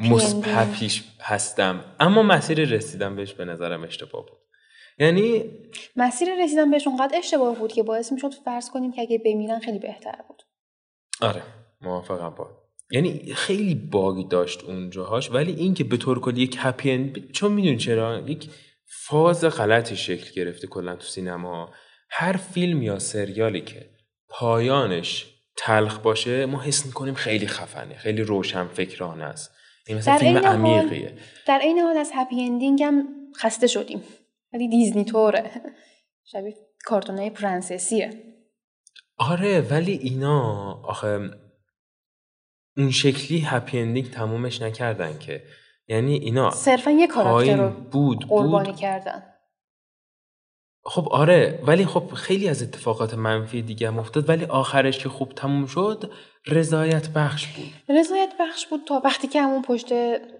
مثبتیش 0.00 1.04
هستم. 1.20 1.84
اما 2.00 2.22
مسیر 2.22 2.64
رسیدن 2.64 3.16
بهش 3.16 3.32
به 3.32 3.44
نظرم 3.44 3.82
اشتباه 3.82 4.26
بود. 4.26 4.38
یعنی 4.98 5.44
مسیر 5.96 6.28
رسیدن 6.44 6.70
بهش 6.70 6.86
اونقدر 6.86 7.18
اشتباه 7.18 7.58
بود 7.58 7.72
که 7.72 7.82
باعث 7.82 8.12
می‌شد 8.12 8.34
فرض 8.44 8.70
کنیم 8.70 8.92
که 8.92 9.00
اگه 9.00 9.18
بمیرن 9.18 9.58
خیلی 9.58 9.78
بهتر 9.78 10.18
بود. 10.28 10.42
آره 11.20 11.42
موافقم 11.80 12.30
با. 12.30 12.50
یعنی 12.90 13.34
خیلی 13.34 13.74
باگ 13.74 14.28
داشت 14.28 14.64
اونجاهاش 14.64 15.30
ولی 15.30 15.52
این 15.52 15.74
که 15.74 15.84
به 15.84 15.96
طور 15.96 16.20
کلی 16.20 16.42
یک 16.42 16.56
هپی 16.58 16.90
اند 16.90 17.30
چون 17.30 17.52
می‌دونی 17.52 17.76
چرا؟ 17.76 18.18
یک 18.18 18.50
فاز 18.86 19.44
غلطی 19.44 19.96
شکل 19.96 20.34
گرفته 20.34 20.66
کلا 20.66 20.96
تو 20.96 21.06
سینما. 21.06 21.72
هر 22.10 22.36
فیلم 22.36 22.82
یا 22.82 22.98
سریالی 22.98 23.60
که 23.60 23.90
پایانش 24.28 25.37
تلخ 25.58 25.98
باشه 25.98 26.46
ما 26.46 26.62
حس 26.62 26.86
می‌کنیم 26.86 27.14
خیلی 27.14 27.46
خفنه 27.46 27.94
خیلی 27.94 28.22
روشن 28.22 28.66
فکرانه 28.66 29.24
است. 29.24 29.50
این 29.86 29.98
مثلا 29.98 30.14
در 30.14 30.20
فیلم 30.20 30.36
عمیقیه 30.36 31.14
در 31.46 31.58
عین 31.58 31.78
حال 31.78 31.96
از 31.96 32.10
happy 32.14 32.42
ending 32.42 32.82
هم 32.82 33.08
خسته 33.36 33.66
شدیم. 33.66 34.02
ولی 34.52 34.68
دیزنی 34.68 35.04
طوره. 35.04 35.50
شبیه 36.24 36.54
کارتونای 36.84 37.30
پرنسسیه. 37.30 38.10
آره 39.16 39.60
ولی 39.60 39.92
اینا 39.92 40.72
آخه 40.72 41.30
اون 42.76 42.90
شکلی 42.90 43.40
happy 43.40 43.78
ending 43.78 44.10
تمومش 44.10 44.62
نکردن 44.62 45.18
که. 45.18 45.42
یعنی 45.88 46.14
اینا 46.14 46.50
صرفا 46.50 46.90
یه 46.90 47.06
کاراکتر 47.06 47.56
رو 47.56 47.70
بود 47.70 48.26
قربانی 48.28 48.68
بود 48.68 48.76
کردن. 48.76 49.22
خب 50.84 51.08
آره 51.08 51.62
ولی 51.66 51.86
خب 51.86 52.14
خیلی 52.14 52.48
از 52.48 52.62
اتفاقات 52.62 53.14
منفی 53.14 53.62
دیگه 53.62 53.88
هم 53.88 53.98
افتاد. 53.98 54.28
ولی 54.28 54.44
آخرش 54.44 54.98
که 54.98 55.08
خوب 55.08 55.32
تموم 55.32 55.66
شد 55.66 56.10
رضایت 56.46 57.08
بخش 57.08 57.46
بود. 57.46 57.96
رضایت 57.98 58.32
بخش 58.40 58.66
بود 58.66 58.80
تا 58.88 59.02
وقتی 59.04 59.28
که 59.28 59.42
همون 59.42 59.62
پشت 59.62 59.92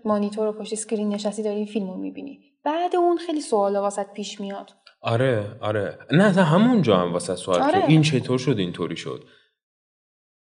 مانیتور 0.04 0.46
و 0.46 0.52
پشت 0.52 0.72
اسکرین 0.72 1.08
نشستی 1.08 1.42
داری 1.42 1.56
این 1.56 1.66
فیلم 1.66 1.90
رو 1.90 1.96
می‌بینی. 1.96 2.40
بعد 2.64 2.96
اون 2.96 3.16
خیلی 3.16 3.40
سوال 3.40 3.76
واسط 3.76 4.12
پیش 4.12 4.40
میاد. 4.40 4.70
آره 5.00 5.56
آره. 5.60 5.98
نه 6.12 6.36
نه 6.36 6.42
همونجا 6.42 6.96
هم 6.96 7.12
واسه 7.12 7.36
سوال 7.36 7.60
آره. 7.62 7.80
که 7.80 7.88
این 7.88 8.02
چطور 8.02 8.38
شد 8.38 8.58
اینطوری 8.58 8.96
شد؟ 8.96 9.24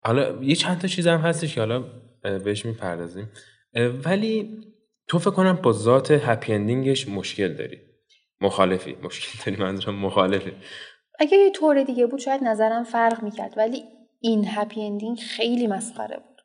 حالا 0.03 0.43
یه 0.43 0.55
چند 0.55 0.79
تا 0.79 0.87
چیز 0.87 1.07
هم 1.07 1.19
هستش 1.19 1.55
که 1.55 1.61
حالا 1.61 1.83
بهش 2.21 2.65
می‌پردازیم. 2.65 3.31
ولی 4.05 4.61
تو 5.07 5.19
فکر 5.19 5.31
کنم 5.31 5.59
با 5.63 5.71
ذات 5.71 6.11
happy 6.11 6.53
ending 6.53 6.94
ش 6.94 7.07
مشکل 7.07 7.53
داری. 7.53 7.88
مخالفی. 8.41 8.95
مشکل 9.03 9.39
داری 9.45 9.63
منظورم 9.63 9.95
مخالفی 9.95 10.53
اگه 11.19 11.37
یه 11.37 11.51
طور 11.51 11.83
دیگه 11.83 12.05
بود 12.05 12.19
شاید 12.19 12.43
نظرم 12.43 12.83
فرق 12.83 13.23
می‌کرد 13.23 13.57
ولی 13.57 13.83
این 14.19 14.45
happy 14.47 14.85
ending 14.85 15.19
خیلی 15.19 15.67
مسخره 15.67 16.17
بود. 16.17 16.41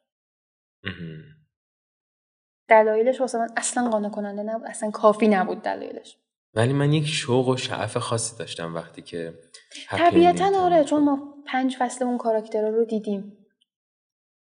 دلایلش 2.69 3.21
واسه 3.21 3.39
من 3.39 3.49
اصلا 3.57 3.91
قانع 3.91 4.09
کننده 4.09 4.43
نبود 4.43 4.67
اصلا 4.67 4.91
کافی 4.91 5.29
نبود 5.29 5.63
دلایلش. 5.63 6.17
ولی 6.55 6.73
من 6.73 6.93
یک 6.93 7.07
شوق 7.07 7.49
و 7.49 7.57
شعف 7.57 7.97
خاصی 7.97 8.39
داشتم 8.39 8.75
وقتی 8.75 9.03
که 9.03 9.35
طبیعتا 9.89 10.61
آره 10.65 10.85
چون. 10.85 11.05
ما 11.05 11.35
پنج 11.47 11.77
فصل 11.79 12.05
اون 12.05 12.19
کاراکترها 12.19 12.69
رو 12.69 12.85
دیدیم. 12.85 13.47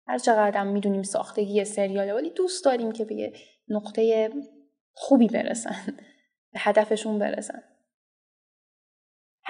هر 0.06 0.18
چقدر 0.18 0.60
هم 0.60 0.66
می‌دونیم 0.66 1.02
ساختگی 1.02 1.64
سریاله 1.64 2.14
ولی 2.14 2.30
دوست 2.30 2.64
داریم 2.64 2.92
که 2.92 3.04
به 3.04 3.14
یه 3.14 3.32
نقطه 3.68 4.30
خوبی 4.92 5.28
برسن. 5.28 5.96
به 6.52 6.60
هدفشون 6.60 7.18
برسن. 7.18 7.62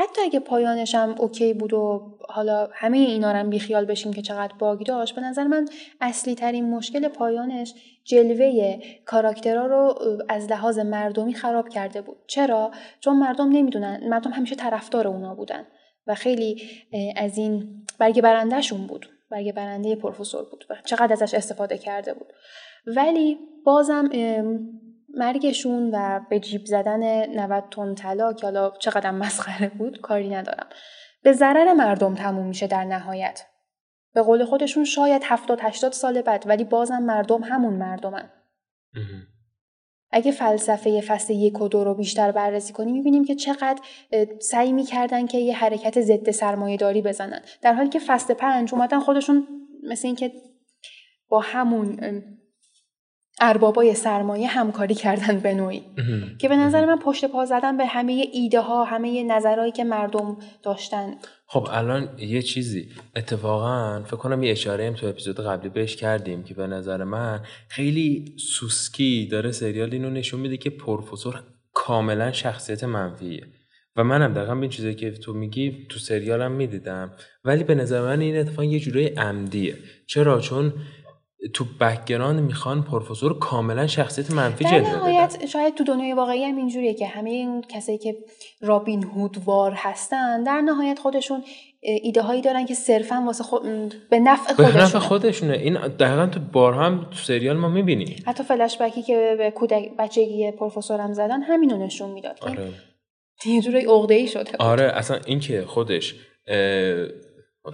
حتی 0.00 0.22
اگه 0.22 0.40
پایانش 0.40 0.94
هم 0.94 1.14
اوکی 1.18 1.54
بود 1.54 1.72
و 1.72 2.18
حالا 2.28 2.68
همه 2.72 2.98
اینا 2.98 3.32
رو 3.32 3.38
هم 3.38 3.50
بیخیال 3.50 3.84
بشیم 3.84 4.12
که 4.12 4.22
چقدر 4.22 4.54
باگ 4.58 4.86
داشت 4.86 5.14
به 5.14 5.20
نظر 5.20 5.44
من 5.44 5.68
اصلی 6.00 6.34
ترین 6.34 6.70
مشکل 6.70 7.08
پایانش 7.08 7.74
جلوه 8.04 8.78
کاراکترها 9.04 9.66
رو 9.66 9.98
از 10.28 10.50
لحاظ 10.50 10.78
مردمی 10.78 11.34
خراب 11.34 11.68
کرده 11.68 12.02
بود. 12.02 12.16
چرا؟ 12.26 12.70
چون 13.00 13.18
مردم 13.18 13.48
نمی‌دونن 13.48 14.08
مردم 14.08 14.30
همیشه 14.30 14.54
طرفدار 14.54 15.08
اونا 15.08 15.34
بودن 15.34 15.66
و 16.06 16.14
خیلی 16.14 16.62
از 17.16 17.38
این 17.38 17.84
برگ 17.98 18.20
برندهشون 18.20 18.86
بود 18.86 19.08
برگ 19.30 19.52
برنده 19.52 19.96
پروفسور 19.96 20.44
بود 20.50 20.64
و 20.70 20.76
چقدر 20.84 21.12
ازش 21.12 21.34
استفاده 21.34 21.78
کرده 21.78 22.14
بود. 22.14 22.32
ولی 22.86 23.38
بازم 23.64 24.10
مرگشون 25.14 25.90
و 25.94 26.20
به 26.30 26.40
جیب 26.40 26.64
زدن 26.64 27.26
90 27.40 27.64
تن 27.70 27.94
طلا 27.94 28.32
که 28.32 28.46
حالا 28.46 28.70
چقدر 28.70 29.10
مسخره 29.10 29.68
بود 29.68 30.00
کاری 30.00 30.28
ندارم. 30.28 30.66
به 31.22 31.32
ضرر 31.32 31.72
مردم 31.72 32.14
تموم 32.14 32.46
میشه 32.46 32.66
در 32.66 32.84
نهایت. 32.84 33.46
به 34.14 34.22
قول 34.22 34.44
خودشون 34.44 34.84
شاید 34.84 35.22
70 35.24 35.58
80 35.62 35.92
سال 35.92 36.22
بعد 36.22 36.44
ولی 36.46 36.64
بازم 36.64 36.98
مردم 36.98 37.42
همون 37.42 37.74
مردمن. 37.74 38.30
اگه 40.10 40.32
فلسفه 40.32 41.00
فصل 41.00 41.32
یک 41.32 41.60
و 41.60 41.68
دو 41.68 41.84
رو 41.84 41.94
بیشتر 41.94 42.32
بررسی 42.32 42.72
کنیم 42.72 42.94
می‌بینیم 42.94 43.24
که 43.24 43.34
چقدر 43.34 43.80
سعی 44.40 44.72
می‌کردن 44.72 45.26
که 45.26 45.38
یه 45.38 45.56
حرکت 45.56 46.00
ضد 46.00 46.30
سرمایه 46.30 46.76
داری 46.76 47.02
بزنن. 47.02 47.40
در 47.62 47.72
حالی 47.72 47.88
که 47.88 47.98
فصل 47.98 48.34
پنج 48.34 48.74
اومدن 48.74 48.98
خودشون 49.00 49.48
مثل 49.82 50.08
اینکه 50.08 50.32
با 51.28 51.40
همون 51.40 51.98
اربابای 53.40 53.94
سرمایه 53.94 54.46
همکاری 54.48 54.94
کردن 54.94 55.40
به 55.40 55.54
نوعی. 55.54 55.82
که 56.38 56.48
به 56.48 56.56
نظر 56.56 56.84
من 56.84 56.98
پشت 56.98 57.24
پا 57.24 57.44
زدن 57.44 57.76
به 57.76 57.86
همه 57.86 58.26
ایده 58.32 58.60
ها 58.60 58.84
همه 58.84 59.24
نظرهایی 59.24 59.72
که 59.72 59.84
مردم 59.84 60.36
داشتن. 60.62 61.14
خب 61.46 61.68
الان 61.70 62.08
یه 62.18 62.42
چیزی. 62.42 62.88
اتفاقا 63.16 64.02
فکر 64.06 64.16
کنم 64.16 64.42
یه 64.42 64.50
اشاره 64.50 64.86
هم 64.86 64.94
تو 64.94 65.06
اپیزود 65.06 65.40
قبلی 65.40 65.68
بهش 65.68 65.96
کردیم 65.96 66.42
که 66.42 66.54
به 66.54 66.66
نظر 66.66 67.04
من 67.04 67.40
خیلی 67.68 68.36
سوسکی 68.38 69.28
داره 69.30 69.52
سریال 69.52 69.92
اینو 69.92 70.10
نشون 70.10 70.40
میده 70.40 70.56
که 70.56 70.70
پروفسور 70.70 71.42
کاملا 71.74 72.32
شخصیت 72.32 72.84
منفیه. 72.84 73.46
و 73.96 74.04
منم 74.04 74.34
دقیقا 74.34 74.54
به 74.54 74.60
این 74.60 74.70
چیزایی 74.70 74.94
که 74.94 75.10
تو 75.10 75.32
میگی 75.32 75.86
تو 75.88 75.98
سریالم 75.98 76.52
می‌دیدم. 76.52 77.12
ولی 77.44 77.64
به 77.64 77.74
نظر 77.74 78.00
من 78.00 78.20
این 78.20 78.36
اتفاق 78.36 78.64
یه 78.64 78.80
جورای 78.80 79.06
عمدیه. 79.06 79.74
چرا؟ 80.06 80.40
چون 80.40 80.72
تو 81.54 81.64
background 81.80 82.40
می‌خوان 82.40 82.82
پروفسور 82.82 83.38
کاملا 83.38 83.86
شخصیت 83.86 84.30
منفی 84.30 84.64
جلوه 84.64 84.96
نهایت 84.96 85.36
بدن. 85.36 85.46
شاید 85.46 85.74
تو 85.74 85.84
دنیای 85.84 86.12
واقعی 86.12 86.44
هم 86.44 86.56
اینجوریه 86.56 86.94
که 86.94 87.06
همه 87.06 87.30
اون 87.30 87.62
کسایی 87.68 87.98
که 87.98 88.16
رابین 88.60 89.04
هودوار 89.04 89.72
هستن 89.76 90.42
در 90.42 90.60
نهایت 90.60 90.98
خودشون 90.98 91.44
ایده 91.80 92.22
هایی 92.22 92.42
دارن 92.42 92.66
که 92.66 92.74
صرفا 92.74 93.22
واسه 93.26 93.44
خود 93.44 93.62
به 94.10 94.18
نفع 94.18 94.54
به 94.54 94.64
خودشونه 94.64 94.84
نفع 94.84 94.98
خودشونه. 94.98 95.52
این 95.52 95.74
دقیقا 95.74 96.26
تو 96.26 96.40
بارها 96.52 96.82
هم 96.82 97.06
تو 97.10 97.16
سریال 97.16 97.56
ما 97.56 97.68
می‌بینیم. 97.68 98.22
حتی 98.26 98.42
فلش 98.42 98.78
بکی 98.80 99.02
که 99.02 99.34
به 99.38 99.50
کودک 99.50 99.90
بچگی 99.98 100.50
پروفسورم 100.50 101.12
زدن 101.12 101.42
همینو 101.42 101.84
نشون 101.84 102.10
می‌داد 102.10 102.38
آره. 102.40 102.68
یه 103.46 103.60
جورای 103.60 104.28
شده 104.28 104.44
بود. 104.44 104.62
آره 104.62 104.84
اصلا 104.84 105.18
این 105.26 105.40
که 105.40 105.64
خودش 105.66 106.14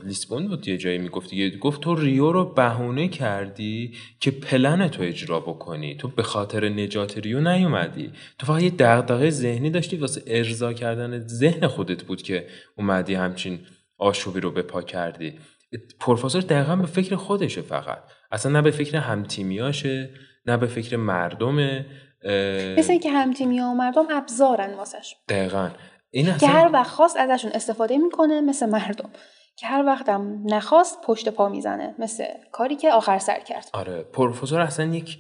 لیسبون 0.03 0.49
بود 0.49 0.69
یه 0.69 0.77
جایی 0.77 0.99
می‌گفت 0.99 1.31
دیگه. 1.31 1.59
گفت 1.59 1.81
تو 1.81 1.95
ریو 1.95 2.33
رو 2.33 2.45
بهونه 2.45 3.09
کردی 3.09 3.95
که 4.21 4.31
پلن 4.31 4.89
تو 4.89 5.03
اجرا 5.03 5.41
بکنی. 5.41 5.97
تو 5.97 6.09
به 6.09 6.23
خاطر 6.23 6.69
نجات 6.69 7.19
ریو 7.19 7.41
نیومدی. 7.41 8.13
تو 8.39 8.47
فقط 8.47 8.63
یه 8.63 8.71
دغدغه 8.71 9.31
ذهنی 9.31 9.71
داشتی 9.71 9.97
واسه 9.97 10.23
ارضا 10.27 10.73
کردن 10.73 11.27
ذهن 11.27 11.67
خودت 11.67 12.03
بود 12.03 12.23
که 12.23 12.47
اومدی 12.79 13.15
همچین 13.15 13.59
آشوبی 13.99 14.41
رو 14.41 14.51
به 14.51 14.63
پا 14.63 14.83
کردی. 14.83 15.39
پروفسور 16.01 16.43
دقیقا 16.43 16.77
به 16.77 16.87
فکر 16.87 17.17
خودشه 17.17 17.63
فقط. 17.63 17.99
اصلا 18.33 18.53
نه 18.53 18.63
به 18.63 18.71
فکر 18.71 18.97
همتیمیاشه 18.97 20.11
نه 20.47 20.57
به 20.57 20.67
فکر 20.67 20.97
مردمه. 20.97 21.87
مثل 22.79 22.91
اینکه 22.93 23.11
همتیمی 23.11 23.61
و 23.61 23.73
مردم 23.73 24.07
ابزارن 24.11 24.75
واسش. 24.75 25.15
دقیقا. 25.29 25.71
این 26.11 26.27
که 26.27 26.35
اصلا 26.35 26.49
هر 26.49 26.71
وقت 26.73 26.91
خواست 26.91 27.17
ازشون 27.17 27.51
استفاده 27.55 27.99
می‌کنه 27.99 28.41
مثل 28.41 28.67
مردم. 28.67 29.11
که 29.57 29.67
هر 29.67 29.85
وقتم 29.87 30.41
نخواست 30.45 30.99
پشت 31.07 31.29
پا 31.29 31.49
می‌زنه 31.49 31.95
مثل 31.99 32.25
کاری 32.53 32.77
که 32.77 32.93
آخر 32.93 33.19
سر 33.19 33.41
کرد. 33.41 33.69
آره 33.73 34.03
پروفسور 34.03 34.61
اصلا 34.61 34.87
یک 34.95 35.19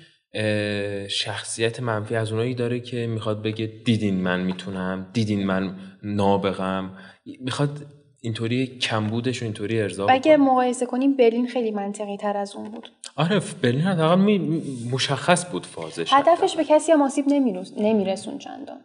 شخصیت 1.09 1.81
منفی 1.81 2.17
از 2.17 2.33
اونایی 2.33 2.55
داره 2.55 2.81
که 2.81 3.07
می‌خواد 3.07 3.43
بگه 3.43 3.67
دیدین 3.85 4.15
من 4.15 4.41
می‌تونم 4.41 5.07
دیدین 5.13 5.47
من 5.47 5.75
نابغم. 6.03 6.99
می‌خواد 7.41 7.87
اینطوری 8.21 8.67
کمبودش 8.79 9.43
و 9.43 9.45
اینطوری 9.45 9.81
ارضا 9.81 10.07
اگه. 10.07 10.37
مقایسه 10.37 10.87
کنیم 10.87 11.17
برلین 11.17 11.47
خیلی 11.49 11.71
منطقی 11.71 12.17
تر 12.17 12.37
از 12.37 12.57
اون 12.57 12.71
بود. 12.71 12.89
آره 13.17 13.41
برلین 13.63 13.81
حداقل 13.81 14.19
می- 14.21 14.63
مشخص 14.93 15.51
بود 15.53 15.67
فازش 15.67 16.13
هدفش 16.13 16.57
به 16.57 16.65
کسی 16.65 16.93
هم 16.93 17.03
آسیب 17.03 17.25
نمیرس- 17.29 17.73
نمیرسون 17.79 18.39
چندان. 18.39 18.81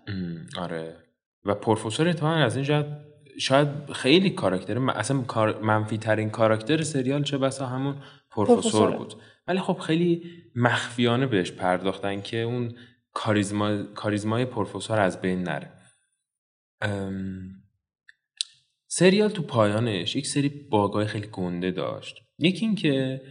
آره. 0.58 0.96
و 1.46 1.56
پروفسور 1.56 2.08
اتفاقا 2.08 2.34
از 2.34 2.56
این 2.56 2.66
جهت 2.66 2.86
شاید 3.40 3.92
خیلی 3.92 4.30
کاراکتر 4.30 4.90
اصلا 4.90 5.24
منفی 5.62 5.98
ترین 5.98 6.30
کاراکتر 6.30 6.84
سریال 6.84 7.24
چه 7.24 7.38
بسا 7.38 7.66
همون 7.66 7.96
پروفسور. 8.32 8.98
بود. 8.98 9.14
ولی 9.48 9.60
خب 9.60 9.80
خیلی 9.80 10.24
مخفیانه 10.56 11.26
بهش 11.26 11.52
پرداختن 11.52 12.22
که 12.22 12.38
اون 12.38 12.76
کاریزما 13.14 13.84
کاریزمای 13.84 14.46
پروفسور 14.46 15.00
از 15.00 15.22
بین 15.22 15.44
نره. 15.44 15.74
ام، 16.82 17.50
سریال 18.88 19.30
تو 19.30 19.44
پایانش 19.44 20.16
یک 20.16 20.28
سری 20.28 20.50
باگای 20.50 21.06
خیلی 21.06 21.28
گنده 21.32 21.72
داشت. 21.72 22.16
یکی 22.40 22.66
این 22.66 22.76
که 22.76 23.22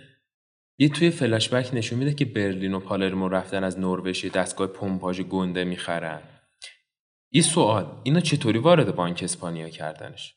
یه 0.79 0.89
توی 0.89 1.11
فلاشبک 1.11 1.71
نشون 1.73 1.99
میده 1.99 2.15
که 2.15 2.25
برلین 2.25 2.75
و 2.75 2.81
پالرمو 2.81 3.29
رفتن 3.29 3.65
از 3.65 3.79
نروژ 3.79 4.27
دستگاه 4.27 4.67
پمپاژ 4.67 5.21
گنده 5.21 5.65
می‌خرن. 5.65 6.23
یه 7.33 7.43
سوال 7.43 7.87
اینا 8.03 8.21
چطوری 8.21 8.59
وارد 8.59 8.95
بانک 8.97 9.21
اسپانیا 9.23 9.69
کردنش؟ 9.69 10.35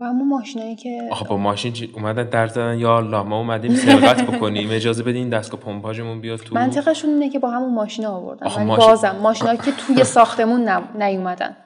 و 0.00 0.04
همون 0.04 0.28
ماشینایی 0.28 0.76
که 0.76 1.08
آخه 1.10 1.24
با 1.24 1.36
ماشین 1.36 1.72
چی- 1.72 1.90
اومدن 1.94 2.22
در 2.30 2.46
زدن 2.46 2.78
یا 2.78 2.96
الله 2.96 3.22
ما 3.22 3.38
اومدیم 3.38 3.74
سرقت 3.74 4.26
بکنیم 4.26 4.68
اجازه 4.70 5.02
بدین 5.02 5.28
دستگاه 5.28 5.60
پمپاژمون 5.60 6.20
بیاد 6.20 6.38
تو 6.38 6.54
منطقشون 6.54 7.10
اینه 7.10 7.30
که 7.30 7.38
با 7.38 7.50
همون 7.50 7.74
ماشینا 7.74 8.10
آوردن. 8.10 8.46
ولی 8.46 8.64
ماشین- 8.64 8.86
بازم 8.88 9.16
ماشینایی 9.22 9.58
که 9.58 9.72
توی 9.72 10.04
ساختمون 10.14 10.68
نیومدن. 11.02 11.56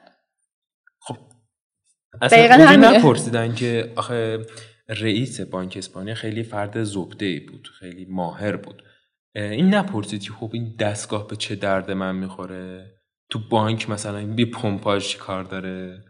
اصلا 2.21 2.39
دقیقاً. 2.57 2.75
نپرسیدن 2.89 3.55
که 3.55 3.93
آخه 3.95 4.45
رئیس 4.89 5.41
بانک 5.41 5.73
اسپانیا 5.77 6.15
خیلی 6.15 6.43
فرد 6.43 6.83
زبده 6.83 7.39
بود 7.51 7.67
خیلی 7.79 8.05
ماهر 8.09 8.55
بود. 8.55 8.83
این 9.35 9.73
نپرسید 9.75 10.21
که 10.23 10.31
خب 10.33 10.49
این 10.53 10.75
دستگاه 10.79 11.27
به 11.27 11.35
چه 11.35 11.55
درد 11.55 11.91
من 11.91 12.15
می‌خوره؟ 12.15 12.91
تو 13.29 13.39
بانک 13.49 13.89
مثلا 13.89 14.25
بی 14.25 14.45
پمپاژ 14.45 15.07
چی 15.07 15.17
کار 15.17 15.43
داره؟ 15.43 16.03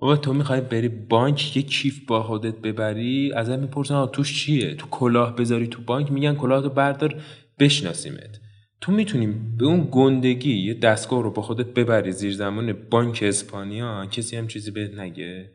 بابا 0.00 0.16
تو 0.16 0.32
می‌خوای 0.32 0.60
بری 0.60 0.88
بانک 0.88 1.56
یه 1.56 1.62
کیف 1.62 2.06
با 2.06 2.22
خودت 2.22 2.54
ببری؟ 2.54 3.32
ازت 3.32 3.58
می‌پرسن 3.58 3.94
آقا 3.94 4.06
توش 4.06 4.44
چیه؟ 4.44 4.74
تو 4.74 4.86
کلاه 4.90 5.36
بذاری 5.36 5.66
تو 5.66 5.82
بانک؟ 5.82 6.12
میگن 6.12 6.34
کلاه 6.34 6.62
تو 6.62 6.68
بردار 6.68 7.22
بشناسیمت. 7.58 8.40
تو 8.80 8.92
می‌تونیم 8.92 9.56
به 9.58 9.64
اون 9.66 9.88
گندگی 9.90 10.58
یه 10.58 10.74
دستگاه 10.74 11.22
رو 11.22 11.30
با 11.30 11.42
خودت 11.42 11.66
ببری 11.66 12.12
زیر 12.12 12.34
زمان 12.34 12.72
بانک 12.72 13.18
اسپانیا؟ 13.22 14.06
کسی 14.06 14.36
هم 14.36 14.46
چیزی 14.46 14.70
بهت 14.70 14.94
نگه؟ 14.94 15.50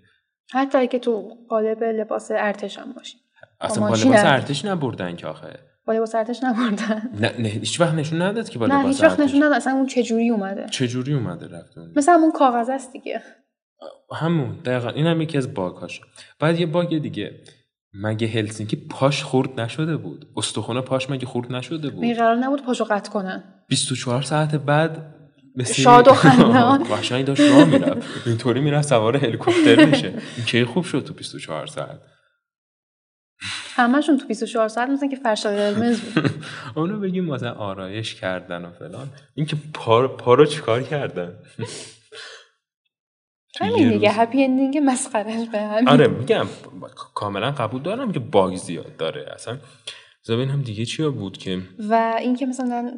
حتی 0.51 0.77
اگه 0.77 0.99
تو 0.99 1.37
قالب 1.49 1.83
لباس 1.83 2.31
ارتش 2.31 2.77
هم 2.77 2.93
باشی. 2.93 3.17
اصلا 3.61 3.87
با 3.87 3.95
لباس. 3.95 4.25
ارتش 4.25 4.65
نبردن 4.65 5.15
که 5.15 5.27
آخه. 5.27 5.59
با 5.85 5.93
لباس 5.93 6.15
ارتش 6.15 6.43
نبردن. 6.43 7.09
نه, 7.19 7.33
نه 7.39 7.49
هیچ 7.49 7.81
وقت 7.81 7.93
نشون 7.93 8.21
نداد 8.21 8.49
که 8.49 8.59
با 8.59 8.67
نه 8.67 8.87
هیچ 8.87 9.03
وقت 9.03 9.19
نشون 9.19 9.43
نداد. 9.43 9.53
اصلا 9.55 9.73
اون 9.73 9.87
چجوری 9.87 10.29
اومده؟ 10.29 10.65
چجوری 10.71 11.13
اومده 11.13 11.47
رفت 11.47 11.77
اون 11.77 11.93
مثل 11.95 12.11
همون 12.11 12.31
کاغذ 12.31 12.69
است 12.69 12.93
دیگه. 12.93 13.21
همون 14.15 14.55
دقیقا. 14.65 14.89
این 14.89 15.05
هم 15.05 15.21
یکی 15.21 15.37
از 15.37 15.53
باگاش 15.53 16.01
بعد 16.39 16.59
یه 16.59 16.65
باگ 16.65 16.97
دیگه. 16.97 17.31
مگه 18.03 18.27
هلسینکی 18.27 18.75
پاش 18.75 19.23
خورد 19.23 19.59
نشده 19.59 19.97
بود؟ 19.97 20.27
استخونه 20.37 20.81
پاش 20.81 21.09
مگه 21.09 21.25
خورد 21.25 21.51
نشده 21.51 21.89
بود؟ 21.89 21.99
می 21.99 22.13
قرار 22.13 22.35
نبود 22.35 22.63
پاشو 22.65 22.83
قطع 22.83 23.11
کنن. 23.11 23.43
24 23.69 24.21
ساعت 24.21 24.55
بعد 24.55 25.13
مثل 25.55 25.73
شاد 25.73 26.07
و 26.07 26.13
خندان. 26.23 26.83
قشنگ 26.83 27.25
داشت 27.25 27.41
راه 27.41 27.65
می‌رفت. 27.65 28.27
اینطوری 28.27 28.61
می‌رفت 28.61 28.87
سوار 28.87 29.17
هلیکوپتر 29.17 29.85
میشه. 29.85 30.07
این 30.07 30.45
کی 30.45 30.65
خوب 30.65 30.83
شد 30.83 31.03
تو 31.03 31.13
24 31.13 31.67
ساعت؟ 31.67 31.99
همشون 33.75 34.17
تو 34.17 34.27
24 34.27 34.67
ساعت 34.67 34.89
مثل 34.89 35.09
که 35.09 35.15
فرش 35.15 35.45
قرمز 35.45 36.01
بود. 36.01 36.29
اونو 36.77 36.99
بگیم 36.99 37.25
مثلا 37.25 37.51
آرایش 37.51 38.15
کردن 38.15 38.65
و 38.65 38.71
فلان. 38.71 39.09
این 39.35 39.45
که 39.45 39.57
پا, 39.73 40.07
پا 40.07 40.33
رو 40.33 40.45
چیکار 40.45 40.83
کردن؟ 40.83 41.39
همین 43.61 43.89
دیگه. 43.89 44.11
هپی 44.11 44.43
اندینگ 44.43 44.77
مسخرش 44.85 45.47
به 45.51 45.59
همین. 45.59 45.89
آره 45.89 46.07
میگم 46.07 46.47
کاملا 47.15 47.51
قبول 47.51 47.81
دارم 47.81 48.11
که 48.11 48.19
باگ 48.19 48.55
زیاد 48.55 48.95
داره. 48.97 49.25
اصلا 49.33 49.57
زبین 50.23 50.49
هم 50.49 50.61
دیگه 50.61 50.85
چیا 50.85 51.11
بود 51.11 51.37
که؟ 51.37 51.61
و 51.89 52.15
اینکه 52.19 52.45
مثلا 52.45 52.91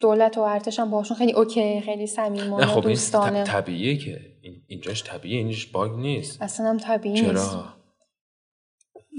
دولت 0.00 0.38
و 0.38 0.40
ارتش 0.40 0.78
هم 0.78 0.90
باشون 0.90 1.16
خیلی 1.16 1.32
اوکی 1.32 1.80
خیلی 1.80 2.00
نه 2.00 2.06
صمیمانه 2.06 2.66
خب 2.66 2.78
این 2.80 2.88
دوستانه. 2.88 3.44
طبیعیه 3.44 3.96
که. 3.96 4.20
این- 4.42 4.62
اینجاش 4.66 5.04
طبیعیه 5.04 5.38
اینجاش 5.38 5.66
باگ 5.66 5.92
نیست. 5.92 6.42
اصلا 6.42 6.66
هم 6.70 6.76
طبیعی 6.76 7.20
نیست. 7.22 7.56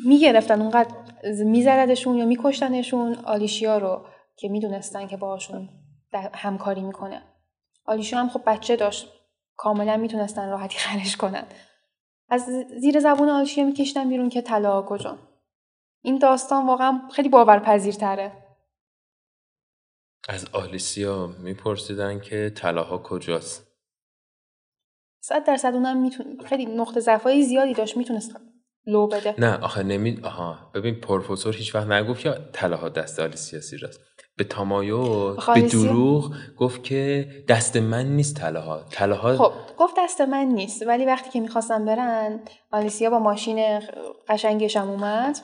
می‌گرفتن 0.05 0.61
اونقدر 0.61 0.95
میزردشون 1.43 2.15
یا 2.15 2.25
میکشتنشون 2.25 3.15
آلیشیا 3.15 3.77
رو 3.77 4.07
که 4.35 4.49
می‌دونستن 4.49 5.07
که 5.07 5.17
باشون 5.17 5.69
همکاری 6.33 6.81
می‌کنه. 6.81 7.21
آلیشیا 7.85 8.19
هم 8.19 8.29
خب 8.29 8.41
بچه 8.45 8.75
داشت. 8.75 9.07
کاملا 9.57 9.97
می‌تونستن 9.97 10.49
راحتی 10.49 10.77
خرش 10.77 11.17
کنن. 11.17 11.43
از 12.29 12.45
زیر 12.79 12.99
زبون 12.99 13.29
آلیشیا 13.29 13.65
میکشتن 13.65 14.09
بیرون 14.09 14.29
که 14.29 14.41
طلا 14.41 14.81
کجا. 14.81 15.17
این 16.01 16.17
داستان 16.17 16.67
واقعا 16.67 17.01
خیلی 17.13 17.29
باورپذیرتره. 17.29 18.31
از 20.29 20.45
آلیسیا 20.53 21.27
میپرسیدن 21.27 22.19
که 22.19 22.51
طلاها 22.55 22.97
کجاست. 22.97 23.67
صد 25.21 25.43
درصد 25.45 25.73
اونم 25.73 25.97
میتون 25.97 26.39
خیلی 26.45 26.65
نقطه 26.65 26.99
ضعفای 26.99 27.43
زیادی 27.43 27.73
داشت 27.73 27.97
می‌تونست 27.97 28.35
لو 28.89 29.07
بده. 29.07 29.35
نه 29.37 29.57
آخه 29.57 29.83
نمی 29.83 30.19
آها. 30.23 30.71
ببین 30.73 30.95
پروفسور 30.95 31.55
هیچ 31.55 31.75
وقت 31.75 31.87
نگفت 31.87 32.21
که 32.21 32.37
طلاها 32.53 32.89
دست 32.89 33.19
آلیسیا 33.19 33.61
سیراست 33.61 33.99
به 34.37 34.43
تامایو 34.43 34.97
آخه 34.97 35.53
به 35.53 35.61
دروغ 35.61 36.35
گفت 36.57 36.83
که 36.83 37.27
دست 37.47 37.77
من 37.77 38.05
نیست 38.05 38.37
طلاها. 38.37 38.85
طلاها 38.91 39.37
خب 39.37 39.53
گفت 39.77 39.93
دست 39.97 40.21
من 40.21 40.45
نیست 40.45 40.87
ولی 40.87 41.05
وقتی 41.05 41.29
که 41.29 41.39
می‌خواستن 41.39 41.85
برن 41.85 42.39
آلیسیا 42.71 43.09
با 43.09 43.19
ماشین 43.19 43.79
قشنگش 44.27 44.77
هم 44.77 44.89
اومد. 44.89 45.37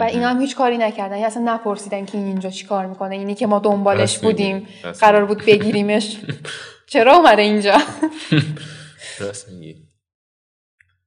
و 0.00 0.02
اینا 0.02 0.28
هم 0.28 0.40
هیچ 0.40 0.56
کاری 0.56 0.78
نکردن. 0.78 1.12
یعنی 1.12 1.24
اصلا 1.24 1.42
نپرسیدن 1.54 2.04
که 2.04 2.18
این 2.18 2.26
اینجا 2.26 2.50
چی 2.50 2.66
کار 2.66 2.86
می‌کنه. 2.86 3.14
اینی 3.14 3.34
که 3.34 3.46
ما 3.46 3.58
دنبالش 3.58 4.00
راست. 4.00 4.22
بودیم 4.24 4.68
راست 4.84 5.02
قرار 5.04 5.24
بود 5.24 5.44
بگیریمش. 5.46 6.16
چرا 6.92 7.16
اومده 7.16 7.42
اینجا؟ 7.42 7.78
راست 9.20 9.48
میگی. 9.48 9.74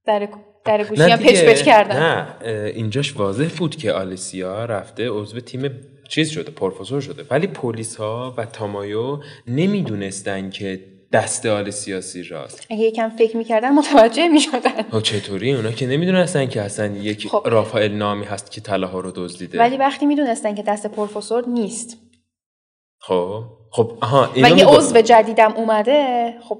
در 0.04 0.28
در 0.64 0.84
گوشی 0.84 1.02
هم 1.02 1.18
پچ 1.18 1.44
پچ 1.44 1.62
کردن. 1.62 2.00
نه 2.00 2.26
اینجاش 2.74 3.16
واضح 3.16 3.48
بود 3.58 3.76
که 3.76 3.92
آلیسیا 3.92 4.64
رفته 4.64 5.08
عضو 5.10 5.40
تیم 5.40 5.70
چیز 6.08 6.30
شده 6.30 6.50
پروفسور 6.50 7.00
شده. 7.00 7.24
ولی 7.30 7.46
پلیس 7.46 7.96
ها 7.96 8.34
و 8.36 8.44
تامایو 8.44 9.18
نمی‌دونستن 9.46 10.50
که 10.50 10.80
دست 11.12 11.46
آلیسیا 11.46 12.00
سیراست 12.00 12.66
اگه 12.70 12.82
یکم 12.82 13.08
فکر 13.08 13.36
می‌کردن 13.36 13.70
متوجه 13.70 14.28
می‌شدن. 14.28 14.82
ها 14.92 15.00
چطوری؟ 15.00 15.52
اونا 15.52 15.72
که 15.72 15.86
نمی‌دونستن 15.86 16.46
که 16.46 16.60
اصلا 16.60 16.86
یک 16.86 17.28
خب. 17.28 17.42
رافائل 17.46 17.92
نامی 17.92 18.24
هست 18.24 18.50
که 18.50 18.60
طلاها 18.60 19.00
رو 19.00 19.12
دزدیده 19.14 19.58
ولی 19.58 19.76
وقتی 19.76 20.06
می‌دونستن 20.06 20.54
که 20.54 20.62
دست 20.62 20.86
پروفسور 20.86 21.48
نیست. 21.48 21.96
خب. 22.98 23.44
خب 23.72 23.98
آها 24.00 24.30
و 24.36 24.48
یه. 24.50 24.66
عضو 24.66 25.00
جدیدم 25.00 25.52
اومده 25.52 26.32
خب 26.48 26.58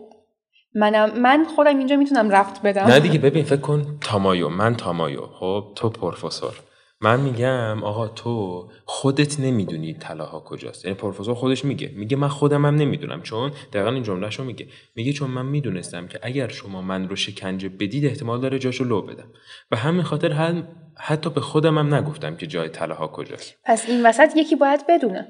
منم 0.75 1.21
من 1.21 1.45
خودم 1.45 1.79
اینجا 1.79 1.97
می‌تونم 1.97 2.31
رفت 2.31 2.63
بدم. 2.63 2.87
نه 2.87 3.01
دیگه 3.01 3.19
ببین 3.19 3.45
فکر 3.45 3.61
کن. 3.61 3.99
تامایو 4.01 4.49
من 4.49 4.77
تامایو. 4.77 5.27
خب 5.27 5.65
تو 5.77 5.89
پروفسور. 5.89 6.61
من 7.01 7.21
میگم 7.21 7.85
آقا 7.85 8.09
تو 8.09 8.65
خودت 8.85 9.41
نمی‌دونی 9.41 9.95
طلاها 9.95 10.41
کجاست. 10.41 10.85
یعنی 10.85 10.97
پروفسور 10.97 11.35
خودش 11.35 11.65
میگه. 11.65 11.93
میگه 11.97 12.17
من 12.17 12.29
خودم 12.29 12.67
هم 12.67 12.75
نمی‌دونم. 12.75 13.23
چون 13.23 13.53
دقیقا 13.73 13.91
این 13.91 14.03
جملهشو 14.03 14.45
میگه. 14.45 14.67
میگه 14.97 15.13
چون 15.13 15.31
من 15.31 15.47
می‌دونستم 15.47 16.07
که 16.07 16.19
اگر 16.23 16.49
شما 16.49 16.83
من 16.83 17.09
رو 17.09 17.17
شکنجه 17.17 17.69
بدید 17.69 18.07
احتمال 18.07 18.41
داره 18.41 18.59
جاشو 18.59 18.85
لو 18.85 19.03
بدم. 19.03 19.31
و 19.71 19.77
همین 19.77 20.03
خاطر 20.03 20.33
هم 20.33 20.69
حتی 20.99 21.31
به 21.31 21.41
خودم 21.41 21.79
هم 21.79 21.95
نگفتم 21.95 22.37
که 22.37 22.47
جای 22.47 22.69
طلاها 22.69 23.07
کجاست. 23.07 23.55
پس 23.65 23.89
این 23.89 24.07
وسط 24.07 24.37
یکی 24.37 24.57
باید 24.57 24.81
بدونه. 24.89 25.29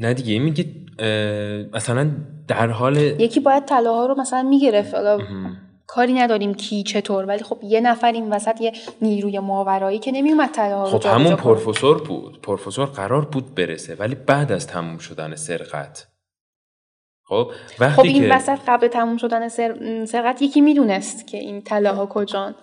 نه 0.00 0.14
دیگه 0.14 0.32
این 0.32 0.42
میگه 0.42 0.64
مثلا 1.72 2.10
در 2.48 2.70
حال 2.70 2.96
یکی 2.96 3.40
باید 3.40 3.64
طلاها 3.64 4.06
رو 4.06 4.20
مثلا 4.20 4.42
می‌گرفت. 4.42 4.94
حالا 4.94 5.18
کاری 5.86 6.12
نداریم 6.12 6.54
کی 6.54 6.82
چطور 6.82 7.24
ولی 7.24 7.42
خب 7.42 7.58
یه 7.62 7.80
نفر 7.80 8.12
این 8.12 8.32
وسط 8.32 8.60
یه 8.60 8.72
نیروی 9.02 9.38
ماورایی 9.38 9.98
که 9.98 10.12
نمیومد 10.12 10.50
طلاها 10.50 10.90
رو 10.90 10.98
خب 10.98 11.06
همون. 11.06 11.36
پروفسور 11.36 12.02
بود. 12.02 12.42
پروفسور 12.42 12.86
قرار 12.86 13.24
بود 13.24 13.54
برسه 13.54 13.94
ولی 13.94 14.14
بعد 14.14 14.52
از 14.52 14.66
تموم 14.66 14.98
شدن 14.98 15.34
سرقت. 15.34 16.06
خب 17.24 17.44
خب 17.44 17.82
وقتی 17.82 18.08
این 18.08 18.22
که 18.22 18.34
وسط 18.34 18.58
قبل 18.66 18.88
تموم 18.88 19.16
شدن 19.16 19.48
سر... 19.48 20.04
سرقت 20.04 20.42
یکی 20.42 20.60
می‌دونست 20.60 21.26
که 21.26 21.38
این 21.38 21.62
طلاها 21.62 22.06
کجان. 22.06 22.54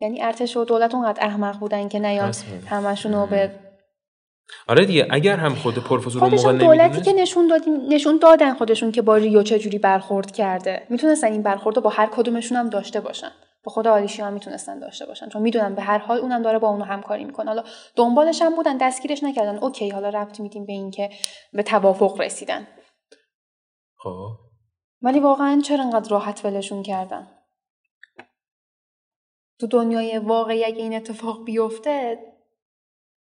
یعنی 0.00 0.22
ارتش 0.22 0.56
و 0.56 0.64
دولت 0.64 0.94
اونقدر 0.94 1.26
احمق 1.26 1.58
بودن 1.58 1.88
که 1.88 1.98
نیان. 1.98 2.32
همشون 2.66 3.12
رو 3.12 3.26
به 3.26 3.50
آره 4.68 4.84
دیگه 4.84 5.06
اگر 5.10 5.36
هم 5.36 5.54
خود 5.54 5.74
پروفسور 5.74 6.24
اون 6.24 6.34
موقع 6.34 6.58
دولتی 6.58 7.00
که 7.00 7.12
نشون 7.12 7.52
نشون 7.88 8.18
دادن 8.18 8.54
خودشون 8.54 8.92
که 8.92 9.02
با 9.02 9.16
ریو 9.16 9.42
چجوری 9.42 9.78
برخورد 9.78 10.30
کرده. 10.30 10.86
می‌تونستن 10.90 11.32
این 11.32 11.42
برخورد 11.42 11.76
رو 11.76 11.82
با 11.82 11.90
هر 11.90 12.06
کدومشون 12.06 12.58
هم 12.58 12.68
داشته 12.68 13.00
باشن. 13.00 13.30
با 13.64 13.72
خود 13.72 13.86
آلیشیا 13.86 14.26
هم 14.26 14.32
می‌تونستن 14.32 14.78
داشته 14.78 15.06
باشن. 15.06 15.28
چون 15.28 15.42
می‌دونن 15.42 15.74
به 15.74 15.82
هر 15.82 15.98
حال 15.98 16.18
اونم 16.18 16.42
داره 16.42 16.58
با 16.58 16.68
اونو 16.68 16.84
همکاری 16.84 17.24
می‌کنه. 17.24 17.46
حالا 17.46 17.64
دنبالش 17.96 18.42
هم 18.42 18.54
بودن 18.54 18.76
دستگیرش 18.76 19.22
نکردن. 19.22 19.58
اوکی 19.58 19.90
حالا 19.90 20.08
ربط 20.08 20.40
میدیم 20.40 20.66
به 20.66 20.72
اینکه 20.72 21.10
به 21.52 21.62
توافق 21.62 22.20
رسیدن. 22.20 22.66
خب. 23.96 24.28
ولی 25.02 25.20
واقعا 25.20 25.60
چرا 25.64 25.84
انقدر 25.84 26.10
راحت 26.10 26.44
ولشون 26.44 26.82
کردن؟ 26.82 27.28
تو 29.60 29.66
دنیای 29.66 30.18
واقعی 30.18 30.64
اگه 30.64 30.82
این 30.82 30.94
اتفاق 30.94 31.44
بیفته 31.44 32.18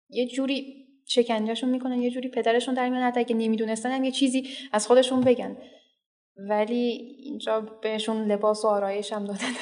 یه 0.08 0.28
جوری 0.28 0.83
شکنجهشون 1.06 1.70
می‌کنن 1.70 2.02
یه 2.02 2.10
جوری 2.10 2.28
پدرشون 2.28 2.74
در 2.74 2.88
میان 2.88 3.02
حتی 3.02 3.20
اگه 3.20 3.34
نمی‌دونستن 3.34 3.90
هم 3.90 4.04
یه 4.04 4.10
چیزی 4.10 4.48
از 4.72 4.86
خودشون 4.86 5.20
بگن. 5.20 5.56
ولی 6.36 6.74
اینجا 7.22 7.60
بهشون 7.60 8.32
لباس 8.32 8.64
و 8.64 8.68
آرایش 8.68 9.12
هم 9.12 9.24
دادن. 9.24 9.52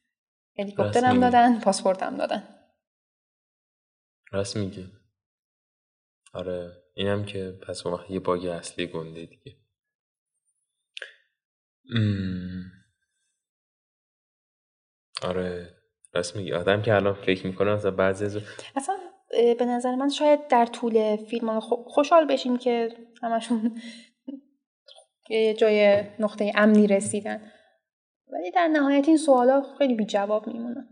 هلیکوپتر 0.58 1.04
هم. 1.04 1.20
دادن 1.20 1.60
پاسپورت 1.60 2.02
هم 2.02 2.16
دادن. 2.16 2.48
راست 4.32 4.56
میگی 4.56 4.92
آره 6.34 6.82
اینم 6.94 7.24
که 7.24 7.58
پس 7.68 7.86
اون 7.86 8.00
یه 8.08 8.20
باگ 8.20 8.46
اصلی 8.46 8.86
گنده 8.86 9.26
دیگه. 9.26 9.56
ام. 11.94 12.62
آره 15.22 15.76
راست 16.12 16.36
میگی 16.36 16.52
آدم 16.52 16.82
که 16.82 16.94
الان 16.94 17.14
فکر 17.14 17.46
می‌کنه 17.46 17.70
از 17.70 17.86
بعضی 17.86 18.24
از 18.24 18.36
اصلا 18.76 19.11
به 19.58 19.64
نظر 19.64 19.94
من 19.94 20.08
شاید 20.08 20.48
در 20.48 20.66
طول 20.66 21.16
فیلم 21.16 21.60
خوشحال 21.60 22.24
بشیم 22.24 22.56
که 22.56 22.88
همشون 23.22 23.72
یه 25.30 25.54
جای 25.54 26.02
نقطه 26.18 26.52
امنی 26.54 26.86
رسیدن. 26.86 27.40
ولی 28.32 28.50
در 28.50 28.68
نهایت 28.68 29.08
این 29.08 29.16
سوالا 29.16 29.62
خیلی 29.78 29.94
بی 29.94 30.04
جواب 30.04 30.46
میمونن 30.46 30.88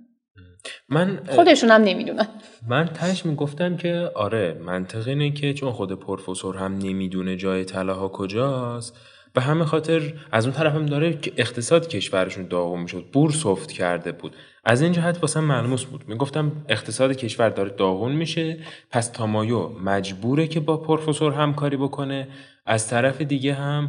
من 0.88 1.20
خودشون 1.28 1.70
هم 1.70 1.82
نمی‌دونن. 1.82 2.26
من 2.68 2.86
تش 2.86 3.26
می‌گفتم 3.26 3.76
که 3.76 4.10
آره 4.14 4.54
منطق 4.54 5.08
اینه 5.08 5.30
که 5.30 5.52
چون 5.54 5.72
خود 5.72 6.00
پروفسور 6.00 6.56
هم 6.56 6.78
نمی‌دونه 6.78 7.36
جای 7.36 7.64
طلاها 7.64 8.08
کجاست 8.08 8.96
به 9.34 9.40
همه 9.40 9.64
خاطر 9.64 10.12
از 10.32 10.46
اون 10.46 10.54
طرف 10.54 10.74
هم 10.74 10.86
داره 10.86 11.12
که 11.12 11.32
اقتصاد 11.36 11.88
کشورشون 11.88 12.46
داغون 12.48 12.80
می‌شد 12.80 13.04
بورس 13.12 13.46
افت 13.46 13.72
کرده 13.72 14.12
بود. 14.12 14.36
از 14.64 14.82
این 14.82 14.92
جهت 14.92 15.18
واسه 15.22 15.40
ملموس 15.40 15.84
بود. 15.84 16.08
می‌گفتم 16.08 16.52
اقتصاد 16.68 17.12
کشور 17.12 17.48
داره 17.48 17.70
داغون 17.70 18.12
میشه 18.12 18.58
پس 18.90 19.08
تامایو 19.08 19.68
مجبوره 19.68 20.46
که 20.46 20.60
با 20.60 20.76
پروفسور 20.76 21.32
همکاری 21.32 21.76
بکنه. 21.76 22.28
از 22.66 22.88
طرف 22.88 23.20
دیگه 23.20 23.54
هم 23.54 23.88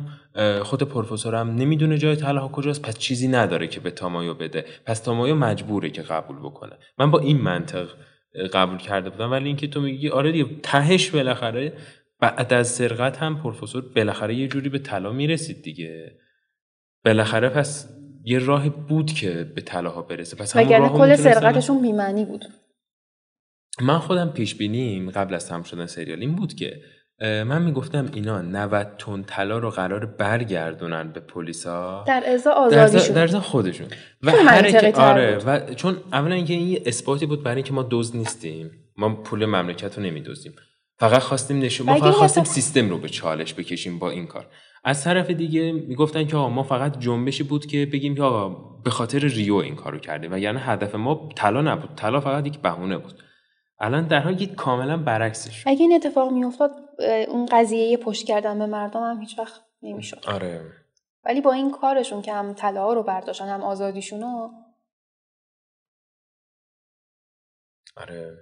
خود 0.63 0.83
پروفسور 0.83 1.35
هم 1.35 1.55
نمی‌دونه 1.55 1.97
جای 1.97 2.15
طلاها 2.15 2.47
کجاست 2.47 2.81
پس 2.81 2.97
چیزی 2.97 3.27
نداره 3.27 3.67
که 3.67 3.79
به 3.79 3.91
تامایو 3.91 4.33
بده. 4.33 4.65
پس 4.85 4.99
تامایو 4.99 5.35
مجبوره 5.35 5.89
که 5.89 6.01
قبول 6.01 6.39
بکنه. 6.39 6.73
من 6.97 7.11
با 7.11 7.19
این 7.19 7.37
منطق 7.37 7.87
قبول 8.53 8.77
کرده 8.77 9.09
بودم 9.09 9.31
ولی 9.31 9.45
اینکه 9.45 9.67
تو 9.67 9.81
میگی 9.81 10.09
آره 10.09 10.31
دیگه 10.31 10.45
تهش 10.63 11.09
بالاخره 11.09 11.73
بعد 12.21 12.53
از 12.53 12.67
سرقت 12.67 13.17
هم 13.17 13.41
پروفسور 13.41 13.93
بالاخره 13.95 14.35
یه 14.35 14.47
جوری 14.47 14.69
به 14.69 14.79
طلا 14.79 15.11
می‌رسید 15.11 15.61
دیگه. 15.63 16.17
بالاخره 17.05 17.49
پس 17.49 17.89
یه 18.23 18.39
راهی 18.39 18.69
بود 18.69 19.11
که 19.11 19.43
به 19.55 19.61
طلاها 19.61 20.01
برسه. 20.01 20.37
پس 20.37 20.55
همون 20.55 20.89
کل 20.89 21.15
سرقتشون 21.15 21.81
بیمعنی 21.81 22.25
بود. 22.25 22.45
من 23.81 23.99
خودم 23.99 24.29
پیش 24.29 24.55
بینیم 24.55 25.11
قبل 25.11 25.33
از 25.33 25.47
تمام 25.47 25.63
شدن 25.63 25.85
سریال 25.85 26.19
این 26.19 26.35
بود 26.35 26.53
که 26.53 26.81
من 27.21 27.61
می‌گفتم 27.61 28.09
اینا 28.13 28.41
90 28.41 28.95
تن 28.97 29.23
طلا 29.23 29.57
رو 29.57 29.69
قرار 29.69 30.05
برگردونن 30.05 31.11
به 31.11 31.19
پلیسا؟ 31.19 32.03
در 32.07 32.23
ازا 32.27 32.51
آزادیشون. 32.51 33.15
در 33.15 33.27
ز 33.27 33.35
خودشون. 33.35 33.87
و 34.21 34.31
هر 34.31 34.91
آره. 34.95 35.37
و 35.37 35.73
چون 35.73 35.97
اولا 36.13 36.35
اینکه 36.35 36.53
این 36.53 36.79
اثباتی 36.85 37.25
بود 37.25 37.43
برای 37.43 37.55
اینکه 37.55 37.73
ما 37.73 37.87
دزد 37.91 38.15
نیستیم. 38.15 38.71
ما 38.97 39.15
پول 39.15 39.45
مملکت 39.45 39.97
رو 39.97 40.03
نمیدزدیم. 40.03 40.53
فقط 41.01 41.21
خواستیم 41.21 41.59
نشون 41.59 41.87
ما 41.87 41.95
فقط 41.95 42.13
خواستیم 42.13 42.43
سیستم 42.43 42.89
رو 42.89 42.97
به 42.97 43.09
چالش 43.09 43.53
بکشیم 43.53 43.99
با 43.99 44.09
این 44.09 44.27
کار. 44.27 44.47
از 44.83 45.03
طرف 45.03 45.29
دیگه 45.29 45.71
می‌گفتن 45.71 46.27
که 46.27 46.37
آقا 46.37 46.49
ما 46.49 46.63
فقط 46.63 46.99
جنبشی 46.99 47.43
بود 47.43 47.65
که 47.65 47.85
بگیم 47.85 48.15
که 48.15 48.23
آقا 48.23 48.49
به 48.83 48.89
خاطر 48.89 49.19
ریو 49.19 49.55
این 49.55 49.75
کارو 49.75 49.99
کردیم 49.99 50.33
و 50.33 50.37
یعنی 50.37 50.59
هدف 50.61 50.95
ما 50.95 51.29
طلا 51.35 51.61
نبود. 51.61 51.95
طلا 51.95 52.21
فقط 52.21 52.47
یک 52.47 52.59
بهونه 52.59 52.97
بود. 52.97 53.23
الان 53.79 54.07
در 54.07 54.19
حالی 54.19 54.47
کاملا 54.47 54.97
برعکسش. 54.97 55.67
اگه 55.67 55.81
این 55.81 55.93
اتفاق 55.93 56.31
میافتاد؟ 56.31 56.71
اون 57.27 57.45
قضیه 57.45 57.97
پشت 57.97 58.27
کردن 58.27 58.59
به 58.59 58.65
مردم 58.65 59.03
هم 59.03 59.19
هیچ 59.19 59.39
وقت 59.39 59.61
نمی‌شد. 59.81 60.25
آره. 60.27 60.71
ولی 61.25 61.41
با 61.41 61.53
این 61.53 61.71
کارشون 61.71 62.21
که 62.21 62.33
هم 62.33 62.53
طلا 62.53 62.93
رو 62.93 63.03
برداشتن 63.03 63.47
هم 63.47 63.63
آزادیشونو 63.63 64.49
آره. 67.97 68.37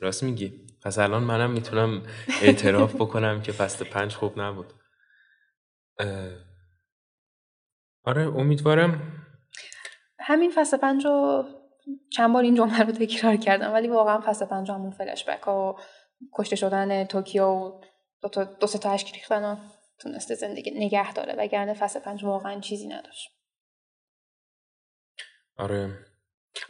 راست 0.00 0.22
میگی. 0.22 0.69
پس 0.82 0.98
الان 0.98 1.22
منم 1.22 1.50
می‌تونم 1.50 2.02
اعتراف 2.42 2.94
بکنم 2.94 3.42
که 3.42 3.52
فصل 3.52 3.84
پنج 3.84 4.14
خوب 4.14 4.40
نبود. 4.40 4.72
آره 8.04 8.22
امیدوارم. 8.36 9.16
همین 10.18 10.52
فصل 10.54 10.76
پنج 10.76 11.04
رو 11.04 11.44
چند 12.12 12.32
بار 12.32 12.42
این 12.42 12.54
جمله 12.54 12.78
رو 12.78 12.92
تکرار 12.92 13.36
کردم 13.36 13.72
ولی 13.72 13.88
واقعا 13.88 14.20
فصل 14.20 14.46
پنج 14.46 14.70
همون 14.70 14.90
فلش 14.90 15.24
بک 15.24 15.48
و 15.48 15.74
کشته 16.34 16.56
شدن 16.56 17.04
توکیو 17.04 17.44
و 17.44 17.80
دو, 18.22 18.28
تا 18.28 18.44
دو 18.44 18.66
سه 18.66 18.78
تا 18.78 18.90
اشک 18.90 19.14
ریختن 19.14 19.44
و 19.44 19.56
تونسته 19.98 20.34
زندگی 20.34 20.70
نگه 20.70 21.12
داره 21.12 21.34
وگرنه 21.38 21.74
فصل 21.74 22.00
پنج 22.00 22.24
واقعا 22.24 22.60
چیزی 22.60 22.88
نداشت. 22.88 23.28
آره. 25.56 26.09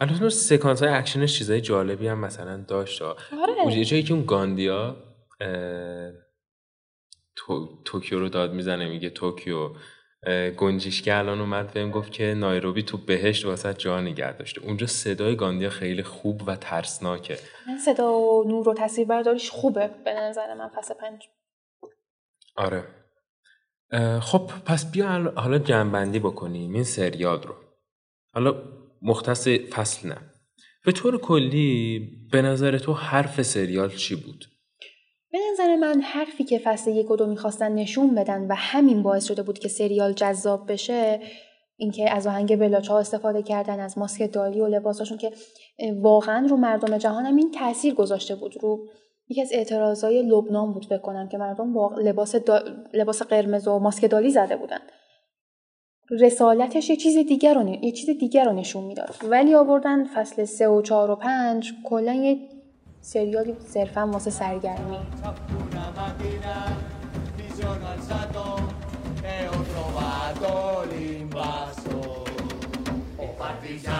البته 0.00 0.20
اون 0.20 0.28
سکانس 0.30 0.82
های 0.82 0.92
اکشنش 0.92 1.38
چیزای 1.38 1.60
جالبی 1.60 2.08
هم 2.08 2.18
مثلا 2.18 2.64
داشت 2.68 3.02
آره. 3.02 3.84
جایی 3.84 4.02
که 4.02 4.14
اون 4.14 4.24
گاندیا 4.26 4.96
اه، 5.40 6.12
تو- 7.36 7.82
توکیو 7.84 8.18
رو 8.18 8.28
داد 8.28 8.52
می‌زنه 8.52 8.88
میگه 8.88 9.10
توکیو 9.10 9.70
اه، 10.22 10.50
گنجیشکه 10.50 11.14
الان 11.16 11.40
اومد 11.40 11.72
بهم 11.72 11.90
گفت 11.90 12.12
که 12.12 12.34
نایروبی 12.34 12.82
تو 12.82 12.96
بهشت 12.96 13.46
واست 13.46 13.74
جا 13.74 14.00
نگه 14.00 14.32
داشته. 14.36 14.60
اونجا 14.62 14.86
صدای 14.86 15.36
گاندیا 15.36 15.70
خیلی 15.70 16.02
خوب 16.02 16.42
و 16.46 16.56
ترسناکه. 16.56 17.38
صدا 17.84 18.12
و 18.12 18.44
نور 18.48 18.68
و 18.68 18.74
تصویر 18.74 19.06
برداریش 19.06 19.50
خوبه 19.50 19.90
به 20.04 20.14
نظر 20.14 20.54
من 20.54 20.68
فصل 20.68 20.94
پنج. 20.94 21.28
آره. 22.56 22.84
خب 24.20 24.50
پس 24.66 24.90
بیا 24.92 25.06
ال- 25.14 25.38
حالا 25.38 25.58
جنبندی 25.58 26.18
بکنیم 26.18 26.72
این 26.74 26.84
سریال 26.84 27.42
رو. 27.42 27.54
حالا 28.34 28.54
مختص 29.02 29.48
فصل 29.48 30.08
نه. 30.08 30.16
به 30.84 30.92
طور 30.92 31.18
کلی 31.20 32.08
به 32.32 32.42
نظر 32.42 32.78
تو 32.78 32.92
حرف 32.92 33.42
سریال 33.42 33.90
چی 33.90 34.14
بود؟ 34.14 34.44
به 35.32 35.38
نظر 35.52 35.76
من 35.76 36.00
حرفی 36.00 36.44
که 36.44 36.58
فصل 36.58 36.90
یک 36.90 37.10
و 37.10 37.16
دو 37.16 37.26
می‌خواستن 37.26 37.72
نشون 37.72 38.14
بدن 38.14 38.46
و 38.46 38.54
همین 38.54 39.02
باعث 39.02 39.24
شده 39.26 39.42
بود 39.42 39.58
که 39.58 39.68
سریال 39.68 40.12
جذاب 40.12 40.72
بشه 40.72 41.20
اینکه 41.76 42.10
از 42.10 42.26
آهنگ 42.26 42.56
بلاچ 42.56 42.88
ها 42.88 42.98
استفاده 42.98 43.42
کردن 43.42 43.80
از 43.80 43.98
ماسک 43.98 44.32
دالی 44.32 44.60
و 44.60 44.66
لباساشون 44.66 45.18
که 45.18 45.32
واقعا 46.00 46.46
رو 46.46 46.56
مردم 46.56 46.98
جهان 46.98 47.26
هم 47.26 47.36
این 47.36 47.50
تاثیر 47.50 47.94
گذاشته 47.94 48.34
بود. 48.34 48.54
رو 48.62 48.86
یکی 49.28 49.42
از 49.42 49.50
اعتراضای 49.52 50.22
لبنان 50.22 50.72
بود 50.72 50.86
فکر 50.86 50.98
کنم 50.98 51.28
که 51.28 51.38
مردم 51.38 51.76
واق- 51.76 51.98
لباس, 51.98 52.36
دا- 52.36 52.70
لباس 52.94 53.22
قرمز 53.22 53.68
و 53.68 53.78
ماسک 53.78 54.10
دالی 54.10 54.30
زده 54.30 54.56
بودن. 54.56 54.78
رسالتش 56.10 56.90
یه 56.90 56.96
چیز 56.96 57.26
دیگر 57.26 57.54
رو 57.54 57.68
یه 57.68 57.92
چیز 57.92 58.10
دیگر 58.18 58.44
رو 58.44 58.52
نشون 58.52 58.84
می‌داد. 58.84 59.14
ولی 59.30 59.54
آوردن 59.54 60.04
فصل 60.04 60.44
سه 60.44 60.68
و 60.68 60.82
چهار 60.82 61.10
و 61.10 61.16
پنج 61.16 61.72
کلا 61.84 62.12
یه 62.14 62.38
سریالی 63.00 63.56
صرفا 63.66 64.06
واسه 64.06 64.30
سرگرمی. 64.30 64.96
Una 73.82 73.99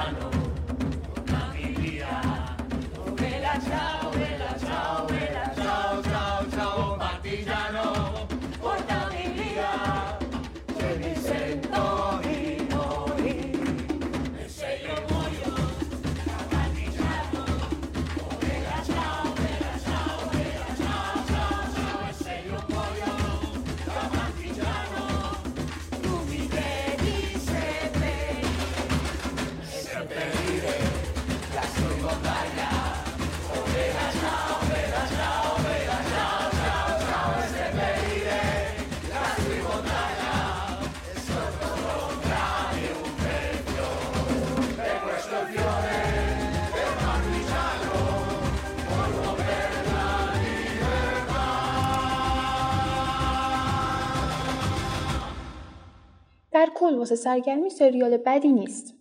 کل 56.81 56.95
واسه 56.95 57.17
سرگرمی 57.17 57.71
سریال 57.71 58.17
بدی 58.27 58.49
نیست. 58.49 58.95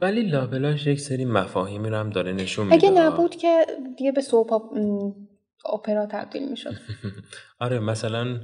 ولی 0.00 0.22
لابلاش 0.22 0.86
یک 0.86 1.00
سری 1.00 1.24
مفاهیمی 1.24 1.88
رو 1.88 1.96
هم 1.96 2.10
داره 2.10 2.32
نشون 2.32 2.66
میده. 2.66 2.76
اگه 2.76 2.90
نبود 2.90 3.36
که 3.36 3.66
دیگه 3.96 4.12
به 4.12 4.20
سوپ 4.20 4.52
آپ- 4.52 4.72
م، 4.76 5.12
اپرا 5.72 6.06
تبدیل 6.06 6.48
می‌شد. 6.48 6.74
آره 7.60 7.78
مثلا 7.78 8.40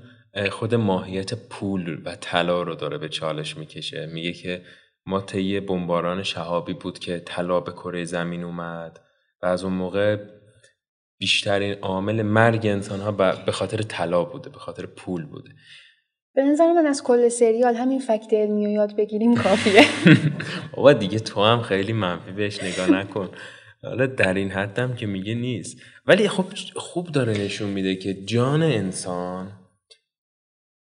خود 0.51 0.75
ماهیت 0.75 1.35
پول 1.35 2.03
و 2.05 2.17
طلا 2.21 2.63
رو 2.63 2.75
داره 2.75 2.99
به 2.99 3.09
چالش 3.09 3.57
می‌کشه. 3.57 4.07
میگه 4.07 4.33
که 4.33 4.63
ما 5.07 5.21
طی 5.21 5.61
بمباران 5.61 6.23
شهابی 6.23 6.73
بود 6.75 6.99
که 6.99 7.19
طلا 7.27 7.61
به 7.61 7.73
کره 7.73 8.05
زمین 8.05 8.45
اومد 8.45 9.01
و 9.43 9.47
از 9.47 9.65
اون 9.65 9.73
موقع 9.73 10.17
بیشترین 11.19 11.75
عامل 11.75 12.23
مرگ 12.23 12.67
انسان 12.67 13.01
ها 13.01 13.13
به 13.47 13.53
خاطر 13.53 13.83
طلا 13.83 14.25
بوده 14.25 14.51
به 14.51 14.59
خاطر 14.59 14.87
پول 14.87 15.27
بوده. 15.27 15.51
به 16.35 16.43
نظر 16.43 16.73
من 16.73 16.87
از 16.87 17.03
کل 17.03 17.29
سریال 17.29 17.75
همین 17.75 17.99
فکت 17.99 18.33
علمی 18.33 18.67
رو 18.67 18.73
یاد 18.73 18.97
بگیریم 18.97 19.35
کافیه. 19.35 19.83
آقا 20.77 20.93
دیگه 20.93 21.19
تو 21.19 21.45
هم 21.45 21.61
خیلی 21.63 21.93
منفی 21.93 22.33
بهش 22.33 22.63
نگاه 22.63 22.91
نکن. 22.91 23.31
حالا 23.83 24.07
در 24.07 24.35
این 24.35 24.51
حدم 24.51 24.95
که 24.95 25.07
میگه 25.07 25.35
نیست. 25.35 25.77
ولی 26.07 26.29
خب 26.29 26.45
خوب 26.77 27.07
داره 27.07 27.33
نشون 27.33 27.71
میده 27.71 27.97
که 27.97 28.15
جان 28.15 28.63
انسان 28.63 29.53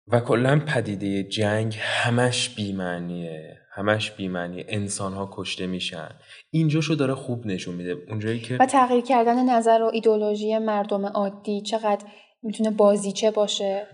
و 0.08 0.20
کلا 0.20 0.62
پدیده 0.68 1.24
جنگ 1.24 1.78
همش 1.80 2.56
بیمعنیه. 2.56 3.58
همش 3.72 4.12
بیمعنیه. 4.12 4.66
انسان 4.68 5.14
ها 5.14 5.30
کشته 5.34 5.68
میشن. 5.68 6.10
اینجاشو 6.52 6.94
داره 6.94 7.14
خوب 7.16 7.46
نشون 7.46 7.76
میده. 7.76 7.96
اونجایی 8.10 8.40
که 8.40 8.58
و 8.60 8.66
تغییر 8.66 9.02
کردن 9.04 9.50
نظر 9.50 9.82
و 9.82 9.90
ایدولوژی 9.94 10.58
مردم 10.58 11.06
عادی 11.06 11.62
چقدر 11.62 12.06
می‌تونه 12.44 12.72
بازیچه 12.72 13.32
باشه. 13.32 13.88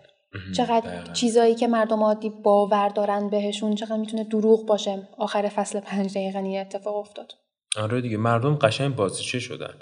چقدر 0.55 0.79
دقیقاً. 0.79 1.13
چیزایی 1.13 1.55
که 1.55 1.67
مردم 1.67 2.03
عادی 2.03 2.29
باور 2.29 2.89
دارن 2.89 3.29
بهشون 3.29 3.75
چقدر 3.75 3.97
می‌تونه 3.97 4.23
دروغ 4.23 4.65
باشه. 4.65 5.07
آخر 5.17 5.49
فصل 5.49 5.79
پنج 5.79 6.11
دقیقا 6.13 6.39
این 6.39 6.61
اتفاق 6.61 6.95
افتاد. 6.95 7.33
آره 7.77 8.01
دیگه 8.01 8.17
مردم 8.17 8.55
قشنگ 8.55 8.95
بازیچه 8.95 9.39
شدن. 9.39 9.73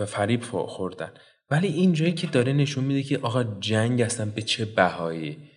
و 0.00 0.06
فریب 0.06 0.42
خو- 0.42 0.66
خوردن. 0.66 1.12
ولی 1.50 1.68
اینجایی 1.68 2.12
که 2.12 2.26
داره 2.26 2.52
نشون 2.52 2.84
میده 2.84 3.02
که 3.02 3.18
آقا 3.18 3.44
جنگ 3.44 4.00
اصلا 4.00 4.26
به 4.26 4.42
چه 4.42 4.64
بهایی 4.64 5.50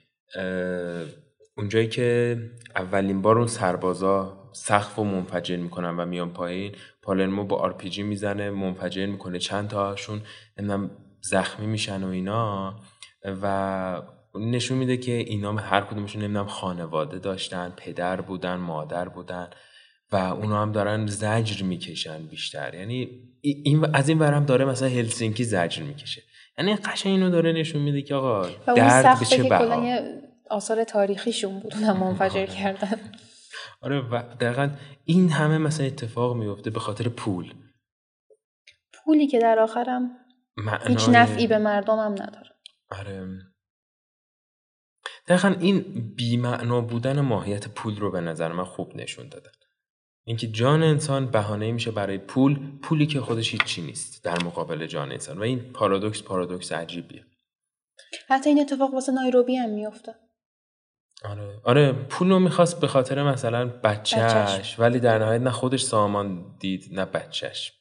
اونجایی 1.57 1.87
که 1.87 2.37
اولین 2.75 3.21
بار 3.21 3.37
اون 3.37 3.47
سربازا 3.47 4.49
سقف 4.53 4.99
و 4.99 5.03
منفجر 5.03 5.55
می‌کنن 5.57 5.99
و 5.99 6.05
میان 6.05 6.33
پایین 6.33 6.75
پالرمو 7.01 7.43
با 7.43 7.57
آرپیجی 7.57 8.03
می‌زنه 8.03 8.49
منفجر 8.49 9.05
می‌کنه. 9.05 9.39
چند 9.39 9.67
تاشون 9.69 10.21
نمی‌دونم 10.57 10.91
زخمی 11.21 11.67
میشن 11.67 12.03
و 12.03 12.07
اینا. 12.07 12.75
و 13.41 14.01
نشون 14.35 14.77
میده 14.77 14.97
که 14.97 15.11
اینا 15.11 15.53
هر 15.53 15.81
کدومشون 15.81 16.21
نمی‌دونم 16.21 16.47
خانواده 16.47 17.19
داشتن 17.19 17.73
پدر 17.77 18.21
بودن 18.21 18.55
مادر 18.55 19.09
بودن 19.09 19.49
و 20.11 20.15
اونا 20.15 20.61
هم 20.61 20.71
دارن 20.71 21.07
زجر 21.07 21.63
می‌کشن 21.65 22.27
بیشتر. 22.27 22.73
یعنی 22.73 23.09
ای- 23.41 23.61
این 23.65 23.85
از 23.93 24.09
این 24.09 24.19
ورم 24.19 24.45
داره 24.45 24.65
مثلا 24.65 24.87
هلسینکی 24.87 25.43
زجر 25.43 25.83
می‌کشه. 25.83 26.21
یعنی 26.57 26.75
قشنگ 26.75 27.13
اینو 27.13 27.29
داره 27.29 27.51
نشون 27.51 27.81
میده 27.81 28.01
که 28.01 28.15
آقا 28.15 28.49
درد 28.75 29.19
به 29.19 29.25
چه 29.25 29.43
بها 29.43 29.99
آثار 30.49 30.83
تاریخیشون 30.83 31.59
بود 31.59 31.73
اونم 31.75 31.97
منفجر 31.97 32.45
کردن. 32.45 32.99
آره 33.81 33.99
و 33.99 34.23
دقیقا 34.39 34.69
این 35.05 35.29
همه 35.29 35.57
مثلا 35.57 35.85
اتفاق 35.85 36.35
میفته 36.35 36.69
به 36.69 36.79
خاطر 36.79 37.09
پول. 37.09 37.53
پولی 38.93 39.27
که 39.27 39.39
در 39.39 39.59
آخرم 39.59 40.09
هیچ 40.87 41.09
نفعی 41.09 41.47
به 41.47 41.57
مردم 41.57 41.99
هم 41.99 42.11
نداره. 42.11 42.46
آره. 42.89 43.39
دقیقا 45.27 45.55
این 45.59 45.79
بیمعنا 46.15 46.81
بودن 46.81 47.21
ماهیت 47.21 47.67
پول 47.67 47.99
رو 47.99 48.11
به 48.11 48.21
نظر 48.21 48.51
من 48.51 48.63
خوب 48.63 48.95
نشون 48.95 49.29
دادن. 49.29 49.51
اینکه 50.25 50.47
جان 50.47 50.83
انسان 50.83 51.31
بهانه 51.31 51.71
میشه 51.71 51.91
برای 51.91 52.17
پول 52.17 52.79
پولی 52.79 53.07
که 53.07 53.21
خودش 53.21 53.51
هیچی 53.51 53.81
نیست 53.81 54.23
در 54.23 54.43
مقابل 54.43 54.85
جان 54.85 55.11
انسان 55.11 55.37
و 55.37 55.41
این 55.41 55.59
پارادوکس 55.73 56.23
پارادوکس 56.23 56.71
عجیبیه. 56.71 57.25
حتی 58.29 58.49
این 58.49 58.59
اتفاق 58.61 58.93
واسه 58.93 59.11
نایروبی 59.11 59.55
هم 59.55 59.69
میفته 59.69 60.15
آره. 61.23 61.61
آره 61.63 61.91
پول 61.91 62.29
رو 62.29 62.39
می‌خواست 62.39 62.79
به 62.81 62.87
خاطر 62.87 63.23
مثلا 63.23 63.65
بچهش, 63.65 64.33
بچه‌ش. 64.33 64.79
ولی 64.79 64.99
در 64.99 65.19
نهایت 65.19 65.41
نه 65.41 65.51
خودش 65.51 65.83
سامان 65.83 66.57
دید 66.59 66.99
نه 66.99 67.05
بچهش 67.05 67.73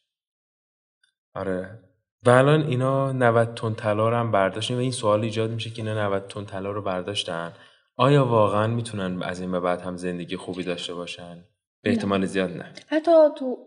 آره. 1.35 1.86
و 2.27 2.31
الان 2.31 2.63
اینا 2.67 3.13
90 3.13 3.55
تن 3.55 3.75
طلا 3.75 4.09
رو 4.09 4.17
هم 4.17 4.33
برداشتن 4.33 4.75
و 4.75 4.79
این 4.79 4.91
سوال 4.91 5.21
ایجاد 5.21 5.51
میشه 5.51 5.71
که 5.71 5.83
اینا 5.83 6.07
90 6.07 6.29
تن 6.29 6.45
طلا 6.45 6.71
رو 6.71 6.83
برداشتن. 6.83 7.53
آیا 7.97 8.27
واقعا 8.27 8.67
می‌تونن 8.67 9.23
از 9.23 9.41
این 9.41 9.53
به 9.53 9.61
بعد 9.61 9.81
هم 9.81 9.97
زندگی 9.97 10.37
خوبی 10.37 10.65
داشته 10.65 10.95
باشن؟ 10.95 11.45
به 11.83 11.91
احتمال 11.91 12.27
زیاد 12.27 12.51
نه. 12.51 12.73
حتی 12.87 13.11
تو 13.39 13.59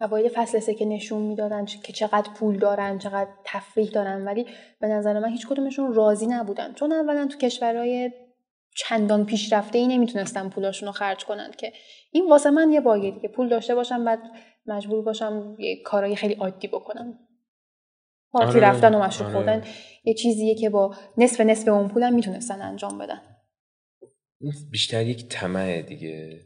اوایل 0.00 0.28
فصل 0.34 0.58
سه 0.58 0.74
که 0.74 0.84
نشون 0.84 1.22
می‌دادن 1.22 1.64
که 1.64 1.92
چقدر 1.92 2.30
پول 2.32 2.58
دارن 2.58 2.98
چقدر 2.98 3.30
تفریح 3.44 3.90
دارن 3.90 4.24
ولی 4.24 4.46
به 4.80 4.86
نظر 4.88 5.18
من 5.18 5.28
هیچ 5.28 5.46
کدومشون 5.46 5.94
راضی 5.94 6.26
نبودن. 6.26 6.74
چون 6.74 6.92
اولا 6.92 7.26
تو 7.26 7.38
کشورهای 7.38 8.10
چندان 8.76 9.26
پیشرفته 9.26 9.78
ای 9.78 9.86
نمی‌تونستن 9.86 10.48
پولاشون 10.48 10.86
رو 10.86 10.92
خرج 10.92 11.24
کنن 11.24 11.50
که 11.58 11.72
این 12.12 12.30
واسه 12.30 12.50
من 12.50 12.72
یه 12.72 12.80
باگه 12.80 13.10
دیگه. 13.10 13.28
پول 13.28 13.48
داشته 13.48 13.74
باشم 13.74 14.04
بعد 14.04 14.18
مجبور 14.66 15.02
باشم 15.02 15.56
یه 15.58 15.82
کارهای 15.82 16.16
خیلی 16.16 16.34
عادی 16.34 16.68
بکنم. 16.68 17.18
پارتی 18.32 18.58
آره، 18.58 18.68
رفتن 18.68 18.94
و 18.94 19.02
مشروب 19.02 19.28
آره. 19.28 19.36
خوردن 19.36 19.64
یه 20.04 20.14
چیزیه 20.14 20.54
که 20.54 20.70
با 20.70 20.96
نصف 21.18 21.40
نصف 21.40 21.68
اون 21.68 21.88
پولم 21.88 22.14
می‌تونستن 22.14 22.62
انجام 22.62 22.98
بدن. 22.98 23.20
بیشتر 24.70 25.06
یک 25.06 25.28
طمعه 25.28 25.82
دیگه. 25.82 26.40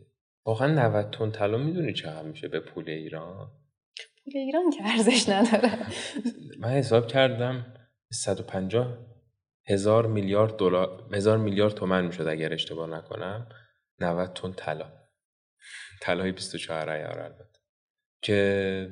واقعا 0.46 0.74
90 0.74 1.10
تن 1.10 1.30
طلا 1.30 1.58
می‌دونی 1.58 1.92
چقدر 1.92 2.22
میشه 2.28 2.48
به 2.48 2.60
پول 2.60 2.90
ایران؟ 2.90 3.50
پول 4.24 4.36
ایران 4.36 4.70
که 4.70 4.78
ارزش 4.84 5.28
نداره. 5.28 5.78
من 6.60 6.68
حساب 6.68 7.06
کردم 7.06 7.74
150 8.12 8.98
هزار 9.68 10.06
میلیارد 10.06 10.56
دلار 10.56 11.08
هزار 11.14 11.38
میلیارد 11.38 11.74
تومن 11.74 12.06
می‌شد 12.06 12.26
اگر 12.26 12.52
اشتباه 12.52 12.90
نکنم. 12.90 13.48
90 14.00 14.32
تن 14.32 14.52
طلا. 14.52 14.92
طلای 16.02 16.32
24 16.32 16.90
عیار 16.90 17.20
البته. 17.20 17.58
که 18.22 18.88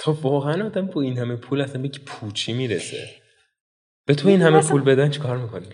تا 0.00 0.16
واقعا 0.22 0.66
آدم 0.66 0.86
با 0.86 1.00
این 1.00 1.18
همه 1.18 1.36
پول 1.36 1.60
اصلا 1.60 1.82
به 1.82 1.90
پوچی 2.06 2.52
می‌رسه؟ 2.52 3.08
به 4.06 4.14
تو 4.14 4.28
این 4.28 4.42
همه 4.42 4.60
پول 4.60 4.82
بدن 4.82 5.10
چیکار 5.10 5.36
می‌کنی؟ 5.36 5.66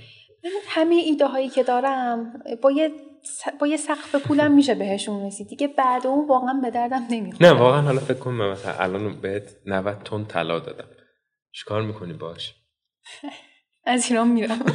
همه 0.66 0.95
ایده 0.95 1.27
هایی 1.27 1.49
که 1.49 1.62
دارم 1.62 2.43
با 2.62 2.70
یه 2.70 2.91
با 3.61 3.66
یه 3.66 3.77
سقف 3.77 4.14
پولم 4.14 4.53
میشه 4.53 4.74
بهشون 4.74 5.27
رسید. 5.27 5.49
دیگه 5.49 5.68
بعد 5.68 6.07
اون 6.07 6.29
واقعا 6.29 6.61
به 6.62 6.70
دردم 6.70 7.07
نمی‌خوره. 7.11 7.53
نه 7.53 7.59
واقعا 7.59 7.81
حالا 7.81 8.01
فکر 8.01 8.18
کن 8.18 8.31
من 8.31 8.51
مثلا 8.51 8.72
الان 8.72 9.20
بهت 9.20 9.57
90 9.66 10.03
تن 10.03 10.24
طلا 10.24 10.59
دادم. 10.59 10.89
چیکار 11.53 11.83
می‌کنی 11.83 12.12
باش؟ 12.12 12.55
از 13.85 14.11
ایران 14.11 14.29
میرم. 14.29 14.59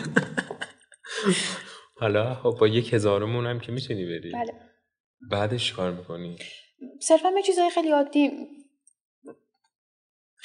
حالا 2.01 2.35
خب 2.35 2.57
با 2.59 2.67
یک 2.67 2.93
هزارمون 2.93 3.45
هم 3.45 3.59
که 3.59 3.71
می‌تونی 3.71 4.05
بری. 4.05 4.31
بله. 4.31 4.53
بعدش 5.29 5.67
چیکار 5.67 5.91
می‌کنی؟ 5.91 6.37
صرفا 7.01 7.31
به 7.31 7.41
چیزهای 7.41 7.69
خیلی 7.69 7.91
عادی 7.91 8.31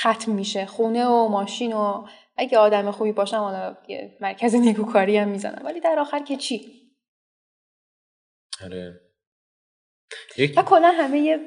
ختم 0.00 0.32
میشه. 0.32 0.66
خونه 0.66 1.06
و 1.06 1.28
ماشین 1.28 1.72
و 1.72 2.06
اگه 2.36 2.58
آدم 2.58 2.90
خوبی 2.90 3.12
باشم 3.12 3.36
حالا 3.36 3.76
یه 3.88 4.16
مرکز 4.20 4.54
نیکوکاری 4.54 5.16
هم 5.16 5.28
می‌زنم. 5.28 5.62
ولی 5.64 5.80
در 5.80 5.98
آخر 5.98 6.18
که 6.18 6.36
چی؟ 6.36 6.72
آره. 8.64 9.00
و 10.56 10.62
کلا 10.62 10.90
همه 10.90 11.18
یه 11.18 11.38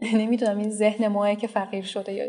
نمی‌دونم 0.00 0.58
این 0.58 0.70
ذهن 0.70 1.08
ماه 1.08 1.34
که 1.34 1.46
فقیر 1.46 1.84
شده 1.84 2.12
یا 2.12 2.24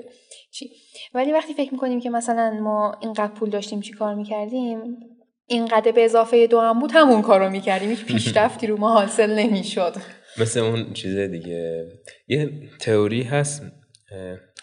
چی. 0.52 0.70
ولی 1.14 1.32
وقتی 1.32 1.54
فکر 1.54 1.72
می‌کنیم 1.72 2.00
که 2.00 2.10
مثلا 2.10 2.52
ما 2.52 2.98
اینقدر 3.02 3.34
پول 3.34 3.50
داشتیم 3.50 3.82
چی 3.82 3.94
کار 3.94 4.16
می‌کردیم 4.16 4.98
اینقدر 5.46 5.92
به 5.92 6.06
اضافه 6.06 6.48
دو 6.48 6.60
هم 6.60 6.80
بود 6.80 6.92
همون 6.94 7.22
کارو 7.22 7.50
می‌کردیم. 7.50 7.90
هیچ 7.90 8.06
پیشرفتی 8.06 8.68
رو 8.68 8.78
ما 8.78 8.94
حاصل 8.94 9.40
نمی‌شد. 9.40 9.96
مثل 10.42 10.60
اون 10.60 10.94
چیز 10.94 11.18
دیگه. 11.18 11.92
یه 12.28 12.70
تئوری 12.80 13.24
هست 13.24 13.62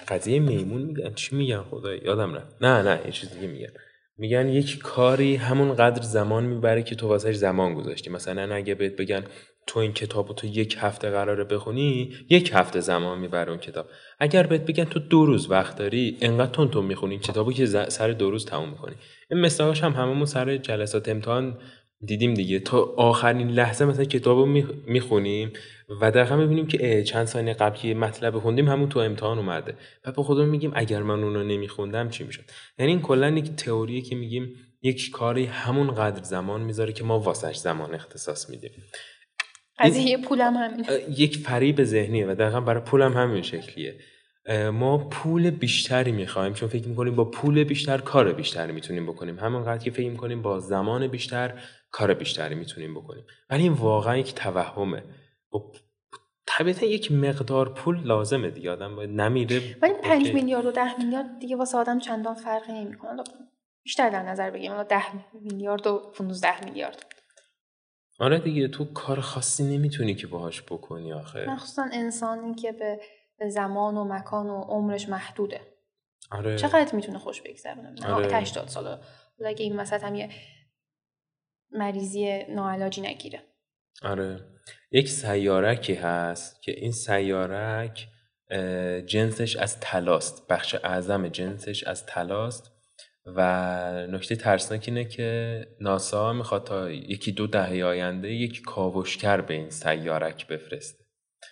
قضیه 0.08 0.40
میمون 0.40 0.82
میگن. 0.82 1.14
چی 1.14 1.36
میگن 1.36 1.62
خدا 1.62 1.94
یادم 1.94 2.34
رفت. 2.34 2.56
نه 2.60 2.82
نه 2.82 3.00
یه 3.06 3.12
چیز 3.12 3.34
دیگه 3.34 3.46
میگن. 3.46 3.72
میگن 4.18 4.48
یک 4.48 4.78
کاری 4.78 5.36
همون 5.36 5.74
قدر 5.74 6.02
زمان 6.02 6.44
می‌بره 6.44 6.82
که 6.82 6.94
تو 6.94 7.08
واسش 7.08 7.34
زمان 7.34 7.74
گذاشتی. 7.74 8.10
مثلا 8.10 8.54
اگه 8.54 8.74
بهت 8.74 8.96
بگن 8.96 9.24
تو 9.66 9.80
این 9.80 9.92
کتاب 9.92 10.28
رو 10.28 10.34
تو 10.34 10.46
یک 10.46 10.76
هفته 10.80 11.10
قراره 11.10 11.44
بخونی 11.44 12.12
یک 12.30 12.50
هفته 12.54 12.80
زمان 12.80 13.18
می‌بره 13.18 13.50
اون 13.50 13.58
کتاب. 13.58 13.86
اگر 14.18 14.46
بهت 14.46 14.66
بگن 14.66 14.84
تو 14.84 14.98
دو 14.98 15.26
روز 15.26 15.50
وقت 15.50 15.76
داری 15.76 16.18
انقدر 16.20 16.50
تون 16.50 16.68
تون 16.68 16.84
می‌خونی 16.84 17.18
کتابو 17.18 17.52
که 17.52 17.66
سر 17.66 18.08
دو 18.08 18.30
روز 18.30 18.46
تموم 18.46 18.68
می‌کنی. 18.68 18.94
این 19.30 19.40
مثلاش 19.40 19.82
هم 19.82 19.92
هممون 19.92 20.26
سر 20.26 20.56
جلسات 20.56 21.08
امتحان 21.08 21.58
دیدیم 22.04 22.34
دیگه. 22.34 22.58
تا 22.58 22.94
آخرین 22.96 23.50
لحظه 23.50 23.84
مثلا 23.84 24.04
کتاب 24.04 24.38
رو 24.38 24.46
می‌خونیم 24.86 25.52
و 26.00 26.10
دقیقا 26.10 26.36
می‌بینیم 26.36 26.66
که 26.66 27.02
چند 27.02 27.26
ثانیه 27.26 27.54
قبل 27.54 27.76
که 27.76 27.94
مطلب 27.94 28.38
خوندیم 28.38 28.68
همون 28.68 28.88
تو 28.88 28.98
امتحان 28.98 29.38
اومده. 29.38 29.74
و 30.04 30.12
به 30.12 30.22
خودمون 30.22 30.48
میگیم 30.48 30.72
اگر 30.74 31.02
من 31.02 31.24
اون 31.24 31.34
رو 31.34 31.42
نمیخوندم 31.42 32.08
چی 32.10 32.24
می‌شد؟ 32.24 32.44
یعنی 32.78 32.92
این 32.92 33.00
کلا 33.00 33.28
یک 33.28 33.50
تئوریه 33.56 34.00
که 34.00 34.16
میگیم 34.16 34.54
یک 34.82 35.10
کاری 35.10 35.44
همون 35.44 35.94
قدر 35.94 36.22
زمان 36.22 36.60
می‌ذاره 36.60 36.92
که 36.92 37.04
ما 37.04 37.20
واسش 37.20 37.56
زمان 37.56 37.94
اختصاص 37.94 38.50
میدیم. 38.50 38.70
قضیه 39.78 40.18
پولم 40.18 40.54
همین 40.54 40.84
یک 41.16 41.38
فریب 41.38 41.84
ذهنیه 41.84 42.26
و 42.26 42.34
دقیقا 42.34 42.60
برای 42.60 42.82
پولم 42.82 43.12
همین 43.12 43.42
شکلیه. 43.42 43.94
ما 44.72 44.98
پول 44.98 45.50
بیشتری 45.50 46.12
می‌خوایم 46.12 46.52
چون 46.52 46.68
فکر 46.68 46.88
می‌کنیم 46.88 47.14
با 47.14 47.24
پول 47.24 47.64
بیشتر 47.64 47.98
کار 47.98 48.32
بیشتری 48.32 48.72
می‌تونیم 48.72 49.06
بکنیم. 49.06 49.38
همونقدر 49.38 49.84
که 49.84 49.90
فکر 49.90 50.10
می‌کنیم 50.10 50.42
با 50.42 50.60
زمان 50.60 51.06
بیشتر 51.06 51.54
کار 51.90 52.14
بیشتری 52.14 52.54
می‌تونیم 52.54 52.94
بکنیم. 52.94 53.24
ولی 53.50 53.62
این 53.62 53.72
واقعا 53.72 54.16
یک 54.16 54.34
توهمه. 54.34 55.04
با 55.50 55.72
طبیعتا 56.46 56.86
یک 56.86 57.12
مقدار 57.12 57.74
پول 57.74 58.00
لازمه 58.00 58.50
دیگه. 58.50 58.70
آدم 58.70 58.96
باید 58.96 59.10
نمیره. 59.10 59.76
ولی 59.82 59.94
پنج. 59.94 60.32
میلیارد 60.32 60.66
و 60.66 60.70
ده 60.70 60.98
میلیارد 60.98 61.38
دیگه 61.38 61.56
واسه 61.56 61.78
آدم 61.78 61.98
چندان 61.98 62.34
فرقی 62.34 62.72
نمی‌کنه. 62.72 63.22
بیشتر 63.82 64.10
در 64.10 64.22
نظر 64.22 64.50
بگیم 64.50 64.70
حالا 64.70 64.82
ده 64.82 65.02
میلیارد 65.34 65.86
و 65.86 66.12
15 66.14 66.64
میلیارد. 66.64 67.06
آره 68.20 68.38
دیگه 68.38 68.68
تو 68.68 68.84
کار 68.84 69.20
خاصی 69.20 69.64
نمی‌تونی 69.64 70.14
که 70.14 70.26
باهاش 70.26 70.62
بکنی 70.62 71.12
آخه. 71.12 71.46
مخصوصا 71.50 71.86
انسانی 71.92 72.54
که 72.54 72.72
به 73.38 73.50
زمان 73.50 73.96
و 73.96 74.04
مکان 74.04 74.46
و 74.46 74.60
عمرش 74.60 75.08
محدوده. 75.08 75.60
آره. 76.30 76.56
چقدر 76.56 76.94
می‌تونه 76.94 77.18
خوش 77.18 77.42
بگذرونه؟ 77.42 78.06
آره. 78.06 78.36
80 78.36 78.68
سال 78.68 78.84
حالا 78.84 79.00
اگه 79.46 79.64
این 79.64 79.80
وسط 79.80 80.04
هم 80.04 80.14
یه 80.14 80.30
مریضی 81.72 82.44
ناعلاجی 82.48 83.00
نگیره. 83.00 83.42
آره. 84.02 84.40
یک 84.90 85.08
سیارکی 85.08 85.94
هست 85.94 86.62
که 86.62 86.72
این 86.72 86.92
سیارک 86.92 88.08
جنسش 89.06 89.56
از 89.56 89.80
تلاست 89.80 90.46
بخش 90.48 90.74
اعظم 90.74 91.28
جنسش 91.28 91.84
از 91.84 92.06
تلاست 92.06 92.70
و 93.26 94.06
نکته 94.10 94.36
ترسناک 94.36 94.84
اینه 94.88 95.04
که 95.04 95.60
ناسا 95.80 96.32
می‌خواد 96.32 96.64
تا 96.66 96.90
یکی 96.90 97.32
دو 97.32 97.46
دهه 97.46 97.84
آینده 97.84 98.32
یک 98.32 98.62
کاوشگر 98.62 99.40
به 99.40 99.54
این 99.54 99.70
سیارک 99.70 100.46
بفرسته. 100.46 101.04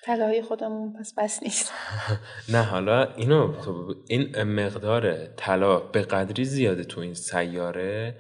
طلای 0.05 0.43
خودمون 0.43 0.93
پس 1.01 1.15
بس 1.19 1.43
نیست. 1.43 1.73
نه 2.53 2.63
حالا 2.63 3.15
اینو 3.15 3.61
تو 3.63 3.87
ب- 3.87 3.97
این 4.09 4.43
مقدار 4.43 5.27
طلا 5.27 5.81
به 5.81 6.03
قدری 6.03 6.45
زیاده 6.45 6.85
تو 6.85 7.01
این 7.01 7.15
سیاره 7.15 8.19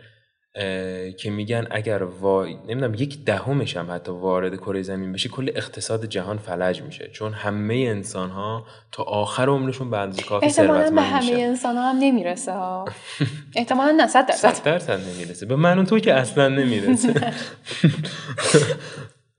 که 1.19 1.31
میگن 1.31 1.67
اگر 1.71 2.03
وا... 2.03 2.45
نمی‌دونم 2.45 2.95
یک 2.95 3.25
دهمش 3.25 3.77
هم 3.77 3.91
حتی 3.91 4.13
وارد 4.13 4.57
کره 4.57 4.83
زمین 4.83 5.13
بشه 5.13 5.29
کل 5.29 5.51
اقتصاد 5.55 6.05
جهان 6.05 6.39
فلج 6.39 6.83
میشه. 6.83 7.11
چون 7.13 7.33
همه 7.33 7.75
انسان 7.75 8.31
ها 8.31 8.67
تا 8.93 9.03
آخر 9.03 9.49
عمرشون 9.49 9.91
به 9.91 9.99
اندازه 9.99 10.23
کافی 10.23 10.47
احتمالا 10.47 10.73
به 10.73 10.85
ثروتمند 10.87 11.13
همه 11.13 11.31
میشن. 11.31 11.37
انسان 11.37 11.77
ها 11.77 11.91
هم 11.91 11.97
نمی‌رسه 11.99 12.53
ها. 12.53 12.85
احتمالا 13.57 13.91
نه 13.91 14.07
صد 14.07 14.31
صد 14.31 14.49
درصد 14.49 14.65
درصد 14.65 15.01
نمی‌رسه. 15.15 15.47
به 15.47 15.57
من 15.57 15.87
تو 15.87 15.99
که 15.99 16.15
اصلا 16.15 16.49
نمی‌رسه. 16.49 17.15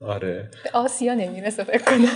آره. 0.00 0.50
به 0.64 0.70
آسیا 0.72 1.14
نمی‌رسه 1.14 1.64
فکر 1.64 1.84
کنم. 1.84 2.08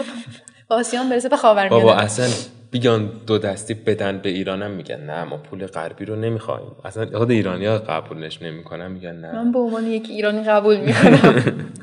آسیا 0.69 1.05
برسه 1.05 1.29
به 1.29 1.37
خاورمیانه. 1.37 1.85
بابا 1.85 1.95
اصلا 1.95 2.29
بیان 2.73 3.23
دو 3.27 3.39
دستی 3.39 3.75
بدن 3.75 4.19
به 4.19 4.29
ایرانم 4.29 4.71
میگن 4.71 5.01
نه 5.01 5.25
ما 5.25 5.37
پول 5.37 5.67
غربی 5.67 6.05
رو 6.05 6.17
نمی‌خوایم 6.17 6.77
اصلا 6.85 7.19
خود 7.19 7.31
ایرانی 7.31 7.67
ها 7.67 7.79
قبولش 7.79 8.43
نمی‌کنن 8.43 8.93
میگن 8.93 9.17
نه. 9.17 9.33
من 9.33 9.53
به 9.53 9.59
عنوان 9.59 9.87
یک 9.87 10.07
ایرانی 10.11 10.45
قبول 10.45 10.77
می‌کنم. 10.77 11.73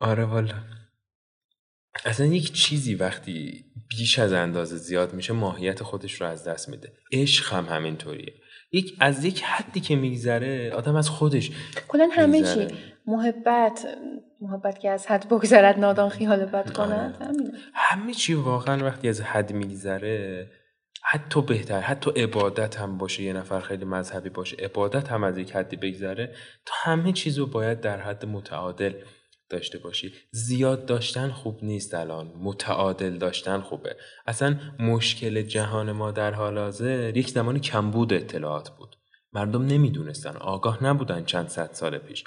آره 0.00 0.24
والا. 0.24 0.54
اصلا 2.04 2.26
یک 2.26 2.52
چیزی 2.52 2.94
وقتی 2.94 3.64
بیش 3.90 4.18
از 4.18 4.32
اندازه 4.32 4.76
زیاد 4.76 5.14
میشه 5.14 5.32
ماهیت 5.32 5.82
خودش 5.82 6.20
رو 6.20 6.26
از 6.26 6.44
دست 6.44 6.68
میده. 6.68 6.92
عشق 7.12 7.52
هم 7.52 7.64
همینطوریه. 7.64 8.34
یک 8.72 8.96
از 9.00 9.24
یک 9.24 9.42
حدی 9.42 9.80
که 9.80 9.96
میگذره 9.96 10.72
آدم 10.74 10.96
از 10.96 11.08
خودش 11.08 11.50
کلا 11.88 12.08
همه. 12.12 12.42
چی. 12.42 12.66
محبت 13.06 13.86
محبت 14.40 14.78
که 14.78 14.90
از 14.90 15.06
حد 15.06 15.28
بگذرد 15.28 15.78
نادان 15.78 16.08
خیال 16.08 16.44
بد 16.44 16.72
کند 16.72 17.16
همینه 17.22 17.52
همه 17.74 18.14
چی 18.14 18.34
واقعا 18.34 18.84
وقتی 18.84 19.08
از 19.08 19.20
حد 19.20 19.52
میگذره 19.52 20.50
حتی 21.02 21.42
بهتر 21.42 21.80
حتی 21.80 22.10
عبادت 22.10 22.76
هم 22.76 22.98
باشه 22.98 23.22
یه 23.22 23.32
نفر 23.32 23.60
خیلی 23.60 23.84
مذهبی 23.84 24.28
باشه 24.28 24.56
عبادت 24.56 25.12
هم 25.12 25.24
از 25.24 25.38
یک 25.38 25.52
حدی 25.52 25.76
بگذره 25.76 26.34
تو 26.66 26.74
همه 26.76 27.12
چیز 27.12 27.38
رو 27.38 27.46
باید 27.46 27.80
در 27.80 28.00
حد 28.00 28.26
متعادل 28.26 28.92
داشته 29.50 29.78
باشی. 29.78 30.12
زیاد 30.30 30.86
داشتن 30.86 31.30
خوب 31.30 31.64
نیست 31.64 31.94
الان. 31.94 32.32
متعادل 32.40 33.18
داشتن 33.18 33.60
خوبه. 33.60 33.96
اصلا 34.26 34.56
مشکل 34.78 35.42
جهان 35.42 35.92
ما 35.92 36.10
در 36.10 36.34
حال 36.34 36.58
حاضر 36.58 37.16
یک 37.16 37.30
زمانی 37.30 37.60
کمبود 37.60 38.12
اطلاعات 38.12 38.70
بود. 38.70 38.79
مردم 39.32 39.66
نمی‌دونستن. 39.66 40.36
آگاه 40.36 40.84
نبودن 40.84 41.24
چند 41.24 41.48
صد 41.48 41.70
سال 41.72 41.98
پیش. 41.98 42.24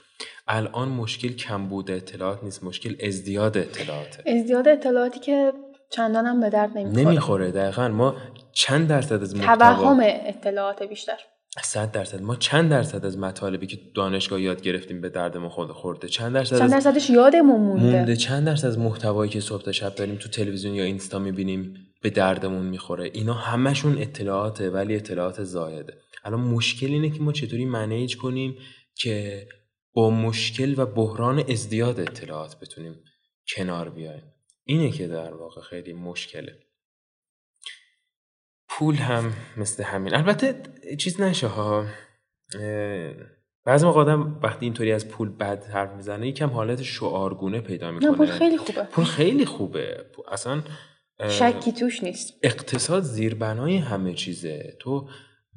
الان 0.47 0.89
مشکل 0.89 1.29
کمبود 1.29 1.91
اطلاعات 1.91 2.43
نیست 2.43 2.63
مشکل 2.63 2.95
ازدیاد 3.07 3.57
اطلاعاته. 3.57 4.31
ازدیاد 4.31 4.67
اطلاعاتی 4.67 5.19
که 5.19 5.53
چندان 5.89 6.25
هم 6.25 6.39
به 6.39 6.49
درد 6.49 6.77
نمی‌خوره. 6.77 7.05
نمی‌خوره. 7.05 7.51
دقیقا 7.51 7.87
ما 7.87 8.15
چند 8.53 8.87
درصد 8.87 9.21
از 9.21 9.35
محتوا 9.35 9.73
توهم 9.73 9.99
اطلاعات 10.01 10.83
بیشتر. 10.83 11.17
صد 11.63 11.91
درصد. 11.91 12.21
ما 12.21 12.35
چند 12.35 12.69
درصد 12.69 13.05
از 13.05 13.17
مطالبی 13.17 13.67
که 13.67 13.77
دانشگاه 13.95 14.41
یاد 14.41 14.61
گرفتیم 14.61 15.01
به 15.01 15.09
دردمون 15.09 15.49
خود 15.49 15.71
خورده. 15.71 16.07
چند 16.07 16.33
درصد 16.33 16.57
چند 16.57 16.73
از 16.73 16.83
درصدش 16.83 17.09
یادمون 17.09 17.61
مونده, 17.61 17.97
مونده. 17.97 18.15
چند 18.15 18.45
درصد 18.45 18.67
از 18.67 18.79
محتوایی 18.79 19.31
که 19.31 19.39
صبح 19.39 19.63
تا 19.63 19.71
شب 19.71 19.95
داریم 19.95 20.15
تو 20.15 20.29
تلویزیون 20.29 20.75
یا 20.75 20.83
اینستا 20.83 21.19
می‌بینیم 21.19 21.73
به 22.01 22.09
دردمون 22.09 22.65
می‌خوره. 22.65 23.11
اینا 23.13 23.33
همشون 23.33 23.97
اطلاعاته 23.97 24.69
ولی 24.69 24.95
اطلاعات 24.95 25.43
زایده. 25.43 25.93
الان 26.23 26.39
مشکل 26.39 26.87
اینه 26.87 27.09
که 27.09 27.21
ما 27.21 27.31
چطوری 27.31 27.65
منیج 27.65 28.17
کنیم 28.17 28.57
که 28.95 29.47
با 29.93 30.09
مشکل 30.09 30.73
و 30.77 30.85
بحران 30.85 31.39
ازدیاد 31.49 31.99
اطلاعات 31.99 32.59
بتونیم 32.59 33.03
کنار 33.55 33.89
بیایم. 33.89 34.23
اینه 34.63 34.91
که 34.91 35.07
در 35.07 35.33
واقع 35.33 35.61
خیلی 35.61 35.93
مشکله. 35.93 36.59
پول 38.69 38.95
هم 38.95 39.33
مثل 39.57 39.83
همین. 39.83 40.15
البته 40.15 40.61
چیز 40.99 41.21
نشه 41.21 41.47
ها. 41.47 41.85
بعضی 43.65 43.85
موقع 43.85 44.01
آدم 44.01 44.39
وقتی 44.43 44.65
اینطوری 44.65 44.91
از 44.91 45.07
پول 45.07 45.29
بد 45.29 45.65
حرف 45.65 45.95
می‌زنه 45.95 46.27
یکم 46.27 46.49
حالت 46.49 46.83
شعارگونه 46.83 47.61
پیدا 47.61 47.91
می‌کنه. 47.91 48.09
نه 48.09 48.17
پول 48.17 48.27
خیلی 48.27 48.57
خوبه. 48.57 48.83
پول 48.83 49.05
خیلی 49.05 49.45
خوبه. 49.45 50.05
اصلا 50.31 50.63
شکی 51.29 51.71
توش 51.71 52.03
نیست. 52.03 52.33
اقتصاد 52.43 53.03
زیربنای 53.03 53.77
همه 53.77 54.13
چیزه. 54.13 54.77
تو 54.79 55.09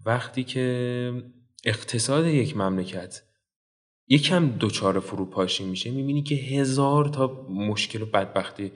وقتی 0.07 0.45
که 0.45 1.13
اقتصاد 1.65 2.27
یک 2.27 2.57
مملکت 2.57 3.23
یکم 4.09 4.57
دچار 4.61 5.01
فروپاشی 5.01 5.65
میشه 5.65 5.91
می‌بینی 5.91 6.23
که 6.23 6.35
هزار 6.35 7.09
تا 7.09 7.47
مشکل 7.51 8.03
و 8.03 8.07
بدبختی 8.07 8.73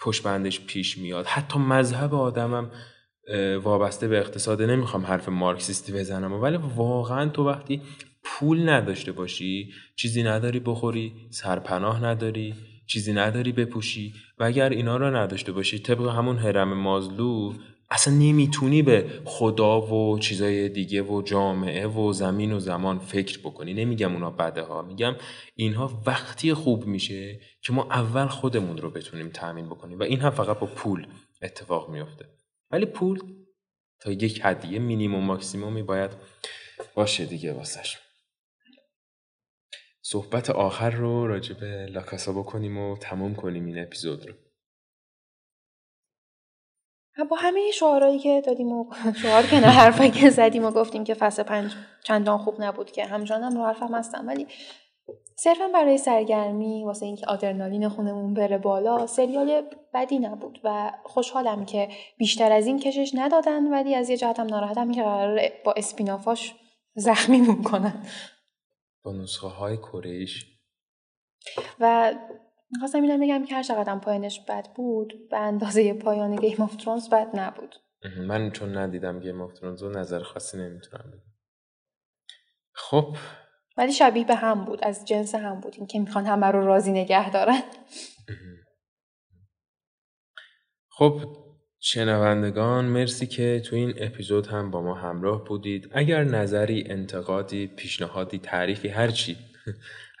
پشت 0.00 0.22
بندش 0.22 0.60
پیش 0.60 0.98
میاد. 0.98 1.26
حتی 1.26 1.58
مذهب 1.58 2.14
آدمم 2.14 2.70
وابسته 3.62 4.08
به 4.08 4.18
اقتصاد 4.18 4.62
نمی‌خوام 4.62 5.06
حرف 5.06 5.28
مارکسیستی 5.28 5.92
بزنم 5.92 6.32
ولی 6.32 6.56
واقعا 6.76 7.28
تو 7.28 7.44
وقتی 7.48 7.82
پول 8.24 8.68
نداشته 8.68 9.12
باشی 9.12 9.72
چیزی 9.96 10.22
نداری 10.22 10.60
بخوری 10.60 11.12
سرپناه 11.30 12.04
نداری 12.04 12.54
چیزی 12.86 13.12
نداری 13.12 13.52
بپوشی 13.52 14.14
و 14.38 14.44
اگر 14.44 14.70
اینا 14.70 14.96
رو 14.96 15.16
نداشته 15.16 15.52
باشی 15.52 15.78
طبق 15.78 16.08
همون 16.08 16.38
هرم 16.38 16.74
مازلو 16.74 17.54
اصلا 17.92 18.14
نمی‌تونی 18.14 18.82
به 18.82 19.22
خدا 19.24 19.80
و 19.80 20.18
چیزای 20.18 20.68
دیگه 20.68 21.02
و 21.02 21.22
جامعه 21.22 21.86
و 21.86 22.12
زمین 22.12 22.52
و 22.52 22.60
زمان 22.60 22.98
فکر 22.98 23.38
بکنی. 23.38 23.74
نمیگم 23.74 24.12
اونا 24.12 24.30
بده 24.30 24.62
ها. 24.62 24.82
میگم 24.82 25.16
اینها 25.54 26.02
وقتی 26.06 26.54
خوب 26.54 26.86
میشه 26.86 27.40
که 27.62 27.72
ما 27.72 27.82
اول 27.82 28.26
خودمون 28.26 28.78
رو 28.78 28.90
بتونیم 28.90 29.28
تأمین 29.28 29.66
بکنیم 29.66 29.98
و 29.98 30.02
این 30.02 30.20
هم 30.20 30.30
فقط 30.30 30.58
با 30.58 30.66
پول 30.66 31.06
اتفاق 31.42 31.90
میفته 31.90 32.24
ولی 32.70 32.86
پول 32.86 33.18
تا 34.00 34.12
یک 34.12 34.40
حدیه 34.40 34.78
مینیموم 34.78 35.24
ماکسیمومی 35.24 35.82
باید 35.82 36.10
باشه 36.94 37.24
دیگه 37.24 37.52
واسش. 37.52 37.98
صحبت 40.02 40.50
آخر 40.50 40.90
رو 40.90 41.26
راجع 41.26 41.54
به 41.54 41.86
لاکاسا 41.86 42.32
بکنیم 42.32 42.78
و 42.78 42.96
تموم 42.96 43.34
کنیم 43.34 43.66
این 43.66 43.78
اپیزود 43.78 44.26
رو. 44.26 44.34
با 47.30 47.36
همه 47.36 47.70
شعارهایی 47.70 48.18
که 48.18 48.42
دادیم 48.46 48.72
و 48.72 48.86
شعار 49.22 49.42
که 49.42 49.60
نه 49.60 50.10
که 50.10 50.30
زدیم 50.30 50.64
و 50.64 50.70
گفتیم 50.70 51.04
که 51.04 51.14
فصل 51.14 51.42
پنج 51.42 51.72
چندان 52.04 52.38
خوب 52.38 52.62
نبود 52.62 52.90
که 52.90 53.04
همچنان 53.04 53.42
هم 53.42 53.58
رو 53.58 53.64
حرفم 53.64 53.94
هستم. 53.94 54.26
ولی 54.26 54.46
صرفا 55.36 55.68
برای 55.68 55.98
سرگرمی 55.98 56.84
واسه 56.84 57.06
اینکه 57.06 57.26
آدرنالین 57.26 57.88
خونمون 57.88 58.34
بره 58.34 58.58
بالا 58.58 59.06
سریال 59.06 59.62
بدی 59.94 60.18
نبود 60.18 60.60
و 60.64 60.92
خوشحالم 61.04 61.64
که 61.64 61.88
بیشتر 62.18 62.52
از 62.52 62.66
این 62.66 62.78
کشش 62.78 63.12
ندادن 63.14 63.72
ولی 63.72 63.94
از 63.94 64.10
یه 64.10 64.16
جهتم 64.16 64.46
ناراحتم 64.46 64.92
که 64.92 65.02
قرار 65.02 65.40
با 65.64 65.74
اسپینافاش 65.76 66.54
زخمی 66.94 67.62
کنن. 67.64 68.04
با 69.04 69.12
نسخه 69.12 69.46
های 69.46 69.76
کره‌ایش 69.76 70.46
و 71.80 72.14
می‌خواستم 72.72 73.02
اینم 73.02 73.20
بگم 73.20 73.46
که 73.46 73.54
هر 73.54 73.62
چقدر 73.62 73.98
پایانش 73.98 74.40
بد 74.48 74.68
بود 74.74 75.28
به 75.30 75.38
اندازه 75.38 75.94
پایان 75.94 76.36
گیم 76.36 76.60
آف 76.60 76.76
ترونز 76.76 77.08
بد 77.08 77.28
نبود. 77.34 77.74
من 78.18 78.50
چون 78.50 78.76
ندیدم 78.76 79.20
Game 79.20 79.40
of 79.40 79.52
Thrones 79.52 79.82
رو 79.82 79.90
نظر 79.90 80.22
خاصی 80.22 80.58
نمی‌تونم 80.58 81.04
بدم. 81.10 81.32
خب. 82.72 83.16
ولی 83.76 83.92
شبیه 83.92 84.24
به 84.24 84.34
هم 84.34 84.64
بود 84.64 84.78
از 84.82 85.04
جنس 85.04 85.34
هم 85.34 85.60
بود. 85.60 85.74
این 85.76 85.86
که 85.86 85.98
می‌خوان 85.98 86.26
همه 86.26 86.46
رو 86.46 86.66
راضی 86.66 86.92
نگه 86.92 87.30
دارن. 87.30 87.62
خب 90.88 91.20
شنوندگان 91.80 92.84
مرسی 92.84 93.26
که 93.26 93.62
تو 93.66 93.76
این 93.76 93.94
اپیزود 93.96 94.46
هم 94.46 94.70
با 94.70 94.82
ما 94.82 94.94
همراه 94.94 95.44
بودید. 95.44 95.90
اگر 95.92 96.24
نظری 96.24 96.84
انتقادی 96.86 97.66
پیشنهادی 97.66 98.38
تعریفی 98.38 98.88
هر 98.88 99.08
چی 99.08 99.36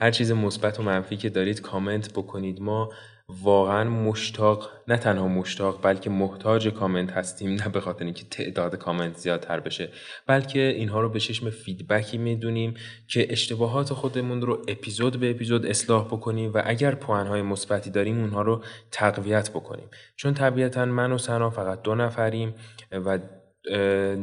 هر 0.00 0.10
چیز 0.10 0.32
مثبت 0.32 0.80
و 0.80 0.82
منفی 0.82 1.16
که 1.16 1.28
دارید 1.28 1.60
کامنت 1.60 2.12
بکنید. 2.12 2.60
ما 2.60 2.90
واقعا 3.28 3.90
مشتاق 3.90 4.70
نه 4.88 4.96
تنها 4.96 5.28
مشتاق 5.28 5.82
بلکه 5.82 6.10
محتاج 6.10 6.68
کامنت 6.68 7.10
هستیم. 7.10 7.50
نه 7.50 7.68
به 7.68 7.80
خاطر 7.80 8.04
اینکه 8.04 8.24
تعداد 8.24 8.76
کامنت 8.76 9.16
زیادتر 9.16 9.60
بشه 9.60 9.88
بلکه 10.26 10.60
اینها 10.60 11.00
رو 11.00 11.08
به 11.08 11.20
چشم 11.20 11.50
فیدبکی 11.50 12.18
می‌دونیم 12.18 12.74
که 13.08 13.32
اشتباهات 13.32 13.92
خودمون 13.92 14.42
رو 14.42 14.64
اپیزود 14.68 15.20
به 15.20 15.30
اپیزود 15.30 15.66
اصلاح 15.66 16.04
بکنیم 16.04 16.52
و 16.54 16.62
اگر 16.64 16.94
پوانهای 16.94 17.42
مثبتی 17.42 17.90
داریم 17.90 18.20
اونها 18.20 18.42
رو 18.42 18.64
تقویت 18.90 19.50
بکنیم. 19.50 19.88
چون 20.16 20.34
طبیعتا 20.34 20.84
من 20.84 21.12
و 21.12 21.18
سنا 21.18 21.50
فقط 21.50 21.82
دو 21.82 21.94
نفریم 21.94 22.54
و 22.92 23.18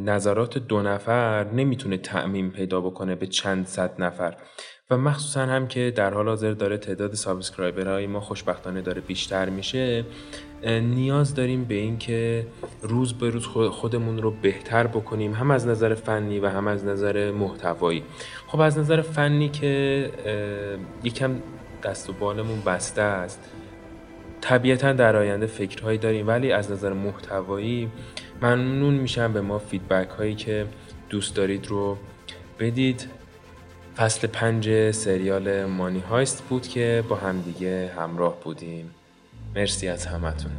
نظرات 0.06 0.58
دو 0.58 0.82
نفر 0.82 1.44
نمی‌تونه 1.44 1.98
تعمیم 1.98 2.50
پیدا 2.50 2.82
بکنه 2.82 3.16
به 3.16 3.28
چند 3.28 3.68
صد 3.68 4.02
نفر. 4.02 4.36
و 4.92 4.98
مخصوصا 4.98 5.42
هم 5.42 5.68
که 5.68 5.94
در 5.96 6.14
حال 6.14 6.28
حاضر 6.28 6.52
داره 6.52 6.78
تعداد 6.78 7.14
subscriber 7.14 7.92
های 7.92 8.08
ما 8.08 8.20
خوشبختانه 8.20 8.82
داره 8.82 9.02
بیشتر 9.02 9.50
میشه 9.50 10.06
نیاز 10.66 11.36
داریم 11.36 11.64
به 11.64 11.76
این 11.76 11.98
که 11.98 12.48
روز 12.82 13.14
به 13.14 13.30
روز 13.30 13.46
خودمون 13.48 14.22
رو 14.22 14.32
بهتر 14.32 14.88
بکنیم 14.88 15.34
هم 15.34 15.52
از 15.52 15.68
نظر 15.68 15.94
فنی 15.94 16.40
و 16.40 16.48
هم 16.48 16.68
از 16.68 16.86
نظر 16.86 17.32
محتوایی. 17.32 18.04
خب 18.48 18.60
از 18.60 18.78
نظر 18.78 19.02
فنی 19.02 19.50
که 19.50 20.10
یکم 21.04 21.36
دست 21.84 22.10
و 22.10 22.14
بالمون 22.14 22.62
بسته 22.62 23.02
است 23.02 23.50
طبیعتا 24.42 24.94
در 24.94 25.16
آینده 25.16 25.46
فکرهایی 25.46 25.98
داریم 25.98 26.28
ولی 26.28 26.52
از 26.52 26.72
نظر 26.72 26.94
محتوایی 26.94 27.90
ممنون 28.42 28.94
میشم 28.94 29.34
به 29.34 29.42
ما 29.42 29.60
feedback 29.60 30.10
هایی 30.10 30.36
که 30.36 30.68
دوست 31.10 31.36
دارید 31.36 31.68
رو 31.68 31.98
بدید. 32.60 33.08
فصل 33.98 34.28
پنج 34.28 34.92
سریال 34.92 35.66
مانی 35.66 36.00
هایست 36.00 36.44
بود 36.44 36.68
که 36.68 37.04
با 37.10 37.16
همدیگه 37.16 37.92
همراه 37.98 38.40
بودیم. 38.44 38.92
مرسی 39.56 39.88
از 39.88 40.06
همتون. 40.06 40.52